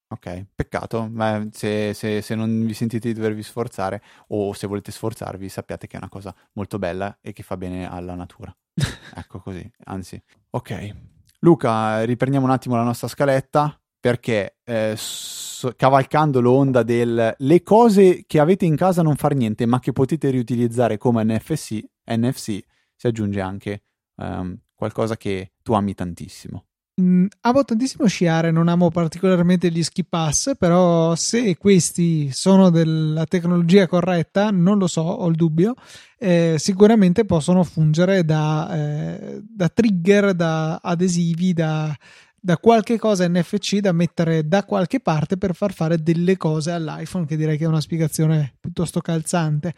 Ok, 0.07 0.45
peccato, 0.53 1.09
ma 1.11 1.47
se, 1.51 1.93
se, 1.93 2.21
se, 2.21 2.35
non 2.35 2.65
vi 2.65 2.73
sentite 2.73 3.07
di 3.07 3.13
dovervi 3.15 3.41
sforzare 3.41 4.03
o 4.27 4.53
se 4.53 4.67
volete 4.67 4.91
sforzarvi 4.91 5.49
sappiate 5.49 5.87
che 5.87 5.95
è 5.95 5.97
una 5.97 6.09
cosa 6.09 6.33
molto 6.53 6.77
bella 6.77 7.17
e 7.21 7.33
che 7.33 7.41
fa 7.41 7.57
bene 7.57 7.89
alla 7.89 8.13
natura. 8.13 8.55
ecco 9.15 9.39
così, 9.39 9.69
anzi. 9.85 10.21
Ok, 10.51 10.95
Luca, 11.39 12.03
riprendiamo 12.03 12.45
un 12.45 12.51
attimo 12.51 12.75
la 12.75 12.83
nostra 12.83 13.07
scaletta 13.07 13.79
perché 13.99 14.57
eh, 14.63 14.93
so, 14.95 15.73
cavalcando 15.75 16.39
l'onda 16.39 16.83
del 16.83 17.33
le 17.35 17.63
cose 17.63 18.25
che 18.27 18.39
avete 18.39 18.65
in 18.65 18.75
casa 18.75 19.01
non 19.01 19.15
far 19.15 19.33
niente 19.33 19.65
ma 19.65 19.79
che 19.79 19.91
potete 19.91 20.29
riutilizzare 20.29 20.97
come 20.99 21.23
NFC, 21.23 21.83
NFC 22.05 22.63
si 22.95 23.07
aggiunge 23.07 23.41
anche 23.41 23.83
um, 24.17 24.55
qualcosa 24.73 25.17
che 25.17 25.53
tu 25.63 25.73
ami 25.73 25.95
tantissimo. 25.95 26.65
Mm, 27.01 27.25
amo 27.41 27.63
tantissimo 27.65 28.07
sciare, 28.07 28.51
non 28.51 28.69
amo 28.69 28.89
particolarmente 28.89 29.69
gli 29.69 29.83
ski 29.83 30.05
pass, 30.05 30.53
però 30.57 31.13
se 31.15 31.57
questi 31.57 32.31
sono 32.31 32.69
della 32.69 33.25
tecnologia 33.25 33.85
corretta, 33.85 34.49
non 34.49 34.77
lo 34.77 34.87
so, 34.87 35.01
ho 35.01 35.27
il 35.27 35.35
dubbio, 35.35 35.73
eh, 36.17 36.55
sicuramente 36.57 37.25
possono 37.25 37.65
fungere 37.65 38.23
da, 38.23 38.73
eh, 38.73 39.41
da 39.43 39.67
trigger, 39.67 40.33
da 40.35 40.77
adesivi, 40.77 41.51
da, 41.51 41.93
da 42.39 42.57
qualche 42.57 42.97
cosa 42.97 43.27
NFC 43.27 43.79
da 43.79 43.91
mettere 43.91 44.47
da 44.47 44.63
qualche 44.63 45.01
parte 45.01 45.35
per 45.37 45.53
far 45.53 45.73
fare 45.73 46.01
delle 46.01 46.37
cose 46.37 46.71
all'iPhone, 46.71 47.25
che 47.25 47.35
direi 47.35 47.57
che 47.57 47.65
è 47.65 47.67
una 47.67 47.81
spiegazione 47.81 48.53
piuttosto 48.61 49.01
calzante 49.01 49.73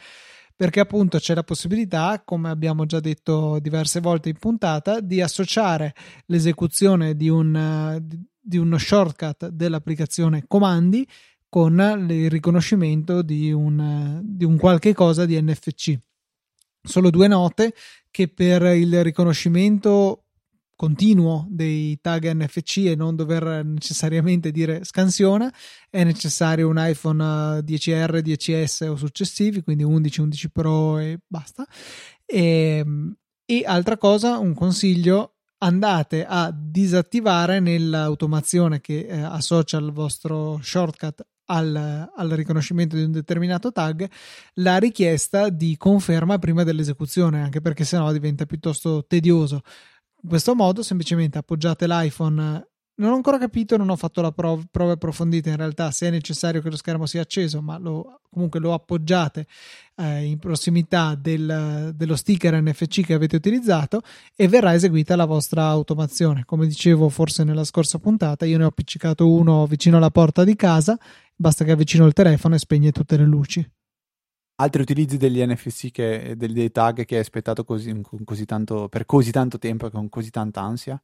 perché 0.57 0.79
appunto 0.79 1.19
c'è 1.19 1.35
la 1.35 1.43
possibilità, 1.43 2.23
come 2.25 2.49
abbiamo 2.49 2.87
già 2.87 2.99
detto 2.99 3.59
diverse 3.59 3.99
volte 3.99 4.29
in 4.29 4.39
puntata, 4.39 4.99
di 4.99 5.21
associare 5.21 5.93
l'esecuzione 6.25 7.15
di, 7.15 7.29
un, 7.29 8.01
di 8.41 8.57
uno 8.57 8.77
shortcut 8.79 9.49
dell'applicazione 9.49 10.45
comandi 10.47 11.07
con 11.47 12.07
il 12.09 12.29
riconoscimento 12.31 13.21
di 13.21 13.51
un, 13.51 14.19
di 14.23 14.45
un 14.45 14.57
qualche 14.57 14.95
cosa 14.95 15.27
di 15.27 15.39
NFC. 15.39 15.95
Solo 16.81 17.11
due 17.11 17.27
note 17.27 17.75
che 18.09 18.27
per 18.27 18.63
il 18.75 19.03
riconoscimento 19.03 20.23
continuo 20.77 21.47
dei 21.49 21.99
tag 21.99 22.31
NFC 22.31 22.85
e 22.85 22.95
non 22.95 23.17
dover 23.17 23.65
necessariamente 23.65 24.51
dire 24.51 24.85
scansiona, 24.85 25.51
è 25.89 26.05
necessario 26.05 26.69
un 26.69 26.75
iPhone 26.77 27.59
10R, 27.59 28.21
10S 28.21 28.87
o 28.87 28.95
successivi, 28.95 29.63
quindi 29.63 29.83
11, 29.83 30.21
11 30.21 30.51
Pro 30.51 30.99
e 30.99 31.17
basta. 31.27 31.65
E, 32.25 32.77
ehm, 32.77 33.13
e 33.43 33.63
altra 33.65 33.97
cosa, 33.97 34.37
un 34.37 34.53
consiglio, 34.53 35.37
andate 35.59 36.25
a 36.25 36.53
disattivare 36.53 37.59
nell'automazione 37.59 38.79
che 38.79 39.07
eh, 39.07 39.19
associa 39.19 39.77
il 39.77 39.91
vostro 39.91 40.59
shortcut 40.61 41.25
al, 41.45 42.11
al, 42.13 42.29
riconoscimento 42.29 42.95
di 42.95 43.03
un 43.03 43.11
determinato 43.11 43.71
tag 43.71 44.07
la 44.55 44.77
richiesta 44.77 45.49
di 45.49 45.77
conferma 45.77 46.37
prima 46.39 46.63
dell'esecuzione, 46.63 47.41
anche 47.41 47.61
perché 47.61 47.85
sennò 47.85 48.11
diventa 48.11 48.45
piuttosto 48.45 49.05
tedioso. 49.07 49.61
In 50.23 50.29
questo 50.29 50.55
modo 50.55 50.83
semplicemente 50.83 51.37
appoggiate 51.37 51.87
l'iPhone 51.87 52.67
non 52.99 53.11
ho 53.11 53.15
ancora 53.15 53.37
capito, 53.37 53.77
non 53.77 53.89
ho 53.89 53.95
fatto 53.95 54.21
la 54.21 54.31
prov- 54.31 54.65
prova 54.71 54.93
approfondita 54.93 55.49
in 55.51 55.55
realtà 55.55 55.91
se 55.91 56.07
è 56.07 56.09
necessario 56.09 56.61
che 56.61 56.69
lo 56.69 56.75
schermo 56.75 57.05
sia 57.05 57.21
acceso, 57.21 57.61
ma 57.61 57.77
lo, 57.77 58.21
comunque 58.29 58.59
lo 58.59 58.73
appoggiate 58.73 59.45
eh, 59.97 60.23
in 60.23 60.39
prossimità 60.39 61.13
del, 61.13 61.93
dello 61.95 62.15
sticker 62.15 62.59
NFC 62.59 63.05
che 63.05 63.13
avete 63.13 63.35
utilizzato 63.35 64.01
e 64.35 64.47
verrà 64.47 64.73
eseguita 64.73 65.15
la 65.15 65.25
vostra 65.25 65.65
automazione. 65.65 66.43
Come 66.45 66.65
dicevo 66.65 67.09
forse 67.09 67.43
nella 67.43 67.65
scorsa 67.65 67.99
puntata, 67.99 68.45
io 68.45 68.57
ne 68.57 68.63
ho 68.63 68.69
appiccicato 68.69 69.31
uno 69.31 69.67
vicino 69.67 69.97
alla 69.97 70.11
porta 70.11 70.43
di 70.43 70.55
casa, 70.55 70.97
basta 71.35 71.63
che 71.63 71.71
avvicino 71.71 72.07
il 72.07 72.13
telefono 72.13 72.55
e 72.55 72.59
spegne 72.59 72.91
tutte 72.91 73.15
le 73.15 73.25
luci. 73.25 73.76
Altri 74.59 74.81
utilizzi 74.81 75.17
degli 75.17 75.43
NFC, 75.43 75.91
che, 75.91 76.33
dei 76.35 76.71
tag 76.71 77.05
che 77.05 77.15
hai 77.15 77.21
aspettato 77.21 77.63
così, 77.63 78.01
così 78.23 78.45
tanto, 78.45 78.89
per 78.89 79.05
così 79.05 79.31
tanto 79.31 79.57
tempo 79.59 79.87
e 79.87 79.91
con 79.91 80.09
così 80.09 80.29
tanta 80.29 80.61
ansia? 80.61 81.01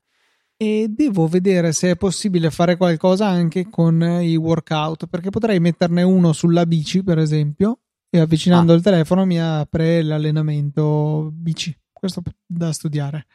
e 0.57 0.87
devo 0.89 1.27
vedere 1.27 1.71
se 1.73 1.91
è 1.91 1.95
possibile 1.95 2.51
fare 2.51 2.77
qualcosa 2.77 3.27
anche 3.27 3.69
con 3.69 4.01
i 4.01 4.35
workout 4.35 5.07
perché 5.07 5.29
potrei 5.29 5.59
metterne 5.59 6.03
uno 6.03 6.31
sulla 6.31 6.65
bici 6.65 7.03
per 7.03 7.17
esempio 7.17 7.79
e 8.09 8.19
avvicinando 8.19 8.71
ah. 8.71 8.75
il 8.75 8.81
telefono 8.81 9.25
mi 9.25 9.41
apre 9.41 10.03
l'allenamento 10.03 11.31
bici 11.33 11.75
questo 11.91 12.21
da 12.45 12.71
studiare 12.71 13.25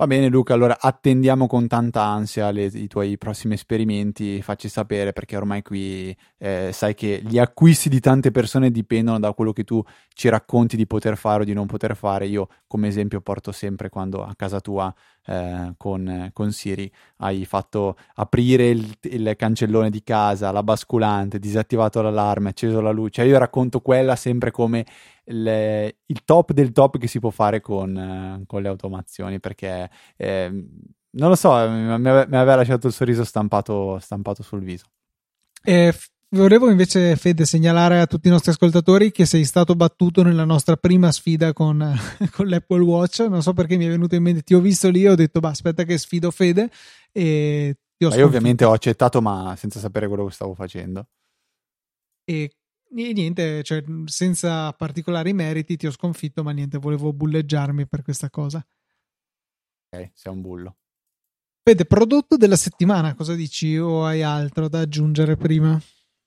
Va 0.00 0.06
bene 0.06 0.28
Luca, 0.28 0.54
allora 0.54 0.78
attendiamo 0.80 1.46
con 1.46 1.68
tanta 1.68 2.00
ansia 2.02 2.50
le, 2.50 2.64
i 2.72 2.86
tuoi 2.86 3.18
prossimi 3.18 3.52
esperimenti, 3.52 4.40
facci 4.40 4.70
sapere 4.70 5.12
perché 5.12 5.36
ormai 5.36 5.60
qui 5.60 6.16
eh, 6.38 6.70
sai 6.72 6.94
che 6.94 7.20
gli 7.22 7.38
acquisti 7.38 7.90
di 7.90 8.00
tante 8.00 8.30
persone 8.30 8.70
dipendono 8.70 9.18
da 9.18 9.34
quello 9.34 9.52
che 9.52 9.62
tu 9.62 9.82
ci 10.14 10.30
racconti 10.30 10.78
di 10.78 10.86
poter 10.86 11.18
fare 11.18 11.42
o 11.42 11.44
di 11.44 11.52
non 11.52 11.66
poter 11.66 11.94
fare. 11.94 12.26
Io 12.28 12.48
come 12.66 12.88
esempio 12.88 13.20
porto 13.20 13.52
sempre 13.52 13.90
quando 13.90 14.24
a 14.24 14.32
casa 14.34 14.58
tua 14.60 14.90
eh, 15.26 15.74
con, 15.76 16.30
con, 16.32 16.52
Siri 16.52 16.90
hai 17.18 17.44
fatto 17.44 17.96
aprire 18.14 18.68
il, 18.68 18.96
il, 19.02 19.34
cancellone 19.36 19.90
di 19.90 20.02
casa, 20.02 20.50
la 20.50 20.62
basculante, 20.62 21.38
disattivato 21.38 22.02
l'allarme, 22.02 22.50
acceso 22.50 22.80
la 22.80 22.90
luce. 22.90 23.24
Io 23.24 23.38
racconto 23.38 23.80
quella 23.80 24.16
sempre 24.16 24.50
come 24.50 24.84
il, 25.24 25.94
il 26.06 26.24
top 26.24 26.52
del 26.52 26.72
top 26.72 26.98
che 26.98 27.06
si 27.06 27.20
può 27.20 27.30
fare 27.30 27.60
con, 27.60 27.96
eh, 27.96 28.44
con 28.46 28.62
le 28.62 28.68
automazioni 28.68 29.40
perché 29.40 29.90
eh, 30.16 30.66
non 31.12 31.28
lo 31.28 31.34
so, 31.34 31.52
mi, 31.68 31.98
mi, 31.98 32.08
aveva 32.08 32.56
lasciato 32.56 32.86
il 32.86 32.92
sorriso 32.92 33.24
stampato, 33.24 33.98
stampato 33.98 34.42
sul 34.42 34.62
viso. 34.62 34.86
Eh, 35.62 35.92
volevo 36.30 36.70
invece, 36.70 37.16
Fede, 37.16 37.44
segnalare 37.44 38.00
a 38.00 38.06
tutti 38.06 38.28
i 38.28 38.30
nostri 38.30 38.50
ascoltatori 38.50 39.10
che 39.10 39.26
sei 39.26 39.44
stato 39.44 39.74
battuto 39.74 40.22
nella 40.22 40.44
nostra 40.44 40.76
prima 40.76 41.10
sfida 41.12 41.52
con, 41.52 41.78
con 42.32 42.48
l'Apple 42.48 42.82
Watch. 42.82 43.20
Non 43.20 43.42
so 43.42 43.52
perché 43.52 43.76
mi 43.76 43.86
è 43.86 43.88
venuto 43.88 44.14
in 44.14 44.22
mente, 44.22 44.42
ti 44.42 44.54
ho 44.54 44.60
visto 44.60 44.88
lì, 44.88 45.06
ho 45.06 45.14
detto, 45.14 45.40
bah, 45.40 45.50
aspetta 45.50 45.84
che 45.84 45.98
sfido 45.98 46.30
Fede. 46.30 46.70
E 47.12 47.76
ti 47.96 48.04
ho 48.04 48.14
io 48.14 48.24
ovviamente 48.24 48.64
ho 48.64 48.72
accettato, 48.72 49.20
ma 49.20 49.54
senza 49.56 49.78
sapere 49.78 50.08
quello 50.08 50.26
che 50.26 50.32
stavo 50.32 50.54
facendo. 50.54 51.08
E 52.24 52.50
niente, 52.92 53.62
cioè, 53.62 53.84
senza 54.06 54.72
particolari 54.72 55.32
meriti 55.32 55.76
ti 55.76 55.86
ho 55.86 55.90
sconfitto, 55.90 56.42
ma 56.42 56.52
niente, 56.52 56.78
volevo 56.78 57.12
bulleggiarmi 57.12 57.86
per 57.86 58.02
questa 58.02 58.30
cosa. 58.30 58.64
Ok, 59.92 60.10
sei 60.14 60.32
un 60.32 60.40
bullo. 60.40 60.76
Fede, 61.62 61.84
prodotto 61.84 62.36
della 62.36 62.56
settimana, 62.56 63.14
cosa 63.14 63.34
dici 63.34 63.76
o 63.76 64.04
hai 64.04 64.22
altro 64.22 64.68
da 64.68 64.80
aggiungere 64.80 65.36
prima? 65.36 65.80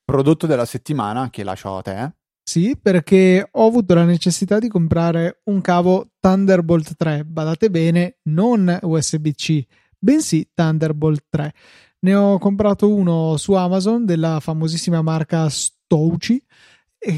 Prodotto 0.05 0.47
della 0.47 0.65
settimana 0.65 1.29
che 1.29 1.43
lascio 1.43 1.77
a 1.77 1.81
te. 1.81 2.11
Sì, 2.43 2.77
perché 2.79 3.47
ho 3.49 3.65
avuto 3.65 3.93
la 3.93 4.03
necessità 4.03 4.59
di 4.59 4.67
comprare 4.67 5.41
un 5.45 5.61
cavo 5.61 6.09
Thunderbolt 6.19 6.95
3, 6.97 7.23
badate 7.23 7.69
bene, 7.69 8.17
non 8.23 8.79
USB-C, 8.81 9.65
bensì 9.97 10.49
Thunderbolt 10.53 11.23
3. 11.29 11.53
Ne 11.99 12.15
ho 12.15 12.37
comprato 12.39 12.93
uno 12.93 13.37
su 13.37 13.53
Amazon 13.53 14.05
della 14.05 14.41
famosissima 14.41 15.01
marca 15.01 15.47
Stouchi. 15.47 16.43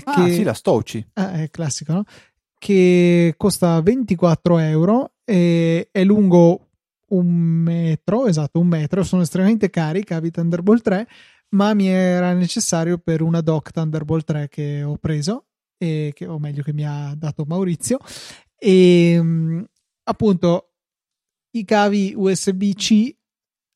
ah, 0.04 0.26
che... 0.26 0.32
sì, 0.32 0.44
la 0.44 0.54
Stouchi. 0.54 1.04
Ah, 1.14 1.42
è 1.42 1.50
classico, 1.50 1.94
no? 1.94 2.04
Che 2.60 3.34
costa 3.36 3.82
24 3.82 4.60
euro 4.60 5.14
e 5.26 5.90
è 5.92 6.04
lungo 6.04 6.68
un 7.08 7.28
metro, 7.28 8.28
esatto, 8.28 8.60
un 8.60 8.68
metro. 8.68 9.04
Sono 9.04 9.24
estremamente 9.24 9.72
cari 9.72 10.00
i 10.00 10.04
cavi 10.04 10.30
Thunderbolt 10.30 10.84
3, 10.84 11.08
ma 11.50 11.74
mi 11.74 11.88
era 11.88 12.34
necessario 12.34 12.98
per 12.98 13.22
una 13.22 13.42
dock 13.42 13.72
Thunderbolt 13.72 14.26
3 14.26 14.48
che 14.50 14.84
ho 14.84 14.98
preso, 14.98 15.46
e 15.78 16.12
che, 16.14 16.26
o 16.26 16.40
meglio 16.40 16.64
che 16.64 16.74
mi 16.74 16.86
ha 16.86 17.14
dato 17.16 17.46
Maurizio. 17.48 18.00
E 18.58 19.68
appunto 20.04 20.70
i 21.52 21.66
cavi 21.66 22.14
USB-C 22.16 23.16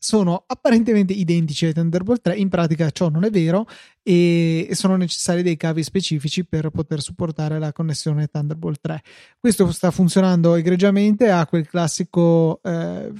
sono 0.01 0.45
apparentemente 0.47 1.11
identici 1.11 1.65
ai 1.65 1.73
Thunderbolt 1.73 2.21
3, 2.21 2.37
in 2.37 2.47
pratica 2.47 2.89
ciò 2.89 3.09
non 3.09 3.25
è 3.25 3.29
vero 3.29 3.67
e 4.01 4.69
sono 4.71 4.95
necessari 4.95 5.43
dei 5.43 5.57
cavi 5.57 5.83
specifici 5.83 6.45
per 6.45 6.69
poter 6.69 7.01
supportare 7.01 7.59
la 7.59 7.73
connessione 7.73 8.27
Thunderbolt 8.27 8.79
3. 8.79 9.01
Questo 9.37 9.69
sta 9.73 9.91
funzionando 9.91 10.55
egregiamente, 10.55 11.29
ha 11.29 11.45
quel 11.45 11.67
classico 11.67 12.61
eh, 12.63 13.11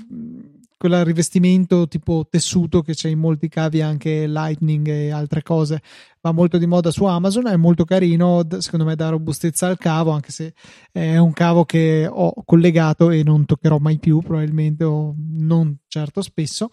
quel 0.80 1.04
rivestimento 1.04 1.90
tipo 1.90 2.26
tessuto 2.30 2.82
che 2.82 2.94
c'è 2.94 3.10
in 3.10 3.20
molti 3.20 3.50
cavi 3.50 3.82
anche 3.82 4.26
Lightning 4.28 4.88
e 4.88 5.12
altre 5.12 5.44
cose. 5.44 5.82
Va 6.22 6.32
molto 6.32 6.58
di 6.58 6.66
moda 6.68 6.90
su 6.90 7.04
Amazon 7.04 7.48
è 7.48 7.58
molto 7.58 7.84
carino 7.84 8.48
secondo 8.60 8.86
me 8.86 8.96
dà 8.96 9.10
robustezza 9.10 9.68
al 9.68 9.78
cavo 9.78 10.12
anche 10.12 10.32
se 10.32 10.54
è 10.90 11.18
un 11.18 11.34
cavo 11.34 11.66
che 11.66 12.08
ho 12.10 12.34
collegato 12.46 13.10
e 13.10 13.24
non 13.24 13.44
toccherò 13.44 13.78
mai 13.78 14.00
più 14.00 14.22
probabilmente 14.22 14.86
o 14.86 15.14
non 15.18 15.78
certo 15.90 16.22
spesso. 16.22 16.70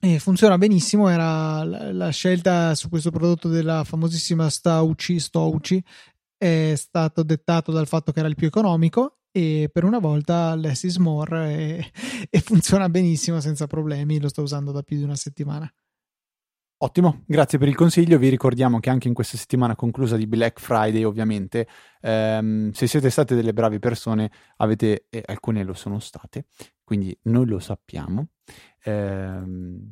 E 0.00 0.18
funziona 0.18 0.56
benissimo 0.56 1.10
era 1.10 1.64
la, 1.64 2.08
scelta 2.08 2.74
su 2.74 2.88
questo 2.88 3.10
prodotto 3.10 3.48
della 3.48 3.84
famosissima 3.84 4.48
Stauci 4.48 5.20
Stouchi 5.20 5.84
è 6.38 6.72
stato 6.74 7.22
dettato 7.22 7.70
dal 7.70 7.86
fatto 7.86 8.12
che 8.12 8.20
era 8.20 8.28
il 8.28 8.36
più 8.36 8.46
economico 8.46 9.18
e 9.38 9.68
per 9.70 9.84
una 9.84 9.98
volta 9.98 10.54
less 10.56 10.82
is 10.82 10.96
more 10.96 11.48
e, 11.52 11.92
e 12.28 12.40
funziona 12.40 12.88
benissimo 12.88 13.40
senza 13.40 13.66
problemi, 13.66 14.20
lo 14.20 14.28
sto 14.28 14.42
usando 14.42 14.72
da 14.72 14.82
più 14.82 14.96
di 14.96 15.04
una 15.04 15.16
settimana. 15.16 15.70
Ottimo, 16.80 17.24
grazie 17.26 17.58
per 17.58 17.66
il 17.66 17.74
consiglio. 17.74 18.18
Vi 18.18 18.28
ricordiamo 18.28 18.78
che 18.78 18.88
anche 18.88 19.08
in 19.08 19.14
questa 19.14 19.36
settimana 19.36 19.74
conclusa 19.74 20.16
di 20.16 20.28
Black 20.28 20.60
Friday, 20.60 21.02
ovviamente, 21.02 21.66
ehm, 22.00 22.70
se 22.70 22.86
siete 22.86 23.10
state 23.10 23.34
delle 23.34 23.52
brave 23.52 23.80
persone, 23.80 24.30
avete, 24.58 25.06
e 25.10 25.22
alcune 25.26 25.64
lo 25.64 25.74
sono 25.74 25.98
state, 25.98 26.44
quindi 26.88 27.14
noi 27.24 27.44
lo 27.44 27.58
sappiamo, 27.58 28.28
eh, 28.82 29.42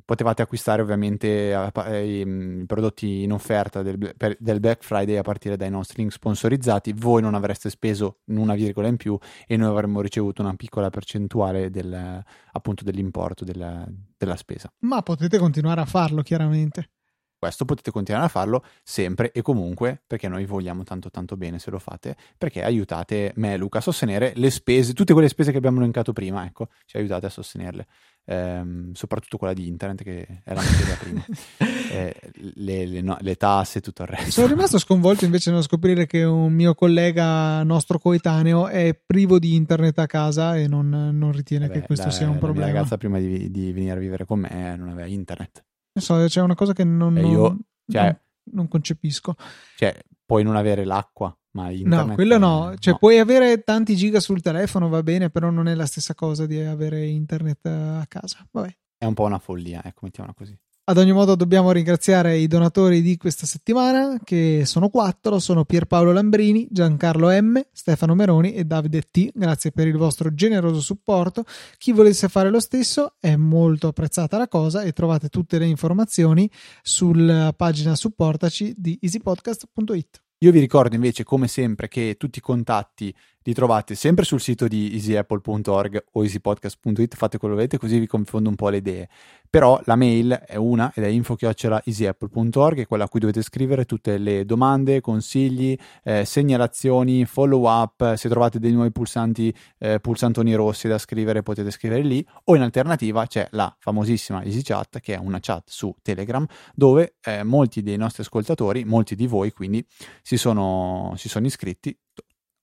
potevate 0.02 0.40
acquistare 0.40 0.80
ovviamente 0.80 1.52
eh, 1.52 2.20
i, 2.20 2.64
prodotti 2.64 3.22
in 3.22 3.32
offerta 3.32 3.82
del, 3.82 4.14
del, 4.38 4.60
Black 4.60 4.82
Friday 4.82 5.16
a 5.16 5.20
partire 5.20 5.58
dai 5.58 5.68
nostri 5.68 5.98
link 5.98 6.12
sponsorizzati, 6.12 6.94
voi 6.94 7.20
non 7.20 7.34
avreste 7.34 7.68
speso 7.68 8.20
una 8.28 8.54
virgola 8.54 8.88
in 8.88 8.96
più 8.96 9.18
e 9.46 9.58
noi 9.58 9.68
avremmo 9.68 10.00
ricevuto 10.00 10.40
una 10.40 10.54
piccola 10.54 10.88
percentuale 10.88 11.68
del, 11.68 12.24
appunto 12.52 12.82
dell'importo 12.82 13.44
della, 13.44 13.86
della 14.16 14.36
spesa. 14.36 14.72
Ma 14.78 15.02
potete 15.02 15.36
continuare 15.36 15.82
a 15.82 15.84
farlo 15.84 16.22
chiaramente. 16.22 16.92
Questo 17.38 17.64
potete 17.64 17.90
continuare 17.90 18.26
a 18.26 18.30
farlo 18.30 18.64
sempre 18.82 19.32
e 19.32 19.42
comunque 19.42 20.02
perché 20.06 20.28
noi 20.28 20.44
vogliamo 20.46 20.84
tanto 20.84 21.10
tanto 21.10 21.36
bene 21.36 21.58
se 21.58 21.70
lo 21.70 21.78
fate, 21.78 22.16
perché 22.38 22.62
aiutate 22.62 23.32
me 23.36 23.54
e 23.54 23.56
Luca 23.56 23.78
a 23.78 23.82
sostenere 23.82 24.32
le 24.36 24.50
spese, 24.50 24.92
tutte 24.92 25.12
quelle 25.12 25.28
spese 25.28 25.52
che 25.52 25.58
abbiamo 25.58 25.78
elencato 25.78 26.12
prima, 26.12 26.44
ecco, 26.44 26.68
ci 26.86 26.96
aiutate 26.96 27.26
a 27.26 27.30
sostenerle 27.30 27.86
ehm, 28.26 28.92
soprattutto 28.92 29.38
quella 29.38 29.54
di 29.54 29.66
internet 29.66 30.02
che 30.02 30.26
è 30.44 30.52
la 30.52 30.62
materia 30.62 30.96
prima, 30.96 31.24
eh, 31.90 32.14
le, 32.54 32.86
le, 32.86 33.00
no, 33.00 33.16
le, 33.20 33.36
tasse 33.36 33.78
e 33.78 33.80
tutto 33.80 34.02
il 34.02 34.08
resto. 34.08 34.30
Sono 34.30 34.48
rimasto 34.48 34.78
sconvolto 34.78 35.24
invece 35.24 35.50
nello 35.50 35.62
scoprire 35.62 36.06
che 36.06 36.24
un 36.24 36.52
mio 36.52 36.74
collega 36.74 37.62
nostro 37.62 37.98
coetaneo 37.98 38.68
è 38.68 38.94
privo 38.94 39.38
di 39.38 39.54
internet 39.54 39.98
a 39.98 40.06
casa 40.06 40.56
e 40.56 40.66
non, 40.66 40.88
non 40.88 41.32
ritiene 41.32 41.68
Vabbè, 41.68 41.80
che 41.80 41.86
questo 41.86 42.06
la, 42.06 42.12
sia 42.12 42.28
un 42.28 42.38
problema. 42.38 42.66
La 42.66 42.72
ragazza 42.72 42.96
prima 42.96 43.18
di, 43.18 43.50
di, 43.50 43.72
venire 43.72 43.92
a 43.92 43.96
vivere 43.96 44.24
con 44.24 44.40
me 44.40 44.76
non 44.76 44.88
aveva 44.88 45.06
internet. 45.06 45.64
Non 45.96 46.04
so, 46.04 46.26
c'è 46.26 46.42
una 46.42 46.54
cosa 46.54 46.74
che 46.74 46.84
non, 46.84 47.16
io, 47.16 47.56
cioè, 47.86 48.02
non, 48.02 48.18
non 48.52 48.68
concepisco. 48.68 49.34
Cioè, 49.76 49.98
puoi 50.26 50.42
non 50.42 50.54
avere 50.54 50.84
l'acqua, 50.84 51.34
ma 51.52 51.70
internet... 51.70 52.08
No, 52.08 52.14
quello 52.14 52.36
no. 52.36 52.74
Cioè, 52.78 52.92
no. 52.92 52.98
puoi 52.98 53.18
avere 53.18 53.62
tanti 53.62 53.96
giga 53.96 54.20
sul 54.20 54.42
telefono, 54.42 54.90
va 54.90 55.02
bene, 55.02 55.30
però 55.30 55.48
non 55.48 55.68
è 55.68 55.74
la 55.74 55.86
stessa 55.86 56.14
cosa 56.14 56.44
di 56.44 56.60
avere 56.60 57.06
internet 57.06 57.64
a 57.64 58.04
casa. 58.08 58.46
Vabbè. 58.50 58.76
È 58.98 59.06
un 59.06 59.14
po' 59.14 59.24
una 59.24 59.38
follia, 59.38 59.82
ecco, 59.82 60.00
mettiamola 60.02 60.34
così. 60.36 60.54
Ad 60.88 60.98
ogni 60.98 61.10
modo 61.10 61.34
dobbiamo 61.34 61.72
ringraziare 61.72 62.36
i 62.36 62.46
donatori 62.46 63.02
di 63.02 63.16
questa 63.16 63.44
settimana, 63.44 64.20
che 64.22 64.62
sono 64.66 64.88
quattro, 64.88 65.40
sono 65.40 65.64
Pierpaolo 65.64 66.12
Lambrini, 66.12 66.68
Giancarlo 66.70 67.28
M, 67.28 67.60
Stefano 67.72 68.14
Meroni 68.14 68.54
e 68.54 68.64
Davide 68.64 69.02
T. 69.10 69.32
Grazie 69.34 69.72
per 69.72 69.88
il 69.88 69.96
vostro 69.96 70.32
generoso 70.32 70.80
supporto. 70.80 71.44
Chi 71.76 71.90
volesse 71.90 72.28
fare 72.28 72.50
lo 72.50 72.60
stesso 72.60 73.14
è 73.18 73.34
molto 73.34 73.88
apprezzata 73.88 74.38
la 74.38 74.46
cosa 74.46 74.82
e 74.82 74.92
trovate 74.92 75.28
tutte 75.28 75.58
le 75.58 75.66
informazioni 75.66 76.48
sulla 76.82 77.52
pagina 77.52 77.96
supportaci 77.96 78.72
di 78.76 78.96
easypodcast.it. 79.02 80.22
Io 80.40 80.52
vi 80.52 80.60
ricordo 80.60 80.94
invece, 80.94 81.24
come 81.24 81.48
sempre, 81.48 81.88
che 81.88 82.14
tutti 82.16 82.38
i 82.38 82.42
contatti 82.42 83.12
li 83.46 83.54
trovate 83.54 83.94
sempre 83.94 84.24
sul 84.24 84.40
sito 84.40 84.66
di 84.66 84.90
easyapple.org 84.94 86.04
o 86.12 86.22
easypodcast.it, 86.24 87.14
fate 87.14 87.38
quello 87.38 87.54
che 87.54 87.60
volete, 87.60 87.78
così 87.78 88.00
vi 88.00 88.06
confondo 88.08 88.48
un 88.48 88.56
po' 88.56 88.70
le 88.70 88.78
idee. 88.78 89.08
Però 89.48 89.80
la 89.84 89.94
mail 89.94 90.32
è 90.46 90.56
una 90.56 90.92
ed 90.92 91.04
è 91.04 91.06
info-easyapple.org, 91.06 92.80
è 92.80 92.86
quella 92.86 93.04
a 93.04 93.08
cui 93.08 93.20
dovete 93.20 93.42
scrivere 93.42 93.84
tutte 93.84 94.18
le 94.18 94.44
domande, 94.44 95.00
consigli, 95.00 95.78
eh, 96.02 96.24
segnalazioni, 96.24 97.24
follow 97.24 97.68
up. 97.68 98.14
Se 98.14 98.28
trovate 98.28 98.58
dei 98.58 98.72
nuovi 98.72 98.90
pulsanti, 98.90 99.54
eh, 99.78 100.00
pulsantoni 100.00 100.52
rossi 100.54 100.88
da 100.88 100.98
scrivere, 100.98 101.44
potete 101.44 101.70
scrivere 101.70 102.02
lì. 102.02 102.26
O 102.46 102.56
in 102.56 102.62
alternativa 102.62 103.24
c'è 103.26 103.46
la 103.52 103.72
famosissima 103.78 104.42
EasyChat, 104.42 104.98
che 104.98 105.14
è 105.14 105.18
una 105.18 105.38
chat 105.40 105.68
su 105.68 105.94
Telegram, 106.02 106.44
dove 106.74 107.14
eh, 107.22 107.44
molti 107.44 107.82
dei 107.82 107.96
nostri 107.96 108.24
ascoltatori, 108.24 108.84
molti 108.84 109.14
di 109.14 109.28
voi 109.28 109.52
quindi, 109.52 109.86
si 110.20 110.36
sono, 110.36 111.14
si 111.16 111.28
sono 111.28 111.46
iscritti 111.46 111.96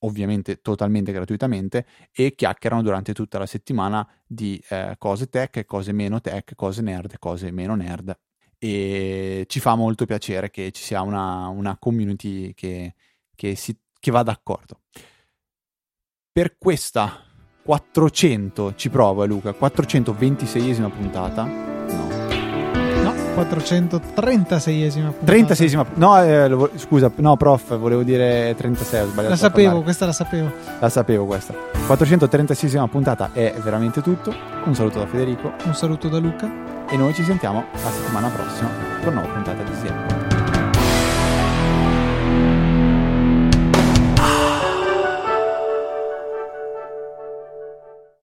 ovviamente 0.03 0.61
totalmente 0.61 1.11
gratuitamente 1.11 1.85
e 2.11 2.35
chiacchierano 2.35 2.81
durante 2.81 3.13
tutta 3.13 3.37
la 3.37 3.45
settimana 3.45 4.07
di 4.25 4.61
eh, 4.69 4.95
cose 4.97 5.27
tech, 5.27 5.65
cose 5.65 5.91
meno 5.91 6.21
tech, 6.21 6.55
cose 6.55 6.81
nerd, 6.81 7.17
cose 7.19 7.51
meno 7.51 7.75
nerd. 7.75 8.17
E 8.57 9.45
ci 9.47 9.59
fa 9.59 9.75
molto 9.75 10.05
piacere 10.05 10.49
che 10.49 10.71
ci 10.71 10.83
sia 10.83 11.01
una, 11.01 11.47
una 11.47 11.77
community 11.77 12.53
che, 12.53 12.95
che, 13.35 13.55
si, 13.55 13.77
che 13.99 14.11
va 14.11 14.23
d'accordo. 14.23 14.81
Per 16.31 16.57
questa 16.57 17.25
400, 17.63 18.75
ci 18.75 18.89
provo 18.89 19.23
eh, 19.23 19.27
Luca, 19.27 19.51
426esima 19.51 20.89
puntata 20.89 22.12
436esima 23.35 25.11
puntata. 25.11 25.31
36esima, 25.31 25.85
no, 25.95 26.23
eh, 26.23 26.69
scusa, 26.75 27.11
no, 27.15 27.35
prof, 27.35 27.77
volevo 27.77 28.03
dire 28.03 28.53
36, 28.55 29.01
ho 29.01 29.05
sbagliato. 29.07 29.29
La 29.29 29.35
sapevo, 29.35 29.81
questa 29.81 30.05
la 30.05 30.13
sapevo. 30.13 30.51
La 30.79 30.89
sapevo 30.89 31.25
questa. 31.25 31.53
436esima 31.87 32.87
puntata 32.87 33.29
è 33.33 33.53
veramente 33.63 34.01
tutto. 34.01 34.33
Un 34.65 34.75
saluto 34.75 34.99
da 34.99 35.07
Federico. 35.07 35.53
Un 35.65 35.73
saluto 35.73 36.07
da 36.07 36.19
Luca. 36.19 36.49
E 36.89 36.97
noi 36.97 37.13
ci 37.13 37.23
sentiamo 37.23 37.65
la 37.71 37.89
settimana 37.89 38.27
prossima 38.29 38.69
con 39.03 39.13
una 39.13 39.21
nuova 39.21 39.33
puntata 39.33 39.63
di 39.63 39.75
Siena. 39.79 40.12